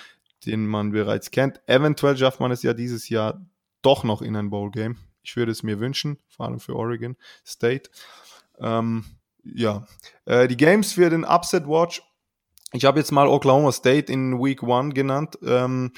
den 0.46 0.68
man 0.68 0.92
bereits 0.92 1.32
kennt. 1.32 1.62
Eventuell 1.68 2.18
schafft 2.18 2.40
man 2.40 2.52
es 2.52 2.64
ja 2.64 2.74
dieses 2.74 3.10
Jahr 3.10 3.42
doch 3.82 4.04
noch 4.04 4.22
in 4.22 4.36
ein 4.36 4.50
Bowl-Game. 4.50 4.98
Ich 5.26 5.36
würde 5.36 5.52
es 5.52 5.64
mir 5.64 5.80
wünschen, 5.80 6.18
vor 6.28 6.46
allem 6.46 6.60
für 6.60 6.76
Oregon 6.76 7.16
State. 7.46 7.90
Ähm, 8.60 9.06
ja, 9.44 9.86
äh, 10.26 10.48
die 10.48 10.58
Games 10.58 10.94
für 10.94 11.10
den 11.10 11.26
Upset 11.26 11.68
Watch. 11.68 12.02
Ich 12.74 12.86
habe 12.86 13.00
jetzt 13.00 13.12
mal 13.12 13.28
Oklahoma 13.28 13.72
State 13.72 14.12
in 14.12 14.40
Week 14.44 14.64
1 14.64 14.94
genannt. 14.94 15.38
Ähm, 15.44 15.94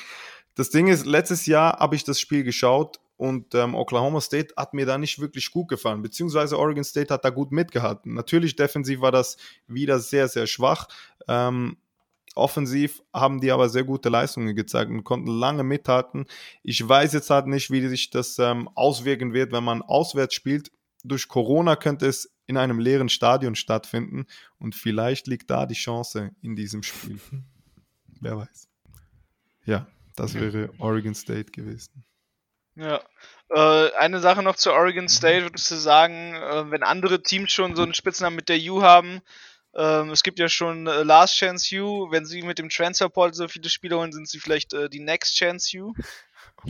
das 0.56 0.70
Ding 0.70 0.88
ist, 0.88 1.06
letztes 1.06 1.46
Jahr 1.46 1.80
habe 1.80 1.96
ich 1.96 2.04
das 2.04 2.20
Spiel 2.20 2.44
geschaut 2.44 3.00
und 3.16 3.56
ähm, 3.56 3.76
Oklahoma 3.76 4.22
State 4.22 4.54
hat 4.56 4.74
mir 4.74 4.86
da 4.86 4.98
nicht 4.98 5.20
wirklich 5.20 5.52
gut 5.52 5.68
gefallen, 5.68 6.02
beziehungsweise 6.02 6.58
Oregon 6.58 6.84
State 6.84 7.14
hat 7.14 7.26
da 7.26 7.30
gut 7.30 7.52
mitgehalten. 7.52 8.14
Natürlich 8.14 8.56
defensiv 8.56 9.02
war 9.02 9.12
das 9.12 9.38
wieder 9.68 10.00
sehr, 10.00 10.28
sehr 10.28 10.48
schwach. 10.48 10.88
Ähm, 11.28 11.78
Offensiv 12.38 13.02
haben 13.14 13.42
die 13.42 13.52
aber 13.52 13.70
sehr 13.70 13.84
gute 13.84 14.10
Leistungen 14.10 14.56
gezeigt 14.56 14.92
und 14.92 15.04
konnten 15.04 15.28
lange 15.28 15.64
mithalten. 15.64 16.26
Ich 16.64 16.88
weiß 16.88 17.14
jetzt 17.14 17.30
halt 17.30 17.48
nicht, 17.48 17.72
wie 17.72 17.86
sich 17.88 18.10
das 18.10 18.40
ähm, 18.40 18.70
auswirken 18.76 19.34
wird, 19.34 19.52
wenn 19.52 19.64
man 19.64 19.82
auswärts 19.82 20.36
spielt. 20.36 20.72
Durch 21.04 21.28
Corona 21.28 21.76
könnte 21.76 22.08
es 22.08 22.34
in 22.46 22.58
einem 22.58 22.80
leeren 22.80 23.10
Stadion 23.10 23.56
stattfinden 23.56 24.26
und 24.58 24.76
vielleicht 24.76 25.28
liegt 25.28 25.50
da 25.50 25.66
die 25.66 25.76
Chance 25.76 26.32
in 26.42 26.56
diesem 26.56 26.84
Spiel. 26.84 27.20
Wer 28.22 28.38
weiß. 28.38 28.70
Ja, 29.66 29.86
das 30.16 30.34
wäre 30.34 30.70
Oregon 30.80 31.14
State 31.14 31.52
gewesen. 31.52 32.04
Ja. 32.76 33.02
Äh, 33.50 33.92
eine 33.98 34.20
Sache 34.20 34.44
noch 34.44 34.56
zu 34.56 34.72
Oregon 34.72 35.10
State, 35.10 35.44
würdest 35.44 35.72
du 35.72 35.76
sagen, 35.76 36.36
äh, 36.36 36.72
wenn 36.72 36.84
andere 36.84 37.22
Teams 37.22 37.52
schon 37.52 37.76
so 37.76 37.84
einen 37.84 37.94
Spitznamen 37.94 38.36
mit 38.36 38.50
der 38.50 38.60
U 38.72 38.82
haben, 38.82 39.22
ähm, 39.78 40.10
es 40.10 40.24
gibt 40.24 40.40
ja 40.40 40.50
schon 40.50 40.88
äh, 40.88 41.04
Last 41.04 41.36
Chance 41.36 41.76
U. 41.82 42.12
Wenn 42.12 42.26
sie 42.26 42.42
mit 42.42 42.58
dem 42.58 42.70
Transfer 42.70 43.10
Portal 43.10 43.34
so 43.34 43.48
viele 43.48 43.70
Spieler 43.70 43.98
holen, 44.00 44.12
sind 44.12 44.28
sie 44.28 44.40
vielleicht 44.40 44.74
äh, 44.74 44.90
die 44.90 45.00
Next 45.00 45.36
Chance 45.36 45.78
U. 45.78 45.94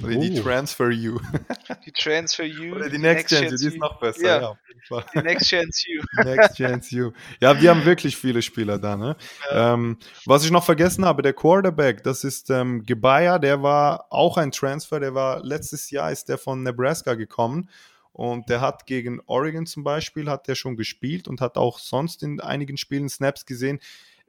Oder 0.04 0.16
die 0.16 0.40
oh. 0.40 0.44
Transfer 0.44 0.88
U. 0.88 1.20
Die 1.86 1.92
Transfer 1.94 2.44
U. 2.44 2.76
Oder 2.76 2.86
die, 2.86 2.98
die 2.98 2.98
Next, 2.98 3.32
Next 3.32 3.36
Chance, 3.36 3.50
Chance 3.50 3.56
U, 3.56 3.70
die 3.70 3.76
ist 3.76 3.80
noch 3.80 4.00
besser. 4.00 4.22
Ja, 4.22 4.42
ja 4.42 5.04
Die 5.14 5.20
Next 5.20 5.48
Chance 5.48 5.86
U. 5.90 6.24
Next 6.24 6.58
Chance 6.58 6.96
U. 7.02 7.12
Ja, 7.40 7.60
wir 7.60 7.70
haben 7.70 7.86
wirklich 7.86 8.18
viele 8.18 8.42
Spieler 8.42 8.78
da. 8.78 8.98
Ne? 8.98 9.16
Ja. 9.50 9.74
Ähm, 9.74 9.98
was 10.26 10.44
ich 10.44 10.52
noch 10.52 10.66
vergessen 10.66 11.06
habe, 11.06 11.22
der 11.22 11.34
Quarterback, 11.34 12.04
das 12.04 12.26
ist 12.26 12.50
ähm, 12.50 12.84
Gebaya, 12.86 13.40
der 13.40 13.64
war 13.64 14.08
auch 14.10 14.38
ein 14.38 14.52
Transfer, 14.52 15.00
der 15.00 15.16
war 15.16 15.42
letztes 15.44 15.90
Jahr 15.90 16.12
ist 16.12 16.28
der 16.28 16.38
von 16.38 16.64
Nebraska 16.64 17.14
gekommen 17.14 17.70
und 18.18 18.50
der 18.50 18.60
hat 18.62 18.88
gegen 18.88 19.22
Oregon 19.28 19.68
zum 19.68 19.84
Beispiel, 19.84 20.28
hat 20.28 20.48
der 20.48 20.56
schon 20.56 20.76
gespielt 20.76 21.28
und 21.28 21.40
hat 21.40 21.56
auch 21.56 21.78
sonst 21.78 22.24
in 22.24 22.42
einigen 22.42 22.76
Spielen 22.76 23.10
Snaps 23.10 23.46
gesehen. 23.46 23.78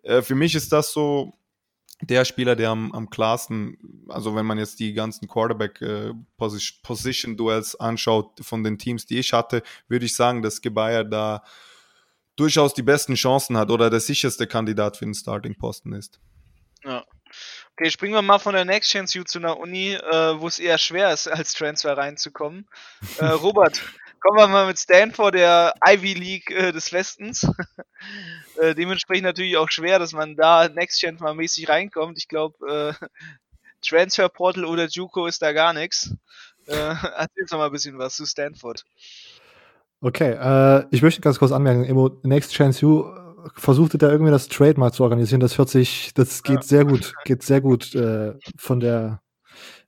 Äh, 0.03 0.21
für 0.21 0.35
mich 0.35 0.55
ist 0.55 0.73
das 0.73 0.93
so 0.93 1.33
der 2.03 2.27
Spieler, 2.27 2.55
der 2.55 2.69
am, 2.69 2.93
am 2.93 3.09
klarsten, 3.09 4.05
also 4.09 4.37
wenn 4.37 4.45
man 4.45 4.59
jetzt 4.59 4.79
die 4.79 4.93
ganzen 4.93 5.27
Quarterback-Position-Duels 5.27 7.75
äh, 7.75 7.79
anschaut 7.79 8.39
von 8.43 8.63
den 8.63 8.77
Teams, 8.77 9.07
die 9.07 9.21
ich 9.21 9.33
hatte, 9.33 9.63
würde 9.89 10.05
ich 10.05 10.15
sagen, 10.15 10.43
dass 10.43 10.61
Gebauer 10.61 11.05
da 11.05 11.43
durchaus 12.37 12.75
die 12.75 12.83
besten 12.83 13.15
Chancen 13.15 13.57
hat 13.57 13.71
oder 13.71 13.89
der 13.89 14.01
sicherste 14.01 14.47
Kandidat 14.47 14.99
für 14.99 15.07
den 15.07 15.15
Starting-Posten 15.15 15.95
ist. 15.95 16.21
Ja. 16.85 17.07
Okay, 17.81 17.93
springen 17.93 18.15
wir 18.15 18.23
mal 18.23 18.41
von 18.41 18.55
der 18.55 18.65
Next 18.65 18.91
Chance 18.91 19.21
U 19.21 19.23
zu 19.23 19.39
einer 19.39 19.57
Uni, 19.57 19.93
äh, 19.93 20.41
wo 20.41 20.49
es 20.49 20.59
eher 20.59 20.79
schwer 20.79 21.13
ist, 21.13 21.29
als 21.29 21.53
Transfer 21.53 21.97
reinzukommen. 21.97 22.67
Äh, 23.21 23.27
Robert, 23.27 23.81
kommen 24.19 24.37
wir 24.37 24.49
mal 24.49 24.67
mit 24.67 24.81
Stanford, 24.81 25.37
der 25.37 25.75
Ivy 25.87 26.15
League 26.15 26.51
äh, 26.51 26.73
des 26.73 26.93
Westens. 26.93 27.49
äh, 28.61 28.75
dementsprechend 28.75 29.27
natürlich 29.27 29.57
auch 29.57 29.71
schwer, 29.71 30.01
dass 30.01 30.13
man 30.13 30.35
da 30.35 30.69
Next 30.69 30.99
Chance 30.99 31.23
mal 31.23 31.37
mäßig 31.37 31.69
reinkommt. 31.69 32.19
Ich 32.19 32.27
glaube, 32.27 32.97
äh, 33.01 33.07
Transfer 33.87 34.29
Portal 34.29 34.65
oder 34.65 34.89
Juco 34.89 35.27
ist 35.27 35.41
da 35.41 35.53
gar 35.53 35.73
nichts. 35.73 36.13
Äh, 36.67 36.75
erzähl 36.75 37.43
uns 37.43 37.53
noch 37.53 37.59
mal 37.61 37.67
ein 37.67 37.73
bisschen 37.73 37.97
was 37.97 38.17
zu 38.17 38.27
Stanford. 38.27 38.85
Okay, 40.01 40.33
äh, 40.33 40.85
ich 40.91 41.01
möchte 41.01 41.21
ganz 41.21 41.39
kurz 41.39 41.53
anmerken, 41.53 41.85
Emo, 41.85 42.11
Next 42.25 42.53
Chance 42.53 42.85
U 42.85 43.28
versuchte 43.55 43.99
da 43.99 44.11
irgendwie 44.11 44.31
das 44.31 44.49
Trademark 44.49 44.95
zu 44.95 45.03
organisieren. 45.03 45.41
Das 45.41 45.59
hört 45.59 45.69
sich, 45.69 46.13
das 46.15 46.43
geht 46.43 46.57
ja. 46.57 46.63
sehr 46.63 46.85
gut, 46.85 47.15
geht 47.25 47.43
sehr 47.43 47.61
gut 47.61 47.95
äh, 47.95 48.35
von 48.57 48.81
der, 48.81 49.23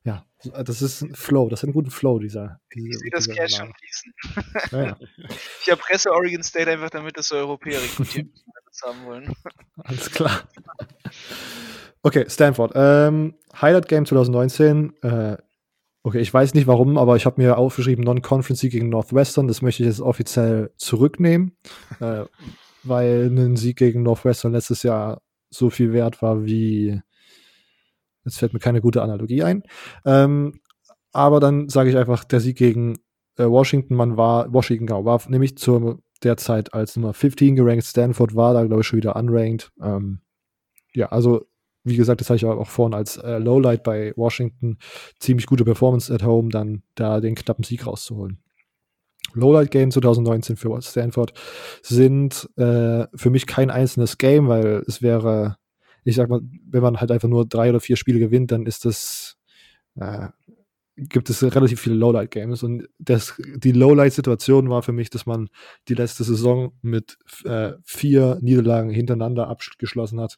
ja, 0.03 0.25
das 0.43 0.81
ist 0.81 1.01
ein 1.01 1.15
Flow, 1.15 1.49
das 1.49 1.61
ist 1.61 1.69
ein 1.69 1.73
guter 1.73 1.91
Flow, 1.91 2.19
dieser. 2.19 2.59
Diese, 2.73 2.87
ich 2.89 2.97
sehe 2.97 3.11
das 3.11 3.27
Cash 3.27 3.55
schon 3.57 3.73
fließen. 3.73 4.13
Ja, 4.71 4.83
ja. 4.83 4.97
Ich 5.61 5.67
erpresse 5.69 6.11
Oregon 6.11 6.43
State 6.43 6.69
einfach, 6.69 6.89
damit 6.89 7.17
das 7.17 7.27
so 7.27 7.35
Europäer 7.35 7.81
rekrutieren, 7.81 8.33
das 8.65 8.81
haben 8.83 9.05
wollen. 9.05 9.33
Alles 9.83 10.09
klar. 10.11 10.47
Okay, 12.03 12.25
Stanford. 12.27 12.71
Ähm, 12.75 13.35
Highlight 13.61 13.87
Game 13.87 14.05
2019. 14.05 14.93
Äh, 15.03 15.37
okay, 16.03 16.19
ich 16.19 16.33
weiß 16.33 16.53
nicht 16.55 16.67
warum, 16.67 16.97
aber 16.97 17.15
ich 17.15 17.25
habe 17.25 17.39
mir 17.39 17.57
aufgeschrieben 17.57 18.03
Non-Conference 18.03 18.61
gegen 18.61 18.89
Northwestern. 18.89 19.47
Das 19.47 19.61
möchte 19.61 19.83
ich 19.83 19.87
jetzt 19.87 20.01
offiziell 20.01 20.71
zurücknehmen. 20.77 21.55
äh, 21.99 22.25
weil 22.83 23.29
ein 23.29 23.55
Sieg 23.55 23.77
gegen 23.77 24.03
Northwestern 24.03 24.53
letztes 24.53 24.83
Jahr 24.83 25.21
so 25.49 25.69
viel 25.69 25.93
wert 25.93 26.21
war 26.21 26.45
wie. 26.45 27.01
Jetzt 28.23 28.37
fällt 28.37 28.53
mir 28.53 28.59
keine 28.59 28.81
gute 28.81 29.01
Analogie 29.01 29.43
ein. 29.43 29.63
Ähm, 30.05 30.59
aber 31.11 31.39
dann 31.39 31.69
sage 31.69 31.89
ich 31.89 31.97
einfach, 31.97 32.23
der 32.23 32.39
Sieg 32.39 32.57
gegen 32.57 32.99
äh, 33.37 33.45
Washington, 33.45 33.95
man 33.95 34.15
war, 34.15 34.53
Washington 34.53 34.85
genau, 34.85 35.05
war 35.05 35.21
nämlich 35.27 35.57
zur 35.57 35.99
der 36.23 36.37
Zeit 36.37 36.73
als 36.73 36.95
Nummer 36.95 37.13
15 37.13 37.55
gerankt. 37.55 37.83
Stanford 37.83 38.35
war 38.35 38.53
da, 38.53 38.63
glaube 38.63 38.81
ich, 38.81 38.87
schon 38.87 38.97
wieder 38.97 39.15
unranked. 39.15 39.71
Ähm, 39.81 40.21
ja, 40.93 41.07
also 41.07 41.45
wie 41.83 41.95
gesagt, 41.95 42.21
das 42.21 42.29
habe 42.29 42.37
ich 42.37 42.45
auch 42.45 42.67
vorhin 42.67 42.93
als 42.93 43.17
äh, 43.17 43.39
Lowlight 43.39 43.83
bei 43.83 44.13
Washington. 44.15 44.77
Ziemlich 45.19 45.47
gute 45.47 45.65
Performance 45.65 46.13
at 46.13 46.23
home, 46.23 46.49
dann 46.49 46.83
da 46.95 47.19
den 47.19 47.35
knappen 47.35 47.63
Sieg 47.63 47.87
rauszuholen. 47.87 48.43
Lowlight 49.33 49.71
Game 49.71 49.91
2019 49.91 50.57
für 50.57 50.81
Stanford 50.81 51.33
sind 51.81 52.49
äh, 52.57 53.05
für 53.15 53.29
mich 53.29 53.47
kein 53.47 53.69
einzelnes 53.69 54.17
Game, 54.17 54.47
weil 54.47 54.83
es 54.87 55.01
wäre, 55.01 55.57
ich 56.03 56.15
sag 56.15 56.29
mal, 56.29 56.41
wenn 56.69 56.81
man 56.81 56.99
halt 56.99 57.11
einfach 57.11 57.29
nur 57.29 57.45
drei 57.45 57.69
oder 57.69 57.79
vier 57.79 57.97
Spiele 57.97 58.19
gewinnt, 58.19 58.51
dann 58.51 58.65
ist 58.65 58.85
das, 58.85 59.37
äh, 59.95 60.27
gibt 60.95 61.29
es 61.29 61.41
relativ 61.43 61.79
viele 61.79 61.95
Lowlight 61.95 62.31
Games 62.31 62.63
und 62.63 62.87
das, 62.99 63.41
die 63.55 63.71
Lowlight 63.71 64.13
Situation 64.13 64.69
war 64.69 64.83
für 64.83 64.91
mich, 64.91 65.09
dass 65.09 65.25
man 65.25 65.49
die 65.87 65.95
letzte 65.95 66.23
Saison 66.23 66.73
mit 66.81 67.17
äh, 67.45 67.73
vier 67.83 68.37
Niederlagen 68.41 68.89
hintereinander 68.89 69.47
abgeschlossen 69.47 70.19
hat. 70.19 70.37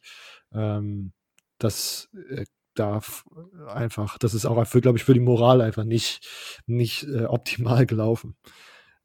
Ähm, 0.52 1.12
das 1.58 2.08
äh, 2.30 2.44
darf 2.74 3.24
einfach, 3.68 4.18
das 4.18 4.34
ist 4.34 4.46
auch 4.46 4.70
glaube 4.70 4.98
ich, 4.98 5.04
für 5.04 5.14
die 5.14 5.20
Moral 5.20 5.60
einfach 5.60 5.84
nicht, 5.84 6.26
nicht 6.66 7.04
äh, 7.04 7.24
optimal 7.24 7.86
gelaufen 7.86 8.36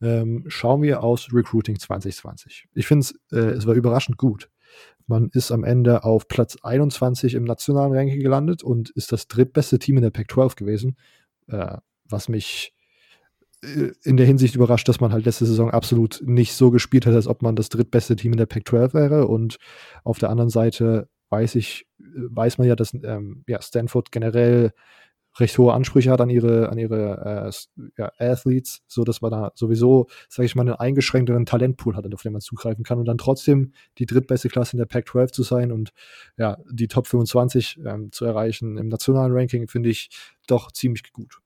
ähm, 0.01 0.45
schauen 0.47 0.81
wir 0.81 1.03
aus 1.03 1.29
Recruiting 1.33 1.77
2020. 1.79 2.67
Ich 2.73 2.87
finde 2.87 3.07
äh, 3.31 3.37
es 3.37 3.67
war 3.67 3.75
überraschend 3.75 4.17
gut. 4.17 4.49
Man 5.07 5.29
ist 5.33 5.51
am 5.51 5.63
Ende 5.63 6.03
auf 6.03 6.27
Platz 6.27 6.57
21 6.61 7.33
im 7.33 7.43
nationalen 7.43 7.93
Ranking 7.93 8.19
gelandet 8.19 8.63
und 8.63 8.91
ist 8.91 9.11
das 9.11 9.27
drittbeste 9.27 9.79
Team 9.79 9.97
in 9.97 10.03
der 10.03 10.11
Pac-12 10.11 10.55
gewesen, 10.55 10.97
äh, 11.47 11.77
was 12.05 12.29
mich 12.29 12.73
äh, 13.63 13.91
in 14.03 14.17
der 14.17 14.27
Hinsicht 14.27 14.55
überrascht, 14.55 14.87
dass 14.87 14.99
man 14.99 15.11
halt 15.11 15.25
letzte 15.25 15.45
Saison 15.45 15.71
absolut 15.71 16.21
nicht 16.23 16.53
so 16.53 16.69
gespielt 16.69 17.05
hat, 17.05 17.15
als 17.15 17.27
ob 17.27 17.41
man 17.41 17.55
das 17.55 17.69
drittbeste 17.69 18.15
Team 18.15 18.33
in 18.33 18.37
der 18.37 18.45
Pac-12 18.45 18.93
wäre. 18.93 19.27
Und 19.27 19.57
auf 20.03 20.19
der 20.19 20.29
anderen 20.29 20.51
Seite 20.51 21.09
weiß 21.29 21.55
ich, 21.55 21.87
äh, 21.99 22.03
weiß 22.29 22.57
man 22.59 22.67
ja, 22.67 22.75
dass 22.75 22.93
ähm, 22.93 23.43
ja, 23.47 23.61
Stanford 23.61 24.11
generell 24.11 24.73
recht 25.39 25.57
hohe 25.57 25.73
Ansprüche 25.73 26.11
hat 26.11 26.21
an 26.21 26.29
ihre, 26.29 26.69
an 26.69 26.77
ihre 26.77 27.51
äh, 27.51 27.91
ja, 27.97 28.11
Athletes, 28.17 28.81
so 28.87 29.03
dass 29.03 29.21
man 29.21 29.31
da 29.31 29.51
sowieso, 29.55 30.07
sage 30.27 30.45
ich 30.45 30.55
mal, 30.55 30.63
einen 30.63 30.75
eingeschränkteren 30.75 31.45
Talentpool 31.45 31.95
hat, 31.95 32.11
auf 32.13 32.21
den 32.21 32.33
man 32.33 32.41
zugreifen 32.41 32.83
kann 32.83 32.99
und 32.99 33.05
dann 33.05 33.17
trotzdem 33.17 33.73
die 33.97 34.05
drittbeste 34.05 34.49
Klasse 34.49 34.73
in 34.73 34.79
der 34.79 34.85
Pac-12 34.85 35.31
zu 35.31 35.43
sein 35.43 35.71
und 35.71 35.91
ja, 36.37 36.57
die 36.69 36.87
Top 36.87 37.07
25 37.07 37.79
ähm, 37.85 38.11
zu 38.11 38.25
erreichen 38.25 38.77
im 38.77 38.87
nationalen 38.87 39.33
Ranking, 39.33 39.67
finde 39.67 39.89
ich 39.89 40.09
doch 40.47 40.71
ziemlich 40.71 41.11
gut. 41.11 41.39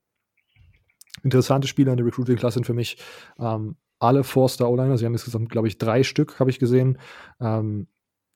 Interessante 1.24 1.68
Spieler 1.68 1.92
in 1.92 1.98
der 1.98 2.06
Recruiting-Klasse 2.06 2.56
sind 2.56 2.66
für 2.66 2.74
mich 2.74 2.98
ähm, 3.40 3.76
alle 4.00 4.24
Four-Star 4.24 4.70
O-Liner. 4.70 4.98
Sie 4.98 5.06
haben 5.06 5.14
insgesamt, 5.14 5.50
glaube 5.50 5.68
ich, 5.68 5.78
drei 5.78 6.04
Stück, 6.04 6.40
habe 6.40 6.50
ich 6.50 6.60
gesehen. 6.60 6.98
Ähm, 7.40 7.88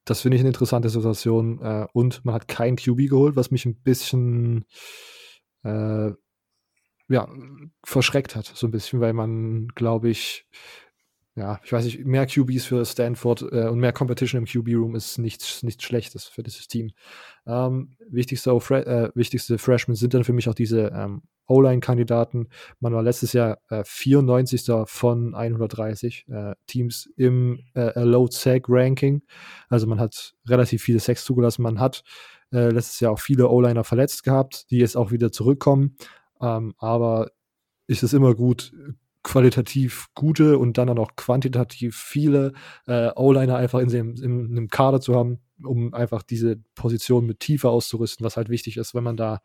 das 0.06 0.22
finde 0.22 0.38
ich 0.38 0.42
eine 0.42 0.50
interessante 0.50 0.90
Situation. 0.90 1.62
Äh, 1.62 1.88
und 1.92 2.24
man 2.24 2.34
hat 2.34 2.48
kein 2.48 2.78
QB 2.78 3.10
geholt, 3.10 3.36
was 3.36 3.52
mich 3.52 3.66
ein 3.66 3.76
bisschen 3.76 4.66
äh, 5.68 6.14
ja, 7.10 7.30
verschreckt 7.84 8.36
hat, 8.36 8.46
so 8.46 8.68
ein 8.68 8.72
bisschen, 8.72 9.00
weil 9.00 9.14
man, 9.14 9.70
glaube 9.70 10.10
ich, 10.10 10.46
ja, 11.36 11.60
ich 11.64 11.72
weiß 11.72 11.86
nicht, 11.86 12.04
mehr 12.04 12.26
QBs 12.26 12.66
für 12.66 12.84
Stanford 12.84 13.44
äh, 13.52 13.68
und 13.68 13.80
mehr 13.80 13.94
Competition 13.94 14.40
im 14.40 14.46
QB-Room 14.46 14.96
ist 14.96 15.20
nichts, 15.20 15.62
nichts 15.62 15.84
Schlechtes 15.84 16.26
für 16.26 16.42
dieses 16.42 16.68
Team. 16.68 16.92
Ähm, 17.46 17.96
wichtigste, 18.10 18.50
äh, 18.50 19.12
wichtigste 19.14 19.60
Freshmen 19.60 19.96
sind 19.96 20.16
dann 20.16 20.24
für 20.24 20.34
mich 20.34 20.50
auch 20.50 20.56
diese 20.56 20.92
ähm, 20.96 21.22
O-Line-Kandidaten. 21.48 22.50
Man 22.80 22.94
war 22.94 23.04
letztes 23.04 23.34
Jahr 23.34 23.60
äh, 23.70 23.84
94. 23.86 24.66
von 24.86 25.36
130 25.36 26.26
äh, 26.28 26.56
Teams 26.66 27.08
im 27.16 27.60
äh, 27.76 28.00
Low-Sag-Ranking. 28.00 29.22
Also 29.70 29.86
man 29.86 30.00
hat 30.00 30.34
relativ 30.48 30.82
viele 30.82 31.00
Sex 31.00 31.24
zugelassen. 31.24 31.62
Man 31.62 31.80
hat 31.80 32.04
äh, 32.52 32.70
letztes 32.70 33.00
Jahr 33.00 33.12
auch 33.12 33.20
viele 33.20 33.50
O-Liner 33.50 33.84
verletzt 33.84 34.24
gehabt, 34.24 34.70
die 34.72 34.78
jetzt 34.78 34.98
auch 34.98 35.12
wieder 35.12 35.32
zurückkommen. 35.32 35.98
Ähm, 36.42 36.74
aber 36.78 37.32
ist 37.88 38.04
es 38.04 38.14
immer 38.14 38.36
gut, 38.36 38.74
qualitativ 39.24 40.08
gute 40.16 40.58
und 40.58 40.78
dann 40.78 40.90
auch 40.90 40.96
noch 40.96 41.16
quantitativ 41.16 41.98
viele 41.98 42.54
äh, 42.86 43.10
O-Liner 43.16 43.58
einfach 43.58 43.80
in, 43.80 43.90
dem, 43.90 44.16
in 44.16 44.52
einem 44.52 44.70
Kader 44.70 45.02
zu 45.02 45.16
haben, 45.16 45.40
um 45.64 45.94
einfach 45.94 46.24
diese 46.24 46.58
Position 46.76 47.26
mit 47.26 47.40
Tiefe 47.40 47.70
auszurüsten, 47.70 48.26
was 48.26 48.38
halt 48.38 48.50
wichtig 48.50 48.78
ist, 48.78 48.96
wenn 48.96 49.04
man 49.04 49.18
da 49.18 49.42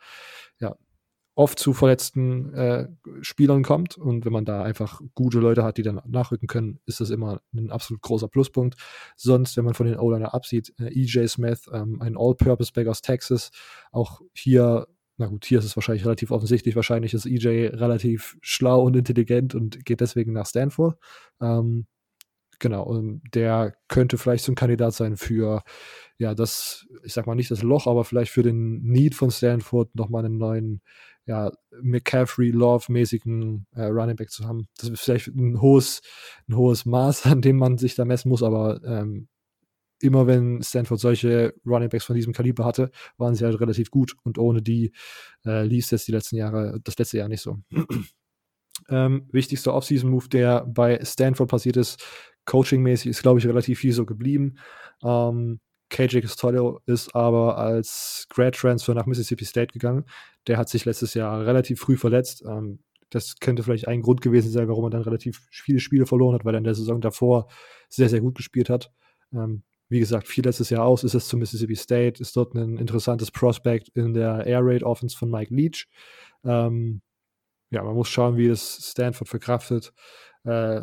ja 0.60 0.76
oft 1.34 1.58
zu 1.58 1.72
verletzten 1.72 2.52
äh, 2.54 2.88
Spielern 3.22 3.62
kommt 3.62 3.96
und 3.96 4.24
wenn 4.24 4.32
man 4.32 4.44
da 4.44 4.62
einfach 4.62 5.00
gute 5.14 5.38
Leute 5.38 5.64
hat, 5.64 5.78
die 5.78 5.82
dann 5.82 6.00
nachrücken 6.06 6.46
können, 6.46 6.78
ist 6.86 7.00
das 7.00 7.10
immer 7.10 7.40
ein 7.54 7.70
absolut 7.70 8.02
großer 8.02 8.28
Pluspunkt. 8.28 8.76
Sonst, 9.16 9.56
wenn 9.56 9.64
man 9.64 9.74
von 9.74 9.86
den 9.86 9.98
O-Liner 9.98 10.34
absieht, 10.34 10.74
äh, 10.78 10.88
EJ 10.88 11.28
Smith, 11.28 11.70
ähm, 11.72 12.02
ein 12.02 12.16
All-Purpose-Back 12.18 12.86
aus 12.88 13.00
Texas, 13.00 13.50
auch 13.92 14.20
hier 14.34 14.86
na 15.18 15.26
gut, 15.26 15.44
hier 15.44 15.58
ist 15.58 15.66
es 15.66 15.76
wahrscheinlich 15.76 16.04
relativ 16.04 16.30
offensichtlich. 16.30 16.74
Wahrscheinlich 16.74 17.14
ist 17.14 17.26
EJ 17.26 17.68
relativ 17.76 18.36
schlau 18.40 18.82
und 18.82 18.96
intelligent 18.96 19.54
und 19.54 19.84
geht 19.84 20.00
deswegen 20.00 20.32
nach 20.32 20.46
Stanford. 20.46 20.98
Ähm, 21.40 21.86
genau, 22.58 22.98
der 23.34 23.74
könnte 23.88 24.16
vielleicht 24.16 24.44
so 24.44 24.52
ein 24.52 24.56
Kandidat 24.56 24.94
sein 24.94 25.16
für, 25.16 25.62
ja, 26.16 26.34
das, 26.34 26.86
ich 27.04 27.12
sag 27.12 27.26
mal 27.26 27.34
nicht 27.34 27.50
das 27.50 27.62
Loch, 27.62 27.86
aber 27.86 28.04
vielleicht 28.04 28.32
für 28.32 28.42
den 28.42 28.82
Need 28.82 29.14
von 29.14 29.30
Stanford 29.30 29.94
nochmal 29.94 30.24
einen 30.24 30.38
neuen, 30.38 30.82
ja, 31.26 31.52
McCaffrey-Love-mäßigen 31.80 33.66
äh, 33.74 33.84
Running 33.84 34.16
Back 34.16 34.30
zu 34.30 34.44
haben. 34.44 34.68
Das 34.78 34.88
ist 34.88 35.00
vielleicht 35.00 35.28
ein 35.28 35.60
hohes, 35.60 36.00
ein 36.48 36.56
hohes 36.56 36.84
Maß, 36.84 37.26
an 37.26 37.40
dem 37.40 37.56
man 37.56 37.78
sich 37.78 37.94
da 37.94 38.04
messen 38.04 38.28
muss, 38.28 38.42
aber 38.42 38.80
ähm, 38.84 39.28
immer 40.00 40.26
wenn 40.26 40.62
Stanford 40.62 40.98
solche 40.98 41.54
Running 41.64 41.88
Backs 41.88 42.04
von 42.04 42.16
diesem 42.16 42.32
Kaliber 42.32 42.64
hatte, 42.64 42.90
waren 43.18 43.34
sie 43.34 43.44
halt 43.44 43.60
relativ 43.60 43.90
gut 43.90 44.16
und 44.24 44.36
ohne 44.36 44.60
die 44.60 44.92
äh, 45.46 45.64
lief 45.64 45.90
es 45.92 46.04
die 46.04 46.12
letzten 46.12 46.36
Jahre, 46.36 46.80
das 46.82 46.98
letzte 46.98 47.18
Jahr 47.18 47.28
nicht 47.28 47.42
so. 47.42 47.58
ähm, 48.88 49.28
wichtigster 49.30 49.72
Offseason-Move, 49.74 50.28
der 50.28 50.66
bei 50.66 51.02
Stanford 51.04 51.48
passiert 51.48 51.76
ist, 51.76 52.04
coaching-mäßig, 52.46 53.10
ist, 53.10 53.22
glaube 53.22 53.38
ich, 53.38 53.46
relativ 53.46 53.78
viel 53.78 53.92
so 53.92 54.04
geblieben. 54.04 54.58
Ähm, 55.04 55.60
KJ 55.92 56.26
Custodio 56.26 56.80
ist 56.86 57.14
aber 57.14 57.58
als 57.58 58.26
Grad 58.30 58.54
Transfer 58.54 58.94
nach 58.94 59.06
Mississippi 59.06 59.44
State 59.44 59.72
gegangen. 59.72 60.04
Der 60.46 60.56
hat 60.56 60.70
sich 60.70 60.86
letztes 60.86 61.12
Jahr 61.12 61.44
relativ 61.44 61.80
früh 61.80 61.98
verletzt. 61.98 62.42
Ähm, 62.46 62.80
das 63.10 63.36
könnte 63.40 63.62
vielleicht 63.62 63.88
ein 63.88 64.00
Grund 64.00 64.22
gewesen 64.22 64.50
sein, 64.50 64.68
warum 64.68 64.84
er 64.84 64.90
dann 64.90 65.02
relativ 65.02 65.46
viele 65.50 65.80
Spiele 65.80 66.06
verloren 66.06 66.34
hat, 66.34 66.46
weil 66.46 66.54
er 66.54 66.58
in 66.58 66.64
der 66.64 66.74
Saison 66.74 67.02
davor 67.02 67.46
sehr, 67.90 68.08
sehr 68.08 68.22
gut 68.22 68.34
gespielt 68.34 68.70
hat. 68.70 68.90
Ähm, 69.34 69.64
wie 69.90 70.00
gesagt, 70.00 70.28
fiel 70.28 70.44
letztes 70.44 70.70
Jahr 70.70 70.86
aus, 70.86 71.04
ist 71.04 71.12
es 71.12 71.28
zu 71.28 71.36
Mississippi 71.36 71.76
State, 71.76 72.22
ist 72.22 72.34
dort 72.34 72.54
ein 72.54 72.78
interessantes 72.78 73.30
Prospect 73.30 73.90
in 73.90 74.14
der 74.14 74.46
Air 74.46 74.60
Raid 74.62 74.82
Offense 74.84 75.14
von 75.14 75.30
Mike 75.30 75.54
Leach. 75.54 75.86
Ähm, 76.42 77.02
ja, 77.70 77.84
man 77.84 77.94
muss 77.94 78.08
schauen, 78.08 78.38
wie 78.38 78.48
das 78.48 78.78
Stanford 78.82 79.28
verkraftet. 79.28 79.92
Äh, 80.44 80.82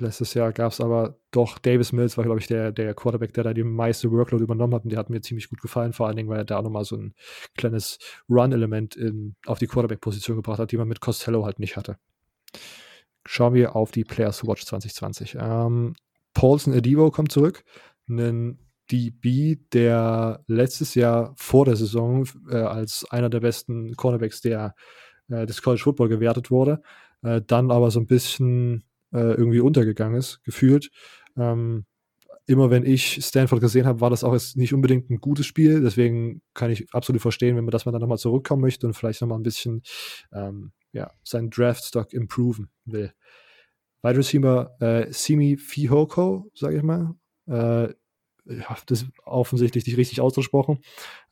letztes 0.00 0.34
Jahr 0.34 0.52
gab 0.52 0.72
es 0.72 0.80
aber 0.80 1.18
doch, 1.30 1.58
Davis 1.58 1.92
Mills 1.92 2.16
war, 2.16 2.24
glaube 2.24 2.40
ich, 2.40 2.46
der, 2.46 2.72
der 2.72 2.94
Quarterback, 2.94 3.32
der 3.32 3.44
da 3.44 3.54
die 3.54 3.64
meiste 3.64 4.10
Workload 4.10 4.42
übernommen 4.42 4.74
hat 4.74 4.84
und 4.84 4.90
der 4.90 4.98
hat 4.98 5.10
mir 5.10 5.20
ziemlich 5.20 5.48
gut 5.48 5.60
gefallen, 5.60 5.92
vor 5.92 6.06
allen 6.06 6.16
Dingen, 6.16 6.28
weil 6.28 6.38
er 6.38 6.44
da 6.44 6.60
nochmal 6.62 6.84
so 6.84 6.96
ein 6.96 7.14
kleines 7.56 7.98
Run-Element 8.28 8.98
auf 9.46 9.58
die 9.58 9.66
Quarterback-Position 9.66 10.36
gebracht 10.36 10.58
hat, 10.58 10.72
die 10.72 10.76
man 10.76 10.88
mit 10.88 11.00
Costello 11.00 11.44
halt 11.44 11.58
nicht 11.58 11.76
hatte. 11.76 11.96
Schauen 13.26 13.54
wir 13.54 13.76
auf 13.76 13.90
die 13.90 14.04
Players 14.04 14.46
Watch 14.46 14.64
2020. 14.64 15.36
Ähm, 15.38 15.94
Paulson 16.34 16.72
Edivo 16.72 17.10
kommt 17.10 17.32
zurück 17.32 17.64
einen 18.08 18.58
DB, 18.90 19.56
der 19.72 20.42
letztes 20.46 20.94
Jahr 20.94 21.32
vor 21.36 21.64
der 21.64 21.76
Saison 21.76 22.26
äh, 22.50 22.56
als 22.56 23.06
einer 23.10 23.30
der 23.30 23.40
besten 23.40 23.94
Cornerbacks 23.94 24.40
der, 24.40 24.74
äh, 25.28 25.46
des 25.46 25.62
College 25.62 25.82
Football 25.82 26.08
gewertet 26.08 26.50
wurde, 26.50 26.82
äh, 27.22 27.40
dann 27.46 27.70
aber 27.70 27.90
so 27.90 28.00
ein 28.00 28.06
bisschen 28.06 28.84
äh, 29.12 29.34
irgendwie 29.34 29.60
untergegangen 29.60 30.18
ist, 30.18 30.42
gefühlt. 30.44 30.90
Ähm, 31.36 31.86
immer 32.46 32.70
wenn 32.70 32.84
ich 32.84 33.24
Stanford 33.24 33.60
gesehen 33.60 33.86
habe, 33.86 34.00
war 34.00 34.10
das 34.10 34.24
auch 34.24 34.32
jetzt 34.32 34.56
nicht 34.56 34.74
unbedingt 34.74 35.08
ein 35.10 35.20
gutes 35.20 35.46
Spiel. 35.46 35.80
Deswegen 35.80 36.42
kann 36.52 36.70
ich 36.70 36.92
absolut 36.92 37.22
verstehen, 37.22 37.56
wenn 37.56 37.64
man, 37.64 37.70
dass 37.70 37.84
man 37.84 37.92
dann 37.92 38.00
nochmal 38.00 38.18
zurückkommen 38.18 38.62
möchte 38.62 38.86
und 38.86 38.94
vielleicht 38.94 39.20
nochmal 39.20 39.38
ein 39.38 39.44
bisschen 39.44 39.82
ähm, 40.32 40.72
ja, 40.92 41.12
seinen 41.22 41.50
Draftstock 41.50 42.12
improven 42.12 42.68
will. 42.84 43.12
Wide 44.02 44.18
Receiver 44.18 44.76
äh, 44.80 45.12
Simi 45.12 45.56
Fihoko, 45.56 46.50
sage 46.54 46.78
ich 46.78 46.82
mal, 46.82 47.14
äh, 47.46 47.92
ja, 48.46 48.76
das 48.86 49.02
ist 49.02 49.10
offensichtlich 49.24 49.86
nicht 49.86 49.96
richtig 49.96 50.20
ausgesprochen, 50.20 50.80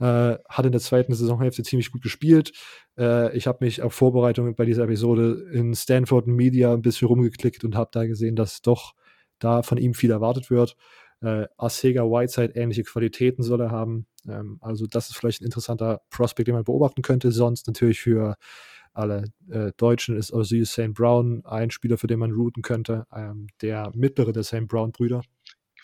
äh, 0.00 0.36
hat 0.48 0.66
in 0.66 0.72
der 0.72 0.80
zweiten 0.80 1.14
Saisonhälfte 1.14 1.62
ziemlich 1.62 1.90
gut 1.90 2.02
gespielt. 2.02 2.52
Äh, 2.98 3.36
ich 3.36 3.46
habe 3.46 3.64
mich 3.64 3.82
auf 3.82 3.94
Vorbereitung 3.94 4.54
bei 4.54 4.64
dieser 4.64 4.84
Episode 4.84 5.48
in 5.52 5.74
Stanford 5.74 6.26
Media 6.26 6.72
ein 6.72 6.82
bisschen 6.82 7.08
rumgeklickt 7.08 7.64
und 7.64 7.76
habe 7.76 7.90
da 7.92 8.06
gesehen, 8.06 8.36
dass 8.36 8.62
doch 8.62 8.94
da 9.38 9.62
von 9.62 9.78
ihm 9.78 9.94
viel 9.94 10.10
erwartet 10.10 10.50
wird. 10.50 10.76
Äh, 11.20 11.46
Arcega 11.56 12.04
Whiteside 12.04 12.54
ähnliche 12.54 12.84
Qualitäten 12.84 13.42
soll 13.42 13.60
er 13.60 13.70
haben. 13.70 14.06
Ähm, 14.28 14.58
also 14.60 14.86
das 14.86 15.10
ist 15.10 15.16
vielleicht 15.16 15.40
ein 15.40 15.46
interessanter 15.46 16.00
Prospect, 16.10 16.48
den 16.48 16.54
man 16.54 16.64
beobachten 16.64 17.02
könnte. 17.02 17.32
Sonst 17.32 17.66
natürlich 17.66 18.00
für 18.00 18.36
alle 18.92 19.24
äh, 19.50 19.72
Deutschen 19.76 20.16
ist 20.16 20.32
Osiris 20.32 20.72
St. 20.72 20.92
Brown 20.94 21.44
ein 21.44 21.70
Spieler, 21.70 21.98
für 21.98 22.06
den 22.06 22.18
man 22.18 22.32
routen 22.32 22.62
könnte. 22.62 23.06
Ähm, 23.14 23.48
der 23.62 23.92
mittlere 23.94 24.32
der 24.32 24.42
St. 24.42 24.66
Brown-Brüder 24.66 25.22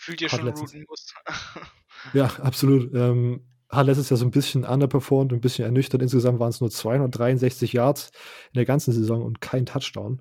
Fühlt 0.05 0.21
ihr 0.21 0.29
schon 0.29 0.47
routen 0.47 0.85
musst. 0.87 1.15
ja, 2.13 2.27
absolut. 2.27 2.95
Ähm, 2.95 3.41
hat 3.71 3.87
letztes 3.87 4.11
Jahr 4.11 4.19
so 4.19 4.27
ein 4.27 4.31
bisschen 4.31 4.65
underperformed, 4.65 5.33
ein 5.33 5.41
bisschen 5.41 5.65
ernüchtert. 5.65 6.03
Insgesamt 6.03 6.39
waren 6.41 6.51
es 6.51 6.61
nur 6.61 6.71
263 6.71 7.73
Yards 7.73 8.11
in 8.53 8.59
der 8.59 8.67
ganzen 8.67 8.93
Saison 8.93 9.23
und 9.23 9.41
kein 9.41 9.65
Touchdown. 9.65 10.21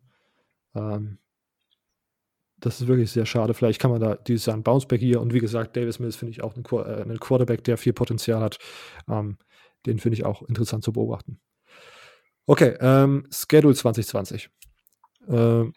Ähm, 0.74 1.18
das 2.62 2.80
ist 2.80 2.88
wirklich 2.88 3.12
sehr 3.12 3.26
schade. 3.26 3.54
Vielleicht 3.54 3.82
kann 3.82 3.92
man 3.92 4.00
da 4.00 4.16
dieses 4.16 4.46
Jahr 4.46 4.56
ein 4.56 4.64
Bounceback 4.64 5.02
hier 5.02 5.20
und 5.20 5.34
wie 5.34 5.40
gesagt, 5.40 5.76
Davis 5.76 6.00
Mills 6.00 6.16
finde 6.16 6.32
ich 6.32 6.42
auch 6.42 6.56
einen, 6.56 6.64
äh, 6.66 7.02
einen, 7.02 7.20
Quarterback, 7.20 7.66
der 7.66 7.78
viel 7.78 7.92
Potenzial 7.92 8.42
hat. 8.42 8.60
Ähm, 9.10 9.38
den 9.86 10.00
finde 10.00 10.16
ich 10.18 10.24
auch 10.24 10.44
interessant 10.44 10.86
zu 10.86 10.94
beobachten. 10.94 11.42
Okay, 12.46 12.78
ähm, 12.80 13.28
Schedule 13.32 13.76
2020. 13.76 14.50
Ähm, 15.28 15.74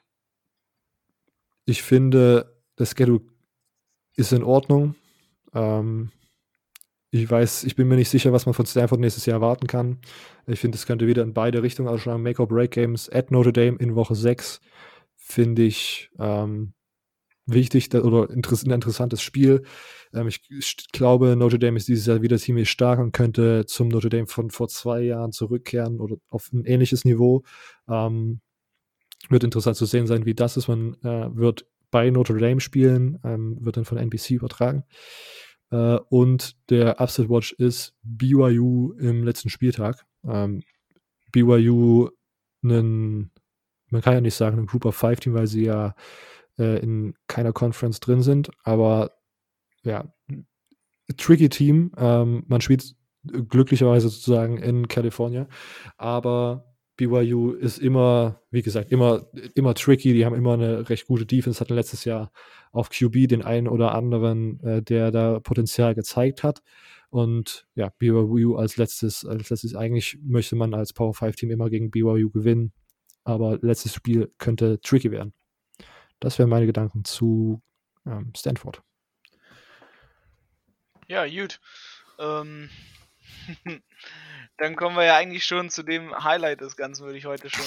ich 1.65 1.83
finde, 1.83 2.63
das 2.77 2.95
Schedule 2.97 3.36
ist 4.17 4.33
in 4.33 4.43
Ordnung. 4.43 4.95
Ähm, 5.55 6.11
ich 7.11 7.31
weiß, 7.31 7.65
ich 7.65 7.77
bin 7.77 7.89
mir 7.89 7.97
nicht 7.97 8.11
sicher, 8.11 8.33
was 8.33 8.47
man 8.47 8.55
von 8.55 8.67
Stanford 8.67 9.01
nächstes 9.01 9.27
Jahr 9.27 9.37
erwarten 9.37 9.67
kann. 9.67 9.99
Ich 10.47 10.61
finde, 10.61 10.77
es 10.77 10.87
könnte 10.87 11.07
wieder 11.07 11.23
in 11.23 11.35
beide 11.35 11.63
Richtungen 11.63 11.89
ausschlagen. 11.89 12.23
Make-or-Break-Games 12.23 13.11
at 13.11 13.31
Notre 13.31 13.53
Dame 13.53 13.79
in 13.79 13.95
Woche 13.95 14.15
6 14.15 14.61
finde 15.15 15.63
ich 15.63 16.11
ähm, 16.19 16.75
wichtig 17.47 17.95
oder 17.95 18.29
ein 18.31 18.43
interessantes 18.73 19.23
Spiel. 19.23 19.63
Ähm, 20.13 20.29
ich, 20.29 20.41
ich, 20.51 20.77
glaube, 20.93 21.37
Notre 21.37 21.59
Dame 21.59 21.77
ist 21.79 21.89
dieses 21.89 22.07
Jahr 22.07 22.23
wieder 22.23 22.39
ziemlich 22.39 22.71
stark 22.71 22.99
und 22.99 23.13
könnte 23.13 23.67
zum 23.67 23.89
Notre 23.89 24.09
Dame 24.09 24.27
von 24.27 24.51
vor 24.51 24.69
zwei 24.69 25.03
Jahren 25.03 25.33
zurückkehren 25.33 26.01
oder 26.01 26.17
auf 26.29 26.53
ein 26.53 26.65
ähnliches 26.65 27.05
Niveau. 27.05 27.43
Ähm, 27.89 28.41
wird 29.29 29.45
interessant 29.45 29.77
zu 29.77 29.87
sehen 29.87 30.07
sein, 30.07 30.27
wie 30.27 30.35
das 30.35 30.57
ist. 30.57 30.69
Man 30.69 30.95
äh, 31.03 31.35
wird 31.35 31.67
bei 31.91 32.11
Notre 32.11 32.39
Dame 32.39 32.61
spielen, 32.61 33.19
ähm, 33.25 33.59
wird 33.61 33.77
dann 33.77 33.85
von 33.85 33.99
NBC 33.99 34.31
übertragen. 34.31 34.85
Äh, 35.71 35.99
und 36.09 36.57
der 36.71 37.01
Upset 37.01 37.29
Watch 37.29 37.53
ist 37.53 37.95
BYU 38.03 38.93
im 38.99 39.25
letzten 39.25 39.51
Spieltag. 39.51 40.05
Ähm, 40.25 40.63
BYU 41.33 42.11
einen, 42.63 43.31
man 43.91 44.03
kann 44.03 44.15
ja 44.15 44.21
nicht 44.21 44.35
sagen, 44.35 44.59
ein 44.59 44.67
Group 44.67 44.85
of 44.85 44.97
Five 44.97 45.21
Team, 45.21 45.35
weil 45.35 45.47
sie 45.47 45.65
ja 45.65 45.95
äh, 46.59 46.81
in 46.81 47.15
keiner 47.27 47.53
Conference 47.53 48.01
drin 48.01 48.23
sind, 48.23 48.51
aber 48.65 49.13
ja, 49.83 50.13
tricky 51.17 51.49
Team. 51.49 51.93
Ähm, 51.97 52.45
man 52.49 52.61
spielt 52.61 52.95
glücklicherweise 53.23 54.09
sozusagen 54.09 54.59
in 54.59 54.89
California, 54.89 55.49
aber 55.97 56.76
BYU 56.97 57.53
ist 57.53 57.79
immer, 57.79 58.41
wie 58.51 58.63
gesagt, 58.63 58.91
immer, 58.91 59.27
immer 59.55 59.75
tricky. 59.75 60.15
Die 60.15 60.25
haben 60.25 60.35
immer 60.35 60.55
eine 60.55 60.89
recht 60.89 61.07
gute 61.07 61.27
Defense, 61.27 61.61
hatten 61.61 61.75
letztes 61.75 62.05
Jahr 62.05 62.31
auf 62.73 62.91
QB 62.91 63.29
den 63.29 63.43
einen 63.43 63.69
oder 63.69 63.95
anderen, 63.95 64.61
äh, 64.61 64.83
der 64.83 65.11
da 65.11 65.41
Potenzial 65.41 65.95
gezeigt 65.95 66.43
hat. 66.43 66.63
Und 67.11 67.67
ja, 67.75 67.91
BYU 67.99 68.57
als 68.57 68.77
letztes, 68.77 69.25
als 69.25 69.51
letztes 69.51 69.75
eigentlich 69.75 70.19
möchte 70.23 70.57
man 70.57 70.75
als 70.75 70.93
Power 70.93 71.15
5 71.15 71.37
Team 71.37 71.51
immer 71.51 71.71
gegen 71.71 71.91
BYU 71.91 72.31
gewinnen. 72.31 72.73
aber 73.25 73.59
letztes 73.61 73.93
Spiel 73.95 74.33
könnte 74.39 74.81
tricky 74.81 75.11
werden. 75.11 75.33
Das 76.21 76.39
wären 76.39 76.49
meine 76.49 76.67
Gedanken 76.67 77.05
zu 77.05 77.61
ähm, 78.07 78.33
Stanford. 78.37 78.83
Ja, 81.09 81.27
gut. 81.27 81.61
Ähm, 82.19 82.69
dann 84.59 84.75
kommen 84.75 84.97
wir 84.97 85.05
ja 85.05 85.17
eigentlich 85.17 85.45
schon 85.45 85.69
zu 85.69 85.83
dem 85.83 86.15
Highlight 86.25 86.63
des 86.63 86.77
Ganzen, 86.77 87.05
würde 87.05 87.19
ich 87.19 87.27
heute 87.27 87.51
schon 87.51 87.65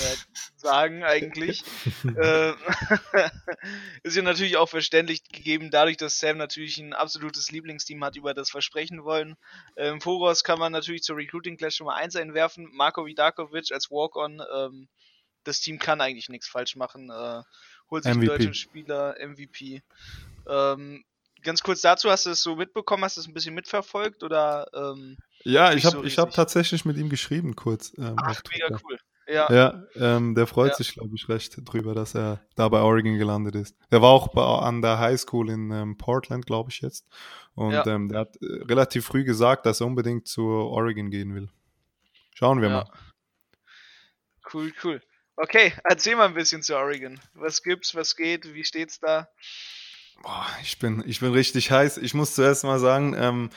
sagen, 0.56 1.04
eigentlich. 1.04 1.64
äh, 2.18 2.54
ist 4.04 4.16
ja 4.16 4.24
natürlich 4.24 4.58
auch 4.58 4.70
verständlich 4.70 5.24
gegeben, 5.24 5.70
dadurch, 5.70 5.98
dass 5.98 6.20
Sam 6.20 6.38
natürlich 6.38 6.80
ein 6.80 6.94
absolutes 6.94 7.52
Lieblingsteam 7.52 8.04
hat, 8.04 8.16
über 8.16 8.34
das 8.34 8.54
wir 8.54 8.62
sprechen 8.62 9.04
wollen. 9.04 9.36
Im 9.76 9.86
ähm, 9.86 10.02
Voraus 10.02 10.44
kann 10.44 10.58
man 10.58 10.72
natürlich 10.72 11.04
zur 11.04 11.18
Recruiting 11.18 11.58
Clash 11.58 11.80
mal 11.82 11.96
eins 11.96 12.16
einwerfen. 12.16 12.68
Marko 12.72 13.06
Vidakovic 13.06 13.72
als 13.72 13.92
Walk-On, 13.92 14.42
ähm, 14.56 14.88
das 15.44 15.62
Team 15.62 15.78
kann 15.78 16.02
eigentlich 16.02 16.30
nichts 16.30 16.48
falsch 16.48 16.76
machen. 16.76 17.12
Äh, 17.12 17.44
holt 17.92 18.04
sich 18.04 18.16
MVP. 18.16 18.30
einen 18.32 18.38
deutschen 18.40 18.54
Spieler, 18.56 19.16
MVP. 19.20 19.84
Ähm, 20.48 21.04
ganz 21.44 21.62
kurz 21.62 21.82
dazu, 21.82 22.10
hast 22.10 22.26
du 22.26 22.32
es 22.32 22.42
so 22.42 22.56
mitbekommen, 22.56 23.04
hast 23.04 23.18
du 23.18 23.22
es 23.22 23.28
ein 23.28 23.34
bisschen 23.34 23.54
mitverfolgt 23.54 24.24
oder? 24.24 24.68
Ähm, 24.74 25.18
ja, 25.44 25.74
ich 25.74 25.86
habe 25.86 26.10
so 26.10 26.22
hab 26.22 26.32
tatsächlich 26.32 26.86
mit 26.86 26.98
ihm 26.98 27.10
geschrieben 27.10 27.56
kurz. 27.56 27.94
Ähm, 27.98 28.16
Ach, 28.18 28.42
mega 28.52 28.78
cool. 28.84 28.98
Ja, 29.28 29.52
ja 29.54 29.84
ähm, 29.96 30.34
der 30.34 30.48
freut 30.48 30.72
ja. 30.72 30.76
sich, 30.76 30.94
glaube 30.94 31.16
ich, 31.16 31.30
recht 31.30 31.56
drüber, 31.64 31.94
dass 31.94 32.16
er 32.16 32.42
da 32.56 32.68
bei 32.68 32.82
Oregon 32.82 33.18
gelandet 33.18 33.56
ist. 33.56 33.76
Der 33.92 34.02
war 34.02 34.10
auch 34.10 34.30
bei, 34.30 34.44
an 34.44 34.82
der 34.82 34.98
High 34.98 35.20
School 35.20 35.52
in 35.52 35.72
ähm, 35.72 35.98
Portland, 35.98 36.48
glaube 36.48 36.72
ich 36.72 36.82
jetzt. 36.82 37.08
Und 37.54 37.74
ja. 37.74 37.86
ähm, 37.86 38.10
der 38.10 38.22
hat 38.22 38.36
äh, 38.42 38.64
relativ 38.64 39.06
früh 39.06 39.24
gesagt, 39.24 39.66
dass 39.66 39.82
er 39.82 39.88
unbedingt 39.88 40.28
zu 40.28 40.48
Oregon 40.48 41.12
gehen 41.12 41.36
will. 41.36 41.50
Schauen 42.34 42.62
wir 42.62 42.70
mal. 42.70 42.90
Cool, 44.52 44.74
cool. 44.84 45.02
Okay, 45.36 45.74
erzähl 45.84 46.16
mal 46.16 46.28
ein 46.28 46.34
bisschen 46.34 46.64
zu 46.64 46.76
Oregon. 46.76 47.20
Was 47.34 47.62
gibt's, 47.62 47.94
was 47.94 48.16
geht, 48.16 48.54
wie 48.54 48.66
steht's 48.66 49.00
da? 49.00 49.30
Boah, 50.24 50.48
ich 50.64 50.80
bin, 50.80 51.04
ich 51.06 51.20
bin 51.20 51.32
richtig 51.32 51.72
heiß. 51.72 51.98
Ich 51.98 52.14
muss 52.14 52.36
zuerst 52.36 52.64
mal 52.64 52.80
sagen, 52.80 53.16
ähm, 53.18 53.50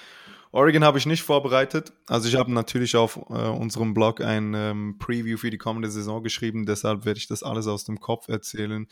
Oregon 0.53 0.85
habe 0.85 0.99
ich 0.99 1.07
nicht 1.07 1.23
vorbereitet. 1.23 1.93
Also 2.07 2.29
ich 2.29 2.37
habe 2.37 2.53
natürlich 2.53 2.95
auf 2.95 3.17
äh, 3.17 3.49
unserem 3.49 3.95
Blog 3.95 4.21
ein 4.21 4.53
ähm, 4.55 4.97
Preview 4.99 5.39
für 5.39 5.51
die 5.51 5.59
kommende 5.59 5.91
Saison 5.91 6.23
geschrieben, 6.23 6.67
deshalb 6.67 7.05
werde 7.07 7.19
ich 7.19 7.27
das 7.27 7.43
alles 7.43 7.67
aus 7.67 7.85
dem 7.85 7.99
Kopf 8.01 8.29
erzählen. 8.29 8.87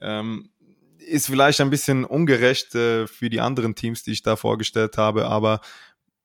Ähm, 0.00 0.50
ist 0.98 1.26
vielleicht 1.26 1.60
ein 1.60 1.70
bisschen 1.70 2.04
ungerecht 2.04 2.74
äh, 2.74 3.06
für 3.06 3.28
die 3.28 3.40
anderen 3.40 3.74
Teams, 3.74 4.02
die 4.02 4.12
ich 4.12 4.22
da 4.22 4.36
vorgestellt 4.36 4.96
habe, 4.96 5.26
aber 5.26 5.60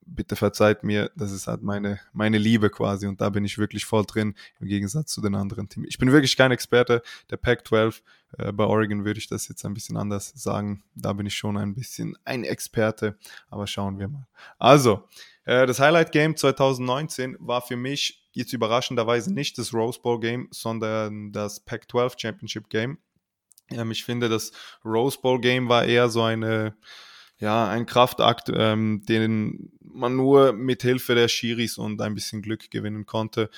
bitte 0.07 0.35
verzeiht 0.35 0.83
mir, 0.83 1.11
das 1.15 1.31
ist 1.31 1.47
halt 1.47 1.61
meine, 1.61 1.99
meine 2.13 2.37
Liebe 2.37 2.69
quasi 2.69 3.07
und 3.07 3.21
da 3.21 3.29
bin 3.29 3.45
ich 3.45 3.57
wirklich 3.57 3.85
voll 3.85 4.05
drin 4.05 4.35
im 4.59 4.67
Gegensatz 4.67 5.11
zu 5.11 5.21
den 5.21 5.35
anderen 5.35 5.69
Teams. 5.69 5.87
Ich 5.89 5.97
bin 5.97 6.11
wirklich 6.11 6.37
kein 6.37 6.51
Experte 6.51 7.01
der 7.29 7.37
Pac-12. 7.37 8.01
Äh, 8.37 8.51
bei 8.51 8.65
Oregon 8.65 9.05
würde 9.05 9.19
ich 9.19 9.27
das 9.27 9.47
jetzt 9.47 9.65
ein 9.65 9.73
bisschen 9.73 9.97
anders 9.97 10.33
sagen. 10.35 10.83
Da 10.95 11.13
bin 11.13 11.25
ich 11.25 11.35
schon 11.35 11.57
ein 11.57 11.75
bisschen 11.75 12.17
ein 12.25 12.43
Experte, 12.43 13.17
aber 13.49 13.67
schauen 13.67 13.99
wir 13.99 14.07
mal. 14.07 14.27
Also, 14.57 15.07
äh, 15.45 15.65
das 15.65 15.79
Highlight 15.79 16.11
Game 16.11 16.35
2019 16.35 17.37
war 17.39 17.61
für 17.61 17.77
mich 17.77 18.27
jetzt 18.31 18.53
überraschenderweise 18.53 19.33
nicht 19.33 19.57
das 19.57 19.73
Rose 19.73 19.99
Bowl 19.99 20.19
Game, 20.19 20.47
sondern 20.51 21.31
das 21.31 21.59
Pac-12 21.59 22.19
Championship 22.19 22.69
Game. 22.69 22.97
Ähm, 23.71 23.91
ich 23.91 24.03
finde, 24.03 24.29
das 24.29 24.51
Rose 24.83 25.17
Bowl 25.21 25.39
Game 25.39 25.69
war 25.69 25.85
eher 25.85 26.09
so 26.09 26.21
eine 26.21 26.75
ja, 27.39 27.69
ein 27.69 27.85
Kraftakt, 27.85 28.51
ähm, 28.53 29.03
den 29.07 29.71
man 29.81 30.15
nur 30.15 30.53
mit 30.53 30.81
Hilfe 30.81 31.15
der 31.15 31.27
Schiris 31.27 31.77
und 31.77 32.01
ein 32.01 32.15
bisschen 32.15 32.41
Glück 32.41 32.71
gewinnen 32.71 33.05
konnte. 33.05 33.49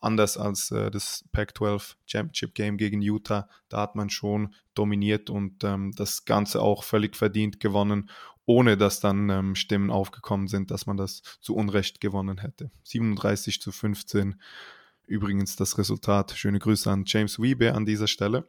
Anders 0.00 0.36
als 0.36 0.70
äh, 0.70 0.90
das 0.90 1.24
Pac-12 1.32 1.94
Championship 2.06 2.54
Game 2.54 2.76
gegen 2.76 3.02
Utah. 3.02 3.48
Da 3.68 3.80
hat 3.80 3.96
man 3.96 4.10
schon 4.10 4.54
dominiert 4.74 5.30
und 5.30 5.64
ähm, 5.64 5.92
das 5.96 6.24
Ganze 6.24 6.62
auch 6.62 6.84
völlig 6.84 7.16
verdient 7.16 7.58
gewonnen, 7.58 8.08
ohne 8.44 8.76
dass 8.76 9.00
dann 9.00 9.28
ähm, 9.28 9.54
Stimmen 9.54 9.90
aufgekommen 9.90 10.48
sind, 10.48 10.70
dass 10.70 10.86
man 10.86 10.96
das 10.96 11.22
zu 11.40 11.54
Unrecht 11.54 12.00
gewonnen 12.00 12.38
hätte. 12.38 12.70
37 12.84 13.60
zu 13.60 13.72
15. 13.72 14.40
Übrigens 15.06 15.56
das 15.56 15.78
Resultat. 15.78 16.32
Schöne 16.32 16.58
Grüße 16.58 16.90
an 16.90 17.04
James 17.06 17.40
Wiebe 17.40 17.74
an 17.74 17.86
dieser 17.86 18.06
Stelle. 18.06 18.48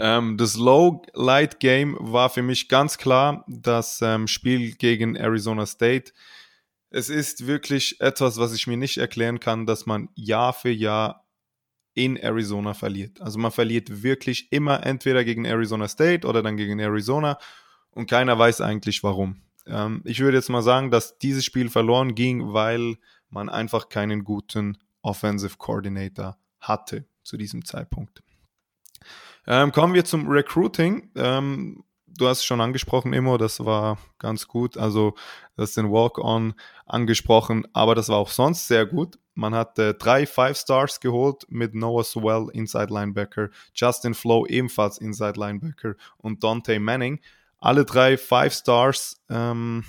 Ähm, 0.00 0.38
das 0.38 0.56
Low-Light-Game 0.56 1.96
war 2.00 2.30
für 2.30 2.42
mich 2.42 2.68
ganz 2.68 2.96
klar 2.96 3.44
das 3.46 4.00
ähm, 4.00 4.26
Spiel 4.26 4.74
gegen 4.74 5.14
Arizona 5.14 5.66
State. 5.66 6.12
Es 6.88 7.10
ist 7.10 7.46
wirklich 7.46 8.00
etwas, 8.00 8.38
was 8.38 8.54
ich 8.54 8.66
mir 8.66 8.78
nicht 8.78 8.96
erklären 8.96 9.40
kann, 9.40 9.66
dass 9.66 9.84
man 9.84 10.08
Jahr 10.14 10.54
für 10.54 10.70
Jahr 10.70 11.26
in 11.92 12.16
Arizona 12.16 12.72
verliert. 12.72 13.20
Also 13.20 13.38
man 13.38 13.50
verliert 13.50 14.02
wirklich 14.02 14.50
immer 14.50 14.86
entweder 14.86 15.22
gegen 15.22 15.44
Arizona 15.44 15.86
State 15.86 16.26
oder 16.26 16.42
dann 16.42 16.56
gegen 16.56 16.78
Arizona 16.78 17.38
und 17.90 18.08
keiner 18.08 18.38
weiß 18.38 18.62
eigentlich 18.62 19.02
warum. 19.02 19.42
Ähm, 19.66 20.00
ich 20.06 20.20
würde 20.20 20.38
jetzt 20.38 20.48
mal 20.48 20.62
sagen, 20.62 20.90
dass 20.90 21.18
dieses 21.18 21.44
Spiel 21.44 21.68
verloren 21.68 22.14
ging, 22.14 22.54
weil 22.54 22.96
man 23.28 23.50
einfach 23.50 23.90
keinen 23.90 24.24
guten 24.24 24.78
Offensive 25.02 25.58
Coordinator 25.58 26.38
hatte 26.58 27.04
zu 27.22 27.36
diesem 27.36 27.66
Zeitpunkt. 27.66 28.22
Ähm, 29.46 29.72
kommen 29.72 29.94
wir 29.94 30.04
zum 30.04 30.28
Recruiting. 30.28 31.10
Ähm, 31.16 31.84
du 32.06 32.28
hast 32.28 32.38
es 32.38 32.44
schon 32.44 32.60
angesprochen, 32.60 33.12
Immo, 33.12 33.38
das 33.38 33.64
war 33.64 33.98
ganz 34.18 34.46
gut. 34.46 34.76
Also, 34.76 35.14
du 35.56 35.62
hast 35.62 35.76
den 35.76 35.90
Walk-On 35.90 36.54
angesprochen, 36.86 37.66
aber 37.72 37.94
das 37.94 38.08
war 38.08 38.18
auch 38.18 38.28
sonst 38.28 38.68
sehr 38.68 38.86
gut. 38.86 39.18
Man 39.34 39.54
hat 39.54 39.78
äh, 39.78 39.94
drei 39.94 40.26
Five 40.26 40.58
Stars 40.58 41.00
geholt 41.00 41.44
mit 41.48 41.74
Noah 41.74 42.04
Swell, 42.04 42.48
Inside 42.52 42.92
Linebacker, 42.92 43.48
Justin 43.74 44.14
Flo 44.14 44.44
ebenfalls 44.46 44.98
Inside 44.98 45.38
Linebacker 45.38 45.94
und 46.18 46.44
Dante 46.44 46.78
Manning. 46.78 47.20
Alle 47.58 47.84
drei 47.84 48.18
Five 48.18 48.52
Stars. 48.52 49.22
Ähm, 49.30 49.84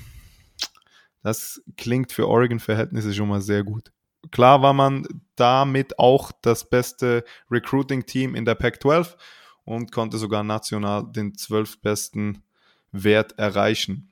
das 1.23 1.61
klingt 1.77 2.11
für 2.11 2.27
Oregon-Verhältnisse 2.27 3.13
schon 3.13 3.27
mal 3.27 3.41
sehr 3.41 3.63
gut. 3.63 3.91
Klar 4.31 4.61
war 4.61 4.73
man 4.73 5.05
damit 5.35 5.99
auch 5.99 6.31
das 6.41 6.69
beste 6.69 7.23
Recruiting-Team 7.49 8.35
in 8.35 8.45
der 8.45 8.55
Pac-12 8.55 9.15
und 9.63 9.91
konnte 9.91 10.17
sogar 10.17 10.43
national 10.43 11.11
den 11.11 11.35
zwölfbesten 11.35 12.43
Wert 12.91 13.37
erreichen. 13.37 14.11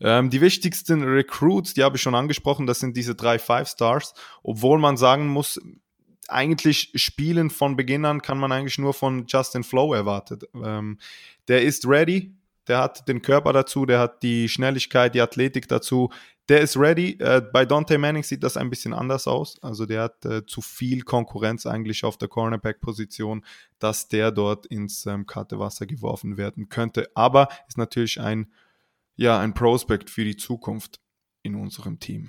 Ähm, 0.00 0.30
die 0.30 0.40
wichtigsten 0.40 1.02
Recruits, 1.02 1.74
die 1.74 1.82
habe 1.82 1.96
ich 1.96 2.02
schon 2.02 2.14
angesprochen, 2.14 2.66
das 2.66 2.80
sind 2.80 2.96
diese 2.96 3.14
drei 3.14 3.38
Five 3.38 3.68
Stars, 3.68 4.14
obwohl 4.42 4.78
man 4.78 4.96
sagen 4.96 5.28
muss, 5.28 5.60
eigentlich 6.28 6.92
spielen 6.96 7.50
von 7.50 7.76
Beginn 7.76 8.04
an 8.04 8.20
kann 8.20 8.38
man 8.38 8.52
eigentlich 8.52 8.78
nur 8.78 8.94
von 8.94 9.26
Justin 9.28 9.64
Flow 9.64 9.94
erwartet. 9.94 10.44
Ähm, 10.54 10.98
der 11.48 11.62
ist 11.62 11.86
ready, 11.86 12.35
der 12.68 12.78
hat 12.78 13.08
den 13.08 13.22
Körper 13.22 13.52
dazu, 13.52 13.86
der 13.86 14.00
hat 14.00 14.22
die 14.22 14.48
Schnelligkeit, 14.48 15.14
die 15.14 15.20
Athletik 15.20 15.68
dazu, 15.68 16.10
der 16.48 16.60
ist 16.60 16.76
ready. 16.76 17.16
Äh, 17.18 17.42
bei 17.52 17.64
Dante 17.64 17.98
Manning 17.98 18.22
sieht 18.22 18.42
das 18.42 18.56
ein 18.56 18.70
bisschen 18.70 18.92
anders 18.92 19.26
aus. 19.26 19.60
Also 19.62 19.86
der 19.86 20.02
hat 20.02 20.24
äh, 20.24 20.46
zu 20.46 20.60
viel 20.60 21.02
Konkurrenz 21.02 21.66
eigentlich 21.66 22.04
auf 22.04 22.18
der 22.18 22.28
Cornerback-Position, 22.28 23.44
dass 23.78 24.08
der 24.08 24.30
dort 24.30 24.66
ins 24.66 25.06
ähm, 25.06 25.26
kalte 25.26 25.58
Wasser 25.58 25.86
geworfen 25.86 26.36
werden 26.36 26.68
könnte. 26.68 27.10
Aber 27.14 27.48
ist 27.68 27.78
natürlich 27.78 28.20
ein, 28.20 28.52
ja, 29.16 29.38
ein 29.40 29.54
Prospect 29.54 30.08
für 30.08 30.24
die 30.24 30.36
Zukunft 30.36 31.00
in 31.42 31.56
unserem 31.56 31.98
Team. 31.98 32.28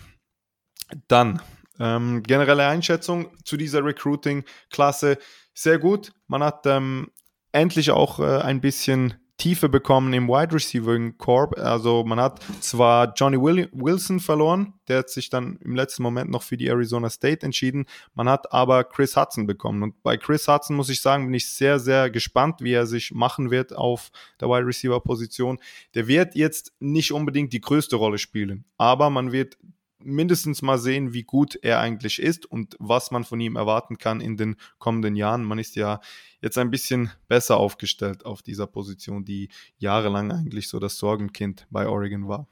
Dann 1.08 1.42
ähm, 1.80 2.24
generelle 2.24 2.66
Einschätzung 2.66 3.30
zu 3.44 3.56
dieser 3.56 3.86
Recruiting-Klasse. 3.86 5.20
Sehr 5.54 5.78
gut. 5.78 6.14
Man 6.28 6.44
hat 6.44 6.66
ähm, 6.66 7.12
endlich 7.52 7.92
auch 7.92 8.20
äh, 8.20 8.42
ein 8.42 8.62
bisschen 8.62 9.16
Tiefe 9.38 9.70
bekommen 9.70 10.14
im 10.14 10.28
Wide 10.28 10.54
Receiving 10.54 11.18
Corp. 11.18 11.58
Also 11.60 12.04
man 12.04 12.20
hat 12.20 12.44
zwar 12.60 13.14
Johnny 13.14 13.38
Wilson 13.38 14.20
verloren, 14.20 14.74
der 14.88 15.00
hat 15.00 15.10
sich 15.10 15.30
dann 15.30 15.58
im 15.64 15.76
letzten 15.76 16.02
Moment 16.02 16.32
noch 16.32 16.42
für 16.42 16.58
die 16.58 16.68
Arizona 16.68 17.10
State 17.10 17.46
entschieden. 17.46 17.86
Man 18.16 18.28
hat 18.28 18.52
aber 18.52 18.84
Chris 18.84 19.16
Hudson 19.16 19.46
bekommen. 19.46 19.84
Und 19.84 20.02
bei 20.02 20.18
Chris 20.18 20.48
Hudson 20.48 20.76
muss 20.76 20.90
ich 20.90 21.02
sagen, 21.02 21.26
bin 21.26 21.36
ich 21.36 21.50
sehr, 21.50 21.80
sehr 21.80 22.10
gespannt, 22.10 22.62
wie 22.62 22.74
er 22.74 22.88
sich 22.88 23.12
machen 23.12 23.52
wird 23.52 23.76
auf 23.76 24.10
der 24.42 24.50
Wide 24.50 24.66
Receiver 24.66 25.00
Position. 25.00 25.60
Der 25.94 26.08
wird 26.08 26.36
jetzt 26.36 26.74
nicht 26.80 27.12
unbedingt 27.12 27.54
die 27.54 27.62
größte 27.62 27.96
Rolle 27.96 28.18
spielen, 28.18 28.66
aber 28.78 29.10
man 29.10 29.32
wird 29.32 29.58
mindestens 30.00 30.62
mal 30.62 30.78
sehen, 30.78 31.14
wie 31.14 31.24
gut 31.24 31.56
er 31.62 31.80
eigentlich 31.80 32.22
ist 32.22 32.46
und 32.46 32.76
was 32.80 33.12
man 33.12 33.24
von 33.24 33.40
ihm 33.40 33.56
erwarten 33.56 33.98
kann 33.98 34.22
in 34.22 34.38
den 34.38 34.56
kommenden 34.78 35.16
Jahren. 35.16 35.44
Man 35.44 35.60
ist 35.60 35.76
ja 35.76 36.00
jetzt 36.42 36.58
ein 36.58 36.70
bisschen 36.70 37.12
besser 37.28 37.58
aufgestellt 37.58 38.26
auf 38.26 38.42
dieser 38.42 38.68
Position, 38.68 39.26
die 39.26 39.50
jahrelang 39.78 40.32
eigentlich 40.32 40.70
so 40.70 40.80
das 40.80 40.98
Sorgenkind 40.98 41.68
bei 41.70 41.88
Oregon 41.88 42.28
war. 42.28 42.48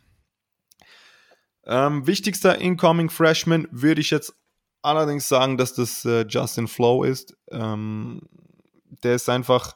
Ähm, 1.65 2.05
wichtigster 2.05 2.59
Incoming 2.59 3.09
Freshman 3.09 3.67
würde 3.71 4.01
ich 4.01 4.11
jetzt 4.11 4.33
allerdings 4.81 5.27
sagen, 5.27 5.57
dass 5.57 5.73
das 5.73 6.05
äh, 6.05 6.25
Justin 6.27 6.67
Flow 6.67 7.03
ist. 7.03 7.35
Ähm, 7.49 8.21
der 9.03 9.15
ist 9.15 9.29
einfach 9.29 9.75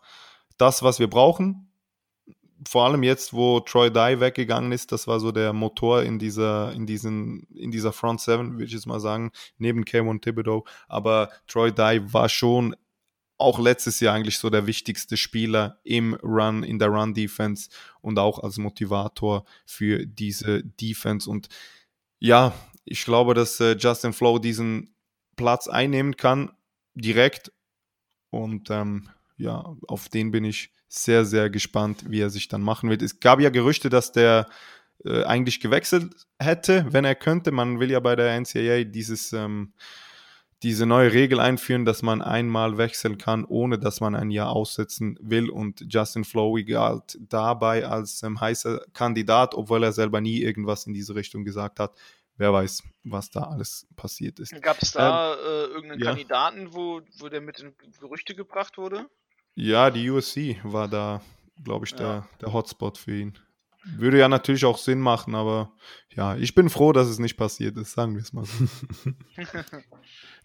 das, 0.57 0.83
was 0.83 0.99
wir 0.99 1.09
brauchen 1.09 1.68
vor 2.67 2.85
allem 2.85 3.03
jetzt, 3.03 3.33
wo 3.33 3.59
Troy 3.59 3.91
Dye 3.91 4.19
weggegangen 4.19 4.71
ist, 4.71 4.91
das 4.91 5.07
war 5.07 5.19
so 5.19 5.31
der 5.31 5.53
Motor 5.53 6.03
in 6.03 6.19
dieser, 6.19 6.71
in 6.73 6.85
diesen, 6.85 7.43
in 7.55 7.71
dieser 7.71 7.93
Front 7.93 8.21
Seven, 8.21 8.53
würde 8.53 8.65
ich 8.65 8.73
jetzt 8.73 8.87
mal 8.87 8.99
sagen, 8.99 9.31
neben 9.57 9.85
Kayvon 9.85 10.21
Thibodeau. 10.21 10.65
Aber 10.87 11.29
Troy 11.47 11.71
Dye 11.71 12.01
war 12.11 12.29
schon 12.29 12.75
auch 13.37 13.57
letztes 13.57 14.01
Jahr 14.01 14.15
eigentlich 14.15 14.37
so 14.37 14.49
der 14.49 14.67
wichtigste 14.67 15.15
Spieler 15.15 15.79
im 15.83 16.13
Run, 16.15 16.63
in 16.63 16.77
der 16.77 16.89
Run-Defense 16.89 17.69
und 18.01 18.19
auch 18.19 18.39
als 18.39 18.57
Motivator 18.57 19.45
für 19.65 20.05
diese 20.05 20.63
Defense. 20.63 21.29
Und 21.29 21.47
ja, 22.19 22.53
ich 22.83 23.05
glaube, 23.05 23.33
dass 23.33 23.59
äh, 23.61 23.77
Justin 23.77 24.13
Flow 24.13 24.39
diesen 24.39 24.93
Platz 25.37 25.69
einnehmen 25.69 26.17
kann, 26.17 26.51
direkt. 26.95 27.53
Und 28.29 28.69
ähm, 28.69 29.09
ja, 29.39 29.75
auf 29.87 30.09
den 30.09 30.31
bin 30.31 30.43
ich 30.43 30.71
sehr, 30.87 31.25
sehr 31.25 31.49
gespannt, 31.49 32.03
wie 32.07 32.19
er 32.19 32.29
sich 32.29 32.47
dann 32.47 32.61
machen 32.61 32.89
wird. 32.89 33.01
Es 33.01 33.19
gab 33.19 33.39
ja 33.39 33.49
Gerüchte, 33.49 33.89
dass 33.89 34.11
der 34.11 34.47
äh, 35.05 35.23
eigentlich 35.23 35.61
gewechselt 35.61 36.13
hätte, 36.39 36.85
wenn 36.89 37.05
er 37.05 37.15
könnte. 37.15 37.51
Man 37.51 37.79
will 37.79 37.89
ja 37.89 37.99
bei 37.99 38.15
der 38.15 38.39
NCAA 38.39 38.83
dieses, 38.83 39.31
ähm, 39.31 39.73
diese 40.61 40.85
neue 40.85 41.13
Regel 41.13 41.39
einführen, 41.39 41.85
dass 41.85 42.01
man 42.01 42.21
einmal 42.21 42.77
wechseln 42.77 43.17
kann, 43.17 43.45
ohne 43.45 43.79
dass 43.79 44.01
man 44.01 44.15
ein 44.15 44.29
Jahr 44.29 44.49
aussetzen 44.49 45.17
will. 45.21 45.49
Und 45.49 45.85
Justin 45.87 46.25
Flowey 46.25 46.65
galt 46.65 47.17
dabei 47.21 47.85
als 47.85 48.23
ähm, 48.23 48.41
heißer 48.41 48.81
Kandidat, 48.93 49.55
obwohl 49.55 49.83
er 49.83 49.93
selber 49.93 50.19
nie 50.19 50.41
irgendwas 50.41 50.85
in 50.85 50.93
diese 50.93 51.15
Richtung 51.15 51.45
gesagt 51.45 51.79
hat. 51.79 51.95
Wer 52.35 52.51
weiß, 52.51 52.83
was 53.03 53.29
da 53.29 53.43
alles 53.43 53.85
passiert 53.95 54.39
ist. 54.39 54.59
Gab 54.61 54.81
es 54.81 54.93
da 54.93 55.33
ähm, 55.33 55.39
äh, 55.39 55.73
irgendeinen 55.73 56.01
ja. 56.01 56.05
Kandidaten, 56.07 56.73
wo, 56.73 57.01
wo 57.19 57.29
der 57.29 57.41
mit 57.41 57.59
in 57.59 57.73
Gerüchte 57.99 58.33
gebracht 58.33 58.77
wurde? 58.77 59.09
Ja, 59.59 59.89
die 59.91 60.09
USC 60.09 60.57
war 60.63 60.87
da, 60.87 61.21
glaube 61.61 61.85
ich, 61.85 61.93
der, 61.93 62.07
ja. 62.07 62.27
der 62.39 62.53
Hotspot 62.53 62.97
für 62.97 63.19
ihn. 63.19 63.37
Würde 63.97 64.17
ja 64.17 64.29
natürlich 64.29 64.63
auch 64.63 64.77
Sinn 64.77 64.99
machen, 64.99 65.35
aber 65.35 65.73
ja, 66.15 66.37
ich 66.37 66.55
bin 66.55 66.69
froh, 66.69 66.93
dass 66.93 67.09
es 67.09 67.19
nicht 67.19 67.35
passiert 67.35 67.77
ist, 67.77 67.91
sagen 67.91 68.15
wir 68.15 68.21
es 68.21 68.31
mal 68.31 68.45
so. 68.45 68.65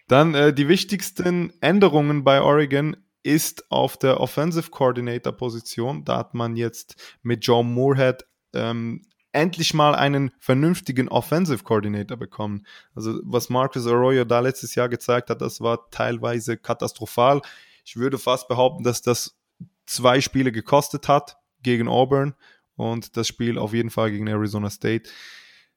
Dann 0.09 0.35
äh, 0.35 0.53
die 0.53 0.67
wichtigsten 0.67 1.53
Änderungen 1.61 2.25
bei 2.25 2.41
Oregon 2.41 2.97
ist 3.23 3.71
auf 3.71 3.97
der 3.97 4.19
Offensive 4.19 4.69
Coordinator 4.69 5.31
Position. 5.31 6.03
Da 6.03 6.17
hat 6.17 6.33
man 6.33 6.57
jetzt 6.57 7.17
mit 7.23 7.45
Joe 7.45 7.63
Moorhead 7.63 8.25
ähm, 8.53 9.01
endlich 9.31 9.73
mal 9.73 9.95
einen 9.95 10.31
vernünftigen 10.39 11.07
Offensive 11.07 11.63
Coordinator 11.63 12.17
bekommen. 12.17 12.65
Also 12.95 13.21
was 13.23 13.49
Marcus 13.49 13.87
Arroyo 13.87 14.25
da 14.25 14.41
letztes 14.41 14.75
Jahr 14.75 14.89
gezeigt 14.89 15.29
hat, 15.29 15.41
das 15.41 15.61
war 15.61 15.89
teilweise 15.89 16.57
katastrophal. 16.57 17.41
Ich 17.85 17.95
würde 17.95 18.17
fast 18.17 18.47
behaupten, 18.47 18.83
dass 18.83 19.03
das 19.03 19.37
zwei 19.85 20.19
Spiele 20.19 20.51
gekostet 20.51 21.07
hat 21.07 21.37
gegen 21.61 21.87
Auburn 21.87 22.33
und 22.75 23.15
das 23.15 23.27
Spiel 23.27 23.59
auf 23.59 23.73
jeden 23.73 23.91
Fall 23.91 24.09
gegen 24.11 24.27
Arizona 24.27 24.71
State. 24.71 25.09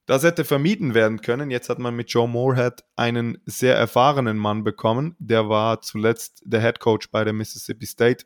Das 0.06 0.22
hätte 0.22 0.46
vermieden 0.46 0.94
werden 0.94 1.20
können. 1.20 1.50
Jetzt 1.50 1.68
hat 1.68 1.78
man 1.78 1.94
mit 1.94 2.10
Joe 2.10 2.26
Moorhead 2.26 2.82
einen 2.96 3.42
sehr 3.44 3.76
erfahrenen 3.76 4.38
Mann 4.38 4.64
bekommen. 4.64 5.16
Der 5.18 5.50
war 5.50 5.82
zuletzt 5.82 6.40
der 6.46 6.62
Head 6.62 6.80
Coach 6.80 7.10
bei 7.10 7.24
der 7.24 7.34
Mississippi 7.34 7.84
State, 7.84 8.24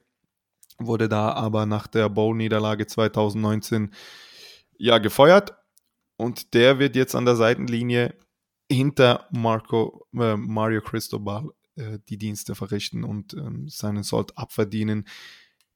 wurde 0.79 1.09
da 1.09 1.33
aber 1.33 1.67
nach 1.67 1.89
der 1.89 2.09
Bowl-Niederlage 2.09 2.87
2019 2.87 3.93
ja 4.79 4.99
gefeuert 4.99 5.55
und 6.17 6.55
der 6.55 6.79
wird 6.79 6.95
jetzt 6.95 7.17
an 7.17 7.25
der 7.25 7.35
Seitenlinie 7.35 8.15
hinter 8.71 9.27
Marco, 9.33 10.07
äh, 10.15 10.37
Mario 10.37 10.83
Cristobal 10.83 11.51
äh, 11.77 11.99
die 12.09 12.19
Dienste 12.19 12.55
verrichten 12.55 13.05
und 13.05 13.35
ähm, 13.35 13.69
seinen 13.69 14.03
Sold 14.03 14.37
abverdienen. 14.37 15.07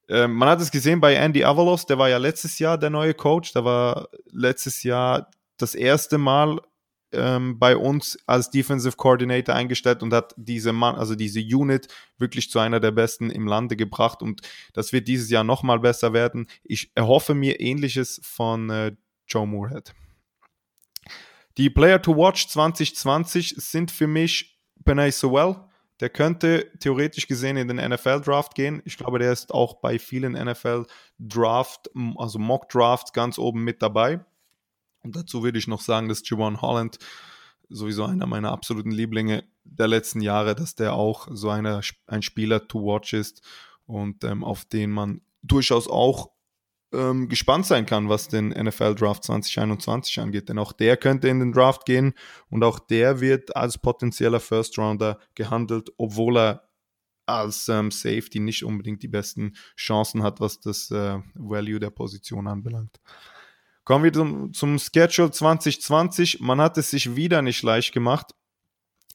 Ähm, 0.09 0.33
man 0.33 0.49
hat 0.49 0.61
es 0.61 0.71
gesehen 0.71 1.01
bei 1.01 1.15
Andy 1.15 1.43
Avalos, 1.43 1.85
der 1.85 1.97
war 1.97 2.09
ja 2.09 2.17
letztes 2.17 2.59
Jahr 2.59 2.77
der 2.77 2.89
neue 2.89 3.13
Coach, 3.13 3.53
der 3.53 3.65
war 3.65 4.07
letztes 4.31 4.83
Jahr 4.83 5.29
das 5.57 5.75
erste 5.75 6.17
Mal 6.17 6.61
ähm, 7.11 7.57
bei 7.59 7.75
uns 7.75 8.17
als 8.25 8.49
Defensive 8.49 8.95
Coordinator 8.95 9.55
eingestellt 9.55 10.03
und 10.03 10.13
hat 10.13 10.33
diese 10.37 10.73
Mann, 10.73 10.95
also 10.95 11.15
diese 11.15 11.39
Unit 11.39 11.87
wirklich 12.17 12.49
zu 12.49 12.59
einer 12.59 12.79
der 12.79 12.91
besten 12.91 13.29
im 13.29 13.47
Lande 13.47 13.75
gebracht 13.75 14.21
und 14.21 14.41
das 14.73 14.93
wird 14.93 15.07
dieses 15.07 15.29
Jahr 15.29 15.43
nochmal 15.43 15.79
besser 15.79 16.13
werden. 16.13 16.47
Ich 16.63 16.91
erhoffe 16.95 17.33
mir 17.33 17.59
ähnliches 17.59 18.21
von 18.23 18.69
äh, 18.69 18.95
Joe 19.27 19.47
Moorhead. 19.47 19.93
Die 21.57 21.69
Player 21.69 22.01
to 22.01 22.15
Watch 22.15 22.47
2020 22.49 23.55
sind 23.57 23.89
für 23.91 24.07
mich 24.07 24.59
Penay 24.85 25.11
Sewell, 25.11 25.55
der 25.99 26.09
könnte 26.09 26.71
theoretisch 26.79 27.27
gesehen 27.27 27.57
in 27.57 27.67
den 27.67 27.77
NFL-Draft 27.77 28.53
gehen. 28.55 28.81
Ich 28.85 28.97
glaube, 28.97 29.19
der 29.19 29.31
ist 29.31 29.53
auch 29.53 29.75
bei 29.75 29.97
vielen 29.97 30.33
NFL-Draft, 30.33 31.89
also 32.17 32.39
Mock-Drafts 32.39 33.13
ganz 33.13 33.39
oben 33.39 33.63
mit 33.63 33.81
dabei. 33.81 34.23
Und 35.03 35.15
dazu 35.15 35.43
würde 35.43 35.57
ich 35.57 35.67
noch 35.67 35.81
sagen, 35.81 36.07
dass 36.09 36.27
Javon 36.27 36.61
Holland 36.61 36.99
sowieso 37.69 38.05
einer 38.05 38.25
meiner 38.25 38.51
absoluten 38.51 38.91
Lieblinge 38.91 39.43
der 39.63 39.87
letzten 39.87 40.21
Jahre, 40.21 40.55
dass 40.55 40.75
der 40.75 40.93
auch 40.93 41.27
so 41.31 41.49
eine, 41.49 41.81
ein 42.05 42.21
Spieler 42.21 42.67
to 42.67 42.79
watch 42.83 43.13
ist 43.13 43.41
und 43.85 44.23
ähm, 44.23 44.43
auf 44.43 44.65
den 44.65 44.91
man 44.91 45.21
durchaus 45.41 45.87
auch 45.87 46.31
ähm, 46.97 47.29
gespannt 47.29 47.65
sein 47.65 47.85
kann, 47.85 48.09
was 48.09 48.27
den 48.27 48.49
NFL 48.49 48.95
Draft 48.95 49.23
2021 49.23 50.19
angeht. 50.19 50.49
Denn 50.49 50.59
auch 50.59 50.73
der 50.73 50.97
könnte 50.97 51.29
in 51.29 51.39
den 51.39 51.53
Draft 51.53 51.85
gehen 51.85 52.13
und 52.49 52.63
auch 52.63 52.79
der 52.79 53.21
wird 53.21 53.55
als 53.55 53.77
potenzieller 53.77 54.39
First 54.39 54.77
Rounder 54.77 55.19
gehandelt, 55.35 55.91
obwohl 55.97 56.37
er 56.37 56.67
als 57.25 57.67
ähm, 57.69 57.91
Safety 57.91 58.39
nicht 58.39 58.63
unbedingt 58.63 59.03
die 59.03 59.07
besten 59.07 59.53
Chancen 59.75 60.23
hat, 60.23 60.39
was 60.39 60.59
das 60.59 60.89
äh, 60.91 61.19
Value 61.35 61.79
der 61.79 61.89
Position 61.89 62.47
anbelangt. 62.47 62.99
Kommen 63.83 64.03
wir 64.03 64.13
zum, 64.13 64.53
zum 64.53 64.79
Schedule 64.79 65.31
2020. 65.31 66.39
Man 66.41 66.59
hat 66.59 66.77
es 66.77 66.89
sich 66.89 67.15
wieder 67.15 67.41
nicht 67.41 67.63
leicht 67.63 67.93
gemacht. 67.93 68.33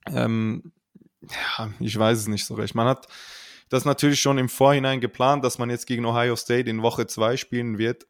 Ähm, 0.06 0.72
ja, 1.20 1.70
ich 1.80 1.98
weiß 1.98 2.18
es 2.18 2.28
nicht 2.28 2.44
so 2.44 2.54
recht. 2.54 2.74
Man 2.74 2.86
hat 2.86 3.06
das 3.72 3.86
natürlich 3.86 4.20
schon 4.20 4.36
im 4.36 4.50
Vorhinein 4.50 5.00
geplant, 5.00 5.44
dass 5.44 5.58
man 5.58 5.70
jetzt 5.70 5.86
gegen 5.86 6.04
Ohio 6.04 6.36
State 6.36 6.68
in 6.68 6.82
Woche 6.82 7.06
2 7.06 7.38
spielen 7.38 7.78
wird. 7.78 8.06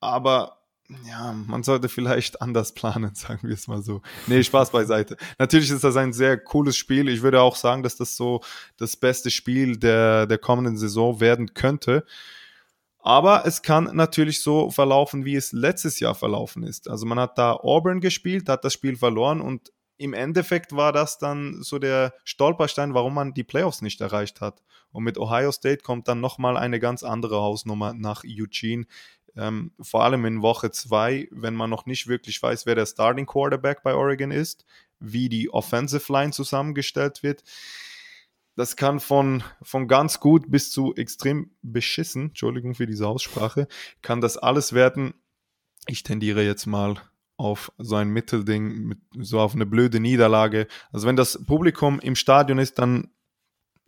Aber 0.00 0.58
ja, 1.06 1.32
man 1.32 1.62
sollte 1.62 1.88
vielleicht 1.88 2.42
anders 2.42 2.72
planen, 2.72 3.14
sagen 3.14 3.46
wir 3.46 3.54
es 3.54 3.68
mal 3.68 3.82
so. 3.82 4.02
Nee, 4.26 4.42
Spaß 4.42 4.70
beiseite. 4.70 5.16
Natürlich 5.38 5.70
ist 5.70 5.84
das 5.84 5.96
ein 5.96 6.12
sehr 6.12 6.36
cooles 6.36 6.76
Spiel. 6.76 7.08
Ich 7.08 7.22
würde 7.22 7.40
auch 7.40 7.54
sagen, 7.54 7.84
dass 7.84 7.96
das 7.96 8.16
so 8.16 8.40
das 8.76 8.96
beste 8.96 9.30
Spiel 9.30 9.76
der, 9.76 10.26
der 10.26 10.38
kommenden 10.38 10.76
Saison 10.76 11.20
werden 11.20 11.54
könnte. 11.54 12.04
Aber 12.98 13.46
es 13.46 13.62
kann 13.62 13.90
natürlich 13.94 14.42
so 14.42 14.70
verlaufen, 14.70 15.24
wie 15.24 15.36
es 15.36 15.52
letztes 15.52 16.00
Jahr 16.00 16.16
verlaufen 16.16 16.64
ist. 16.64 16.90
Also 16.90 17.06
man 17.06 17.20
hat 17.20 17.38
da 17.38 17.52
Auburn 17.52 18.00
gespielt, 18.00 18.48
hat 18.48 18.64
das 18.64 18.72
Spiel 18.72 18.96
verloren 18.96 19.40
und 19.40 19.72
im 19.98 20.14
Endeffekt 20.14 20.74
war 20.74 20.92
das 20.92 21.18
dann 21.18 21.62
so 21.62 21.78
der 21.78 22.14
Stolperstein, 22.24 22.94
warum 22.94 23.14
man 23.14 23.34
die 23.34 23.44
Playoffs 23.44 23.82
nicht 23.82 24.00
erreicht 24.00 24.40
hat. 24.40 24.62
Und 24.90 25.04
mit 25.04 25.18
Ohio 25.18 25.52
State 25.52 25.82
kommt 25.82 26.08
dann 26.08 26.20
nochmal 26.20 26.56
eine 26.56 26.78
ganz 26.80 27.02
andere 27.02 27.36
Hausnummer 27.36 27.92
nach 27.92 28.22
Eugene. 28.24 28.86
Ähm, 29.36 29.72
vor 29.80 30.04
allem 30.04 30.24
in 30.24 30.40
Woche 30.40 30.70
2, 30.70 31.28
wenn 31.30 31.54
man 31.54 31.68
noch 31.68 31.84
nicht 31.84 32.06
wirklich 32.06 32.42
weiß, 32.42 32.64
wer 32.64 32.76
der 32.76 32.86
Starting 32.86 33.26
Quarterback 33.26 33.82
bei 33.82 33.94
Oregon 33.94 34.30
ist, 34.30 34.64
wie 35.00 35.28
die 35.28 35.50
Offensive 35.50 36.12
Line 36.12 36.32
zusammengestellt 36.32 37.22
wird. 37.22 37.42
Das 38.56 38.74
kann 38.74 38.98
von, 38.98 39.44
von 39.62 39.86
ganz 39.86 40.18
gut 40.18 40.50
bis 40.50 40.72
zu 40.72 40.94
extrem 40.96 41.50
beschissen, 41.62 42.28
Entschuldigung 42.28 42.74
für 42.74 42.86
diese 42.86 43.06
Aussprache, 43.06 43.68
kann 44.02 44.20
das 44.20 44.36
alles 44.36 44.72
werden. 44.72 45.14
Ich 45.86 46.02
tendiere 46.02 46.42
jetzt 46.42 46.66
mal 46.66 46.96
auf 47.38 47.72
so 47.78 47.94
ein 47.94 48.10
Mittelding, 48.10 48.84
mit, 48.84 48.98
so 49.20 49.40
auf 49.40 49.54
eine 49.54 49.64
blöde 49.64 50.00
Niederlage. 50.00 50.66
Also 50.92 51.06
wenn 51.06 51.16
das 51.16 51.44
Publikum 51.46 52.00
im 52.00 52.16
Stadion 52.16 52.58
ist, 52.58 52.78
dann 52.78 53.08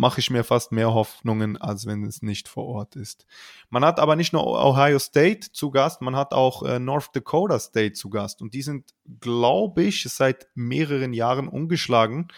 mache 0.01 0.21
ich 0.21 0.31
mir 0.31 0.45
fast 0.45 0.73
mehr 0.73 0.95
Hoffnungen, 0.95 1.59
als 1.59 1.85
wenn 1.85 2.05
es 2.05 2.23
nicht 2.23 2.49
vor 2.49 2.65
Ort 2.65 2.97
ist. 2.97 3.27
Man 3.69 3.85
hat 3.85 4.01
aber 4.01 4.17
nicht 4.17 4.33
nur 4.33 4.47
Ohio 4.47 4.99
State 4.99 5.53
zu 5.53 5.71
Gast, 5.71 6.01
man 6.01 6.17
hat 6.17 6.33
auch 6.33 6.63
äh, 6.63 6.79
North 6.79 7.15
Dakota 7.15 7.59
State 7.59 7.93
zu 7.93 8.09
Gast. 8.09 8.41
Und 8.41 8.55
die 8.55 8.63
sind, 8.63 8.95
glaube 9.21 9.83
ich, 9.83 10.05
seit 10.05 10.49
mehreren 10.55 11.13
Jahren 11.13 11.49
ungeschlagen. 11.49 12.29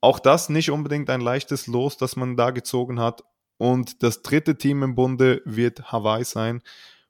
Auch 0.00 0.18
das 0.18 0.48
nicht 0.48 0.70
unbedingt 0.70 1.10
ein 1.10 1.20
leichtes 1.20 1.66
Los, 1.66 1.98
das 1.98 2.16
man 2.16 2.34
da 2.34 2.50
gezogen 2.50 2.98
hat. 2.98 3.24
Und 3.58 4.02
das 4.02 4.22
dritte 4.22 4.56
Team 4.56 4.82
im 4.82 4.94
Bunde 4.94 5.42
wird 5.44 5.92
Hawaii 5.92 6.24
sein. 6.24 6.62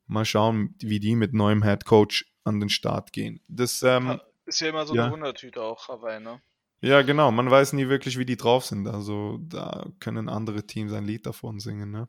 Mal 0.07 0.25
schauen, 0.25 0.75
wie 0.81 0.99
die 0.99 1.15
mit 1.15 1.33
neuem 1.33 1.63
Head 1.63 1.85
Coach 1.85 2.34
an 2.45 2.61
den 2.61 2.69
Start 2.69 3.13
gehen. 3.13 3.41
Das 3.49 3.83
ähm, 3.83 4.21
ist 4.47 4.61
ja 4.61 4.69
immer 4.69 4.87
so 4.87 4.95
ja. 4.95 5.05
eine 5.05 5.13
Wundertüte 5.13 5.63
auch, 5.63 5.89
Hawaii, 5.89 6.21
ne? 6.21 6.41
Ja, 6.81 7.01
genau. 7.01 7.31
Man 7.31 7.51
weiß 7.51 7.73
nie 7.73 7.89
wirklich, 7.89 8.19
wie 8.19 8.27
die 8.27 8.37
drauf 8.37 8.67
sind. 8.67 8.87
Also 8.87 9.39
da 9.41 9.87
können 10.01 10.29
andere 10.29 10.67
Teams 10.67 10.93
ein 10.93 11.07
Lied 11.07 11.25
davon 11.25 11.59
singen. 11.59 11.91
Ne? 11.91 12.09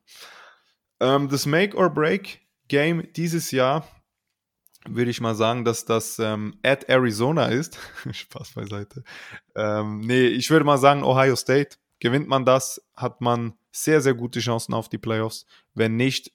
Ähm, 1.00 1.30
das 1.30 1.46
Make 1.46 1.78
or 1.78 1.90
Break 1.90 2.42
Game 2.68 3.08
dieses 3.14 3.52
Jahr 3.52 3.88
würde 4.88 5.12
ich 5.12 5.22
mal 5.22 5.34
sagen, 5.34 5.66
dass 5.66 5.86
das 5.86 6.20
ähm, 6.20 6.60
at 6.62 6.90
Arizona 6.90 7.46
ist. 7.46 7.80
Spaß 8.12 8.52
beiseite. 8.52 9.04
Ähm, 9.56 10.02
nee, 10.02 10.28
ich 10.28 10.50
würde 10.50 10.66
mal 10.66 10.78
sagen, 10.78 11.04
Ohio 11.04 11.36
State. 11.36 11.78
Gewinnt 12.00 12.28
man 12.28 12.44
das, 12.44 12.86
hat 12.96 13.22
man 13.22 13.54
sehr, 13.72 14.02
sehr 14.02 14.14
gute 14.14 14.42
Chancen 14.42 14.74
auf 14.74 14.90
die 14.90 14.98
Playoffs. 14.98 15.46
Wenn 15.74 15.96
nicht, 15.96 16.34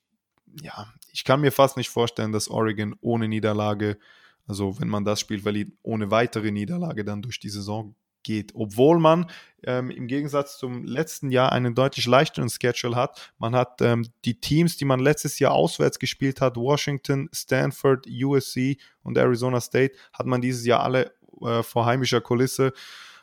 ja, 0.62 0.92
ich 1.12 1.24
kann 1.24 1.40
mir 1.40 1.52
fast 1.52 1.76
nicht 1.76 1.90
vorstellen, 1.90 2.32
dass 2.32 2.48
Oregon 2.48 2.94
ohne 3.00 3.28
Niederlage, 3.28 3.98
also 4.46 4.80
wenn 4.80 4.88
man 4.88 5.04
das 5.04 5.20
Spiel 5.20 5.40
verliert, 5.40 5.72
ohne 5.82 6.10
weitere 6.10 6.50
Niederlage 6.50 7.04
dann 7.04 7.22
durch 7.22 7.40
die 7.40 7.50
Saison 7.50 7.94
geht. 8.22 8.54
Obwohl 8.54 8.98
man 8.98 9.30
ähm, 9.64 9.90
im 9.90 10.06
Gegensatz 10.06 10.58
zum 10.58 10.84
letzten 10.84 11.30
Jahr 11.30 11.52
einen 11.52 11.74
deutlich 11.74 12.06
leichteren 12.06 12.48
Schedule 12.48 12.96
hat. 12.96 13.32
Man 13.38 13.54
hat 13.54 13.80
ähm, 13.80 14.06
die 14.24 14.40
Teams, 14.40 14.76
die 14.76 14.84
man 14.84 15.00
letztes 15.00 15.38
Jahr 15.38 15.52
auswärts 15.52 15.98
gespielt 15.98 16.40
hat, 16.40 16.56
Washington, 16.56 17.28
Stanford, 17.32 18.06
USC 18.06 18.78
und 19.02 19.18
Arizona 19.18 19.60
State, 19.60 19.94
hat 20.12 20.26
man 20.26 20.40
dieses 20.40 20.64
Jahr 20.66 20.82
alle 20.82 21.12
äh, 21.42 21.62
vor 21.62 21.86
heimischer 21.86 22.20
Kulisse. 22.20 22.72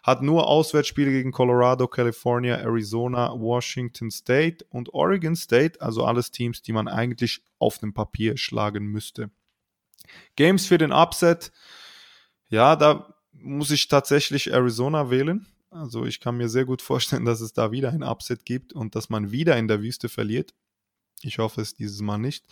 Hat 0.07 0.21
nur 0.21 0.47
Auswärtsspiele 0.47 1.11
gegen 1.11 1.33
Colorado, 1.33 1.85
California, 1.85 2.55
Arizona, 2.55 3.33
Washington 3.37 4.09
State 4.09 4.65
und 4.69 4.93
Oregon 4.93 5.35
State, 5.35 5.81
also 5.81 6.05
alles 6.05 6.31
Teams, 6.31 6.61
die 6.61 6.71
man 6.71 6.87
eigentlich 6.87 7.41
auf 7.59 7.77
dem 7.79 7.93
Papier 7.93 8.37
schlagen 8.37 8.85
müsste. 8.85 9.31
Games 10.37 10.65
für 10.65 10.77
den 10.77 10.93
Upset. 10.93 11.51
Ja, 12.47 12.77
da 12.77 13.13
muss 13.33 13.69
ich 13.69 13.89
tatsächlich 13.89 14.53
Arizona 14.53 15.09
wählen. 15.09 15.45
Also 15.71 16.05
ich 16.05 16.21
kann 16.21 16.37
mir 16.37 16.47
sehr 16.47 16.63
gut 16.63 16.81
vorstellen, 16.81 17.25
dass 17.25 17.41
es 17.41 17.51
da 17.51 17.73
wieder 17.73 17.89
ein 17.89 18.01
Upset 18.01 18.45
gibt 18.45 18.71
und 18.71 18.95
dass 18.95 19.09
man 19.09 19.31
wieder 19.31 19.57
in 19.57 19.67
der 19.67 19.81
Wüste 19.81 20.07
verliert. 20.07 20.53
Ich 21.21 21.37
hoffe 21.37 21.59
es 21.59 21.75
dieses 21.75 21.99
Mal 21.99 22.17
nicht. 22.17 22.45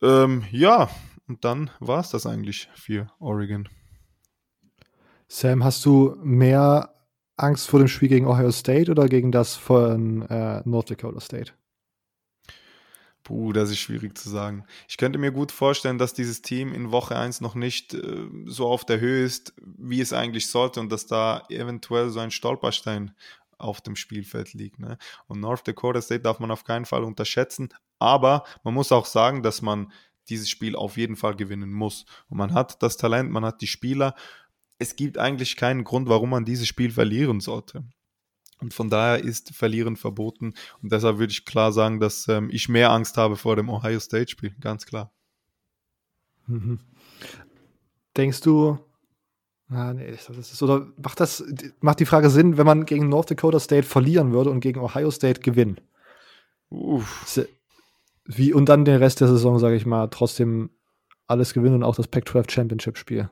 Ähm, 0.00 0.46
ja, 0.50 0.88
und 1.26 1.44
dann 1.44 1.70
war 1.78 2.00
es 2.00 2.08
das 2.08 2.24
eigentlich 2.24 2.70
für 2.74 3.12
Oregon. 3.18 3.68
Sam, 5.28 5.62
hast 5.62 5.84
du 5.84 6.16
mehr 6.22 6.94
Angst 7.36 7.68
vor 7.68 7.78
dem 7.78 7.88
Spiel 7.88 8.08
gegen 8.08 8.26
Ohio 8.26 8.50
State 8.50 8.90
oder 8.90 9.08
gegen 9.08 9.30
das 9.30 9.56
von 9.56 10.22
äh, 10.22 10.62
North 10.64 10.90
Dakota 10.90 11.20
State? 11.20 11.52
Puh, 13.24 13.52
das 13.52 13.70
ist 13.70 13.78
schwierig 13.78 14.16
zu 14.16 14.30
sagen. 14.30 14.64
Ich 14.88 14.96
könnte 14.96 15.18
mir 15.18 15.30
gut 15.30 15.52
vorstellen, 15.52 15.98
dass 15.98 16.14
dieses 16.14 16.40
Team 16.40 16.72
in 16.72 16.92
Woche 16.92 17.14
1 17.14 17.42
noch 17.42 17.54
nicht 17.54 17.92
äh, 17.92 18.26
so 18.46 18.68
auf 18.68 18.86
der 18.86 19.00
Höhe 19.00 19.22
ist, 19.22 19.52
wie 19.60 20.00
es 20.00 20.14
eigentlich 20.14 20.46
sollte 20.46 20.80
und 20.80 20.90
dass 20.90 21.06
da 21.06 21.42
eventuell 21.50 22.08
so 22.08 22.20
ein 22.20 22.30
Stolperstein 22.30 23.14
auf 23.58 23.82
dem 23.82 23.96
Spielfeld 23.96 24.54
liegt. 24.54 24.78
Ne? 24.78 24.96
Und 25.26 25.40
North 25.40 25.68
Dakota 25.68 26.00
State 26.00 26.22
darf 26.22 26.40
man 26.40 26.50
auf 26.50 26.64
keinen 26.64 26.86
Fall 26.86 27.04
unterschätzen, 27.04 27.68
aber 27.98 28.44
man 28.64 28.72
muss 28.72 28.92
auch 28.92 29.04
sagen, 29.04 29.42
dass 29.42 29.60
man 29.60 29.92
dieses 30.30 30.48
Spiel 30.48 30.74
auf 30.74 30.96
jeden 30.96 31.16
Fall 31.16 31.36
gewinnen 31.36 31.72
muss. 31.72 32.06
Und 32.28 32.38
man 32.38 32.54
hat 32.54 32.82
das 32.82 32.96
Talent, 32.96 33.30
man 33.30 33.44
hat 33.44 33.60
die 33.60 33.66
Spieler. 33.66 34.14
Es 34.78 34.96
gibt 34.96 35.18
eigentlich 35.18 35.56
keinen 35.56 35.84
Grund, 35.84 36.08
warum 36.08 36.30
man 36.30 36.44
dieses 36.44 36.68
Spiel 36.68 36.90
verlieren 36.90 37.40
sollte. 37.40 37.84
Und 38.60 38.74
von 38.74 38.90
daher 38.90 39.22
ist 39.22 39.54
Verlieren 39.54 39.96
verboten. 39.96 40.54
Und 40.82 40.92
deshalb 40.92 41.18
würde 41.18 41.30
ich 41.32 41.44
klar 41.44 41.72
sagen, 41.72 42.00
dass 42.00 42.26
ähm, 42.28 42.48
ich 42.50 42.68
mehr 42.68 42.90
Angst 42.90 43.16
habe 43.16 43.36
vor 43.36 43.56
dem 43.56 43.68
Ohio 43.68 44.00
State-Spiel. 44.00 44.54
Ganz 44.60 44.84
klar. 44.84 45.12
Mhm. 46.46 46.80
Denkst 48.16 48.40
du, 48.40 48.78
ah, 49.68 49.92
nee, 49.92 50.10
das 50.10 50.28
ist, 50.28 50.62
oder 50.62 50.88
macht 50.96 51.20
das, 51.20 51.44
macht 51.80 52.00
die 52.00 52.06
Frage 52.06 52.30
Sinn, 52.30 52.56
wenn 52.56 52.66
man 52.66 52.84
gegen 52.84 53.08
North 53.08 53.30
Dakota 53.30 53.60
State 53.60 53.86
verlieren 53.86 54.32
würde 54.32 54.50
und 54.50 54.60
gegen 54.60 54.80
Ohio 54.80 55.10
State 55.10 55.40
gewinnen? 55.40 55.80
Uff. 56.70 57.38
Wie, 58.24 58.52
und 58.52 58.68
dann 58.68 58.84
den 58.84 58.96
Rest 58.96 59.20
der 59.20 59.28
Saison, 59.28 59.58
sage 59.58 59.76
ich 59.76 59.86
mal, 59.86 60.08
trotzdem 60.08 60.70
alles 61.28 61.54
gewinnen 61.54 61.76
und 61.76 61.84
auch 61.84 61.96
das 61.96 62.08
Pac-12 62.08 62.50
Championship-Spiel. 62.50 63.30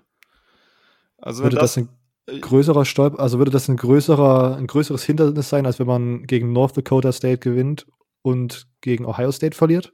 Also 1.19 1.43
würde 1.43 1.57
das, 1.57 1.75
das 1.75 1.85
ein 1.85 1.89
äh, 2.27 2.41
größerer 2.41 2.85
Stolper, 2.85 3.21
also 3.21 3.39
würde 3.39 3.51
das 3.51 3.69
ein 3.69 3.77
größerer, 3.77 4.57
ein 4.57 4.67
größeres 4.67 5.05
Hindernis 5.05 5.49
sein, 5.49 5.67
als 5.67 5.79
wenn 5.79 5.87
man 5.87 6.27
gegen 6.27 6.53
North 6.53 6.77
Dakota 6.77 7.13
State 7.13 7.39
gewinnt 7.39 7.87
und 8.23 8.67
gegen 8.81 9.05
Ohio 9.05 9.33
State 9.33 9.57
verliert? 9.57 9.93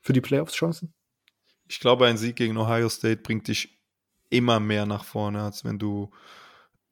Für 0.00 0.12
die 0.12 0.20
Playoffs-Chancen? 0.20 0.94
Ich 1.68 1.78
glaube, 1.78 2.06
ein 2.06 2.16
Sieg 2.16 2.36
gegen 2.36 2.56
Ohio 2.56 2.88
State 2.88 3.22
bringt 3.22 3.48
dich 3.48 3.80
immer 4.30 4.60
mehr 4.60 4.86
nach 4.86 5.04
vorne, 5.04 5.42
als 5.42 5.64
wenn 5.64 5.78
du 5.78 6.10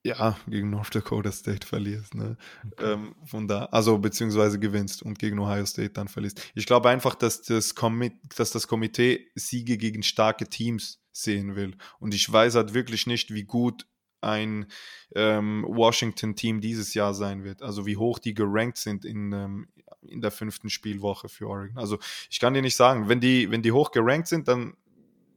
ja 0.03 0.37
gegen 0.47 0.71
North 0.71 0.95
Dakota 0.95 1.33
State 1.33 1.67
verlierst. 1.67 2.15
Ne? 2.15 2.37
Okay. 2.73 2.93
Ähm, 2.93 3.15
von 3.25 3.49
da, 3.49 3.67
also 3.67 3.99
beziehungsweise 3.99 4.59
gewinnst 4.59 5.03
und 5.03 5.19
gegen 5.19 5.39
Ohio 5.39 5.67
State 5.67 5.91
dann 5.91 6.09
verlierst. 6.09 6.41
Ich 6.55 6.67
glaube 6.67 6.89
einfach, 6.89 7.15
dass 7.15 7.43
das, 7.43 7.75
Komi 7.75 8.13
dass 8.37 8.51
das 8.51 8.67
Komitee 8.67 9.29
Siege 9.35 9.77
gegen 9.77 10.03
starke 10.03 10.47
Teams 10.47 11.00
sehen 11.13 11.57
will. 11.57 11.77
Und 11.99 12.15
ich 12.15 12.31
weiß 12.31 12.55
halt 12.55 12.75
wirklich 12.75 13.07
nicht, 13.07 13.33
wie 13.33 13.45
gut 13.45 13.87
ein 14.21 14.67
ähm, 15.15 15.65
Washington-Team 15.67 16.61
dieses 16.61 16.95
Jahr 16.95 17.15
sein 17.15 17.45
wird. 17.45 17.63
Also 17.63 17.87
wie 17.87 17.97
hoch 17.97 18.19
die 18.19 18.35
gerankt 18.35 18.77
sind 18.77 19.05
in, 19.05 19.33
ähm, 19.33 19.69
in 20.03 20.21
der 20.21 20.31
fünften 20.31 20.71
Spielwoche 20.71 21.29
für 21.29 21.49
Oregon. 21.49 21.79
Also 21.79 21.99
ich 22.31 22.39
kann 22.39 22.55
dir 22.55 22.63
nicht 22.63 22.77
sagen, 22.77 23.09
wenn 23.09 23.21
die, 23.21 23.51
wenn 23.51 23.63
die 23.63 23.73
hoch 23.73 23.91
gerankt 23.93 24.29
sind, 24.29 24.49
dann 24.49 24.75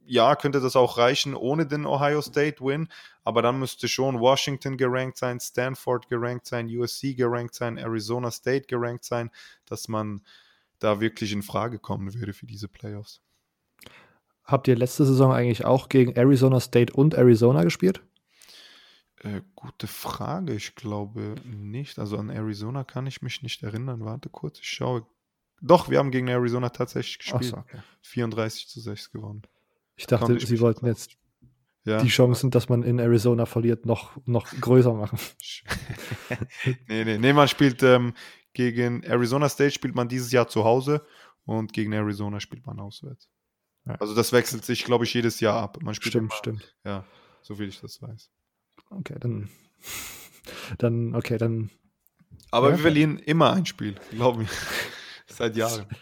ja, 0.06 0.36
könnte 0.36 0.60
das 0.60 0.76
auch 0.76 0.98
reichen 0.98 1.34
ohne 1.34 1.66
den 1.66 1.86
Ohio 1.86 2.20
State 2.20 2.62
Win, 2.62 2.88
aber 3.24 3.40
dann 3.42 3.58
müsste 3.58 3.88
schon 3.88 4.20
Washington 4.20 4.76
gerankt 4.76 5.16
sein, 5.16 5.40
Stanford 5.40 6.08
gerankt 6.08 6.46
sein, 6.46 6.68
USC 6.68 7.14
gerankt 7.14 7.54
sein, 7.54 7.78
Arizona 7.78 8.30
State 8.30 8.66
gerankt 8.66 9.04
sein, 9.04 9.30
dass 9.64 9.88
man 9.88 10.22
da 10.78 11.00
wirklich 11.00 11.32
in 11.32 11.42
Frage 11.42 11.78
kommen 11.78 12.12
würde 12.12 12.34
für 12.34 12.46
diese 12.46 12.68
Playoffs. 12.68 13.22
Habt 14.44 14.68
ihr 14.68 14.76
letzte 14.76 15.04
Saison 15.04 15.32
eigentlich 15.32 15.64
auch 15.64 15.88
gegen 15.88 16.12
Arizona 16.12 16.60
State 16.60 16.92
und 16.92 17.14
Arizona 17.14 17.64
gespielt? 17.64 18.02
Äh, 19.22 19.40
gute 19.54 19.86
Frage. 19.86 20.52
Ich 20.52 20.74
glaube 20.74 21.36
nicht. 21.44 21.98
Also 21.98 22.18
an 22.18 22.28
Arizona 22.28 22.84
kann 22.84 23.06
ich 23.06 23.22
mich 23.22 23.42
nicht 23.42 23.62
erinnern. 23.62 24.04
Warte 24.04 24.28
kurz, 24.28 24.60
ich 24.60 24.68
schaue. 24.68 25.06
Doch, 25.62 25.88
wir 25.88 25.98
haben 25.98 26.10
gegen 26.10 26.28
Arizona 26.28 26.68
tatsächlich 26.68 27.18
gespielt. 27.18 27.44
So, 27.44 27.56
okay. 27.56 27.78
34 28.02 28.68
zu 28.68 28.80
6 28.80 29.12
gewonnen. 29.12 29.42
Ich 29.96 30.06
dachte, 30.06 30.34
ich 30.34 30.46
sie 30.46 30.60
wollten 30.60 30.84
jetzt 30.86 31.16
ja. 31.84 32.02
die 32.02 32.08
Chancen, 32.08 32.50
dass 32.50 32.68
man 32.68 32.82
in 32.82 32.98
Arizona 32.98 33.46
verliert, 33.46 33.86
noch, 33.86 34.12
noch 34.26 34.46
größer 34.60 34.92
machen. 34.92 35.18
nee, 36.88 37.04
nee, 37.04 37.18
nee, 37.18 37.32
man 37.32 37.48
spielt 37.48 37.82
ähm, 37.82 38.12
gegen 38.52 39.02
Arizona 39.04 39.48
State 39.48 39.70
spielt 39.70 39.94
man 39.94 40.08
dieses 40.08 40.32
Jahr 40.32 40.48
zu 40.48 40.64
Hause 40.64 41.06
und 41.44 41.72
gegen 41.72 41.92
Arizona 41.92 42.40
spielt 42.40 42.66
man 42.66 42.80
auswärts. 42.80 43.30
Ja. 43.86 43.96
Also 43.96 44.14
das 44.14 44.32
wechselt 44.32 44.64
sich, 44.64 44.84
glaube 44.84 45.04
ich, 45.04 45.12
jedes 45.12 45.40
Jahr 45.40 45.60
ab. 45.60 45.78
Man 45.82 45.94
spielt 45.94 46.12
stimmt, 46.12 46.32
immer, 46.32 46.38
stimmt. 46.38 46.76
Ja, 46.84 47.04
so 47.42 47.56
viel 47.56 47.68
ich 47.68 47.80
das 47.80 48.00
weiß. 48.00 48.30
Okay, 48.90 49.16
dann. 49.20 49.50
Dann, 50.76 51.14
okay, 51.14 51.38
dann. 51.38 51.70
Aber 52.50 52.68
ja, 52.68 52.76
wir 52.76 52.82
verlieren 52.82 53.18
immer 53.18 53.54
ein 53.54 53.64
Spiel, 53.64 53.94
glaub 54.10 54.36
mir. 54.36 54.46
Seit 55.26 55.56
Jahren. 55.56 55.86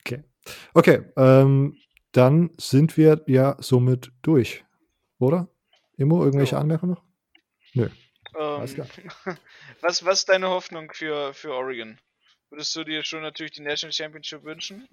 Okay. 0.00 0.24
Okay, 0.72 1.04
ähm, 1.16 1.78
dann 2.12 2.50
sind 2.58 2.96
wir 2.96 3.22
ja 3.26 3.56
somit 3.60 4.10
durch. 4.22 4.64
Oder? 5.18 5.48
Immo, 5.96 6.24
irgendwelche 6.24 6.56
ja. 6.56 6.60
Anmerkungen 6.60 6.94
noch? 6.94 7.04
Nö. 7.74 7.88
Ähm, 8.36 8.86
was, 9.80 10.04
was 10.04 10.18
ist 10.20 10.28
deine 10.28 10.48
Hoffnung 10.48 10.90
für, 10.92 11.32
für 11.34 11.52
Oregon? 11.52 12.00
Würdest 12.50 12.74
du 12.74 12.84
dir 12.84 13.04
schon 13.04 13.22
natürlich 13.22 13.52
die 13.52 13.62
National 13.62 13.92
Championship 13.92 14.42
wünschen? 14.42 14.88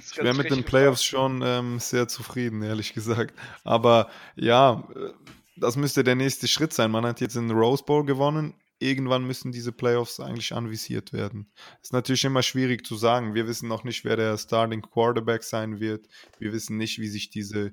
Ich 0.00 0.18
wäre 0.18 0.34
mit 0.34 0.50
den 0.50 0.64
Playoffs 0.64 1.02
schon 1.02 1.42
ähm, 1.44 1.78
sehr 1.78 2.08
zufrieden, 2.08 2.62
ehrlich 2.62 2.92
gesagt. 2.92 3.34
Aber 3.64 4.08
ja, 4.36 4.88
äh, 4.94 5.10
das 5.56 5.76
müsste 5.76 6.04
der 6.04 6.14
nächste 6.14 6.48
Schritt 6.48 6.72
sein. 6.72 6.90
Man 6.90 7.06
hat 7.06 7.20
jetzt 7.20 7.36
den 7.36 7.50
Rose 7.50 7.84
Bowl 7.84 8.04
gewonnen. 8.04 8.54
Irgendwann 8.78 9.24
müssen 9.24 9.52
diese 9.52 9.72
Playoffs 9.72 10.20
eigentlich 10.20 10.52
anvisiert 10.52 11.12
werden. 11.12 11.50
Ist 11.80 11.92
natürlich 11.92 12.24
immer 12.24 12.42
schwierig 12.42 12.84
zu 12.84 12.96
sagen. 12.96 13.34
Wir 13.34 13.46
wissen 13.46 13.68
noch 13.68 13.84
nicht, 13.84 14.04
wer 14.04 14.16
der 14.16 14.36
Starting 14.36 14.82
Quarterback 14.82 15.42
sein 15.42 15.80
wird. 15.80 16.06
Wir 16.38 16.52
wissen 16.52 16.76
nicht, 16.76 16.98
wie 16.98 17.08
sich 17.08 17.30
diese 17.30 17.72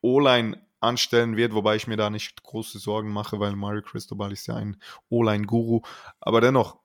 O-Line 0.00 0.60
anstellen 0.80 1.36
wird, 1.36 1.52
wobei 1.52 1.76
ich 1.76 1.86
mir 1.86 1.96
da 1.96 2.10
nicht 2.10 2.42
große 2.42 2.78
Sorgen 2.78 3.10
mache, 3.10 3.40
weil 3.40 3.56
Mario 3.56 3.82
Cristobal 3.82 4.32
ist 4.32 4.46
ja 4.46 4.54
ein 4.54 4.76
O-Line-Guru. 5.08 5.82
Aber 6.20 6.40
dennoch, 6.40 6.78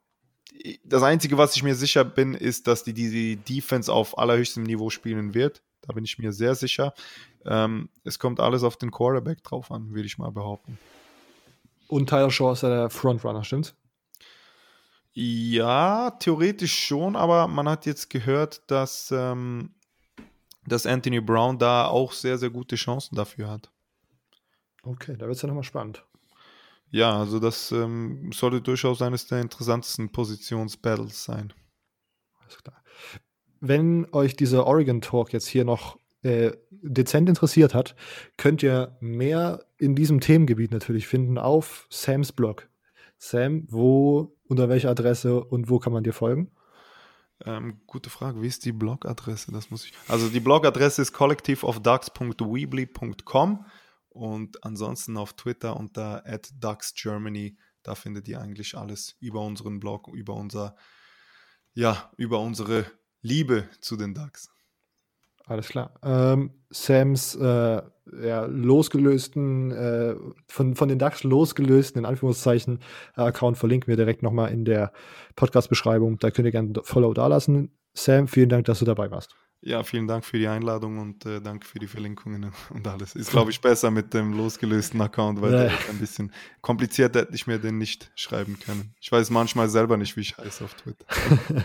das 0.83 1.03
Einzige, 1.03 1.37
was 1.37 1.55
ich 1.55 1.63
mir 1.63 1.75
sicher 1.75 2.03
bin, 2.03 2.33
ist, 2.33 2.67
dass 2.67 2.83
die, 2.83 2.93
die 2.93 3.35
Defense 3.37 3.91
auf 3.91 4.17
allerhöchstem 4.17 4.63
Niveau 4.63 4.89
spielen 4.89 5.33
wird. 5.33 5.61
Da 5.81 5.93
bin 5.93 6.03
ich 6.03 6.19
mir 6.19 6.31
sehr 6.31 6.55
sicher. 6.55 6.93
Ähm, 7.45 7.89
es 8.03 8.19
kommt 8.19 8.39
alles 8.39 8.63
auf 8.63 8.77
den 8.77 8.91
Quarterback 8.91 9.43
drauf 9.43 9.71
an, 9.71 9.93
würde 9.93 10.05
ich 10.05 10.17
mal 10.17 10.31
behaupten. 10.31 10.77
Und 11.87 12.09
Tyler 12.09 12.29
Shaw 12.29 12.53
ist 12.53 12.63
ja 12.63 12.69
der 12.69 12.89
Frontrunner, 12.89 13.43
stimmt's? 13.43 13.75
Ja, 15.13 16.11
theoretisch 16.11 16.87
schon, 16.87 17.15
aber 17.15 17.47
man 17.47 17.67
hat 17.67 17.85
jetzt 17.85 18.09
gehört, 18.09 18.61
dass, 18.67 19.11
ähm, 19.11 19.73
dass 20.65 20.85
Anthony 20.85 21.19
Brown 21.19 21.57
da 21.57 21.87
auch 21.87 22.13
sehr, 22.13 22.37
sehr 22.37 22.49
gute 22.49 22.77
Chancen 22.77 23.15
dafür 23.15 23.49
hat. 23.49 23.69
Okay, 24.83 25.15
da 25.17 25.25
wird 25.25 25.35
es 25.35 25.41
ja 25.41 25.47
nochmal 25.47 25.63
spannend. 25.63 26.05
Ja, 26.91 27.17
also 27.17 27.39
das 27.39 27.71
ähm, 27.71 28.31
sollte 28.33 28.61
durchaus 28.61 29.01
eines 29.01 29.25
der 29.25 29.41
interessantesten 29.41 30.11
Positionsbattles 30.11 31.23
sein. 31.23 31.53
Alles 32.41 32.61
klar. 32.61 32.83
Wenn 33.61 34.07
euch 34.11 34.35
dieser 34.35 34.67
Oregon 34.67 34.99
Talk 35.01 35.31
jetzt 35.31 35.47
hier 35.47 35.63
noch 35.63 35.97
äh, 36.21 36.51
dezent 36.69 37.29
interessiert 37.29 37.73
hat, 37.73 37.95
könnt 38.37 38.61
ihr 38.61 38.97
mehr 38.99 39.63
in 39.77 39.95
diesem 39.95 40.19
Themengebiet 40.19 40.71
natürlich 40.71 41.07
finden 41.07 41.37
auf 41.37 41.87
Sams 41.89 42.33
Blog. 42.33 42.67
Sam, 43.17 43.67
wo, 43.69 44.35
unter 44.47 44.67
welcher 44.67 44.89
Adresse 44.89 45.41
und 45.43 45.69
wo 45.69 45.79
kann 45.79 45.93
man 45.93 46.03
dir 46.03 46.13
folgen? 46.13 46.51
Ähm, 47.45 47.79
gute 47.87 48.09
Frage. 48.09 48.41
Wie 48.41 48.47
ist 48.47 48.65
die 48.65 48.73
Blogadresse? 48.73 49.51
Das 49.51 49.71
muss 49.71 49.85
ich. 49.85 49.93
Also 50.07 50.27
die 50.27 50.41
Blogadresse 50.41 51.01
ist 51.01 51.13
collectiveofducks.weebly.com 51.13 53.65
und 54.11 54.63
ansonsten 54.63 55.17
auf 55.17 55.33
Twitter 55.33 55.77
unter 55.77 56.23
@ducksgermany. 56.59 57.57
Da 57.83 57.95
findet 57.95 58.27
ihr 58.27 58.39
eigentlich 58.39 58.77
alles 58.77 59.15
über 59.19 59.41
unseren 59.41 59.79
Blog, 59.79 60.07
über 60.13 60.35
unser, 60.35 60.75
ja, 61.73 62.11
über 62.17 62.39
unsere 62.39 62.85
Liebe 63.21 63.69
zu 63.79 63.95
den 63.97 64.13
Ducks. 64.13 64.49
Alles 65.45 65.69
klar. 65.69 65.93
Ähm, 66.03 66.51
Sams 66.69 67.35
äh, 67.35 67.81
ja, 68.21 68.45
losgelösten, 68.45 69.71
äh, 69.71 70.15
von, 70.47 70.75
von 70.75 70.87
den 70.87 70.99
DAX 70.99 71.23
losgelösten, 71.23 71.99
in 71.99 72.05
Anführungszeichen, 72.05 72.79
äh, 73.17 73.21
Account 73.21 73.57
verlinken 73.57 73.87
wir 73.87 73.95
direkt 73.95 74.23
nochmal 74.23 74.51
in 74.51 74.65
der 74.65 74.93
Podcast-Beschreibung. 75.35 76.19
Da 76.19 76.31
könnt 76.31 76.45
ihr 76.45 76.51
gerne 76.51 76.73
Follow 76.83 77.13
dalassen. 77.13 77.77
Sam, 77.93 78.27
vielen 78.27 78.49
Dank, 78.49 78.65
dass 78.65 78.79
du 78.79 78.85
dabei 78.85 79.11
warst. 79.11 79.35
Ja, 79.63 79.83
vielen 79.83 80.07
Dank 80.07 80.25
für 80.25 80.39
die 80.39 80.47
Einladung 80.47 80.97
und 80.97 81.23
äh, 81.27 81.39
danke 81.39 81.67
für 81.67 81.77
die 81.77 81.87
Verlinkungen 81.87 82.51
und 82.71 82.87
alles. 82.87 83.15
Ist, 83.15 83.29
glaube 83.29 83.51
ich, 83.51 83.61
besser 83.61 83.91
mit 83.91 84.13
dem 84.13 84.33
losgelösten 84.33 84.99
Account, 85.01 85.39
weil 85.41 85.53
ja. 85.53 85.71
ein 85.89 85.99
bisschen 85.99 86.33
kompliziert 86.61 87.15
hätte 87.15 87.35
ich 87.35 87.45
mir 87.45 87.59
den 87.59 87.77
nicht 87.77 88.11
schreiben 88.15 88.59
können. 88.59 88.95
Ich 88.99 89.11
weiß 89.11 89.29
manchmal 89.29 89.69
selber 89.69 89.97
nicht, 89.97 90.17
wie 90.17 90.21
ich 90.21 90.37
heiße 90.37 90.63
auf 90.63 90.73
Twitter. 90.73 91.05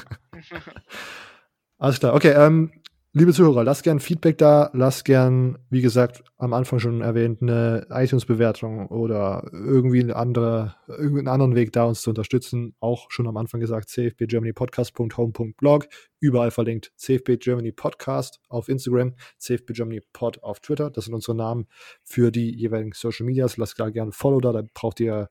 Alles 1.79 1.99
klar, 1.99 2.15
okay. 2.15 2.33
Ähm, 2.33 2.73
Liebe 3.19 3.33
Zuhörer, 3.33 3.65
lasst 3.65 3.83
gern 3.83 3.99
Feedback 3.99 4.37
da, 4.37 4.69
lasst 4.75 5.07
gern, 5.07 5.57
wie 5.71 5.81
gesagt, 5.81 6.23
am 6.37 6.53
Anfang 6.53 6.81
schon 6.81 7.01
erwähnt, 7.01 7.41
eine 7.41 7.87
iTunes-Bewertung 7.89 8.89
oder 8.89 9.49
irgendwie 9.53 10.01
eine 10.01 10.17
andere, 10.17 10.75
irgendeinen 10.87 11.29
anderen 11.29 11.55
Weg 11.55 11.73
da, 11.73 11.85
uns 11.85 12.03
zu 12.03 12.11
unterstützen. 12.11 12.75
Auch 12.79 13.11
schon 13.11 13.27
am 13.27 13.39
Anfang 13.39 13.61
gesagt, 13.61 13.89
cfbgermanypodcast.home.blog, 13.89 15.87
überall 16.21 16.51
verlinkt 16.51 16.93
CFB 16.97 17.39
Germany 17.39 17.73
Podcast 17.73 18.39
auf 18.51 18.69
Instagram, 18.69 19.15
CFB 19.39 19.73
Germany 19.73 20.03
Pod 20.13 20.43
auf 20.43 20.61
Twitter. 20.61 20.91
Das 20.91 21.07
sind 21.07 21.15
unsere 21.15 21.39
Namen 21.39 21.69
für 22.03 22.31
die 22.31 22.55
jeweiligen 22.55 22.93
Social 22.93 23.25
Medias. 23.25 23.57
Lasst 23.57 23.81
da 23.81 23.89
gerne 23.89 24.13
Follow 24.13 24.41
da, 24.41 24.53
da 24.53 24.63
braucht 24.75 25.01
ihr, 25.01 25.31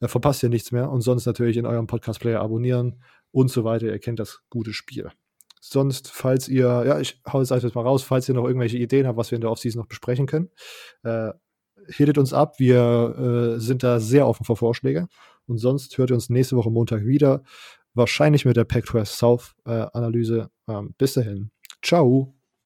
da 0.00 0.08
verpasst 0.08 0.42
ihr 0.42 0.48
nichts 0.48 0.72
mehr. 0.72 0.90
Und 0.90 1.02
sonst 1.02 1.26
natürlich 1.26 1.56
in 1.56 1.66
eurem 1.66 1.86
Podcast-Player 1.86 2.40
abonnieren 2.40 3.00
und 3.30 3.48
so 3.48 3.62
weiter. 3.62 3.86
Ihr 3.86 4.00
kennt 4.00 4.18
das 4.18 4.40
gute 4.50 4.72
Spiel. 4.72 5.12
Sonst, 5.64 6.10
falls 6.10 6.48
ihr, 6.48 6.66
ja, 6.84 6.98
ich 6.98 7.20
hau 7.32 7.38
jetzt 7.38 7.52
einfach 7.52 7.72
mal 7.74 7.82
raus, 7.82 8.02
falls 8.02 8.28
ihr 8.28 8.34
noch 8.34 8.46
irgendwelche 8.46 8.78
Ideen 8.78 9.06
habt, 9.06 9.16
was 9.16 9.30
wir 9.30 9.36
in 9.36 9.42
der 9.42 9.50
Offseason 9.52 9.80
noch 9.80 9.86
besprechen 9.86 10.26
können, 10.26 10.50
äh, 11.04 11.30
hittet 11.86 12.18
uns 12.18 12.32
ab. 12.32 12.58
Wir 12.58 13.54
äh, 13.56 13.60
sind 13.60 13.84
da 13.84 14.00
sehr 14.00 14.26
offen 14.26 14.44
für 14.44 14.56
Vorschläge. 14.56 15.06
Und 15.46 15.58
sonst 15.58 15.96
hört 15.98 16.10
ihr 16.10 16.14
uns 16.14 16.30
nächste 16.30 16.56
Woche 16.56 16.70
Montag 16.70 17.04
wieder. 17.04 17.44
Wahrscheinlich 17.94 18.44
mit 18.44 18.56
der 18.56 18.64
Pac-12 18.64 19.04
South 19.04 19.54
äh. 19.64 19.86
Ähm, 20.68 20.94
bis 20.98 21.14
dahin. 21.14 21.52
Ciao. 21.80 22.41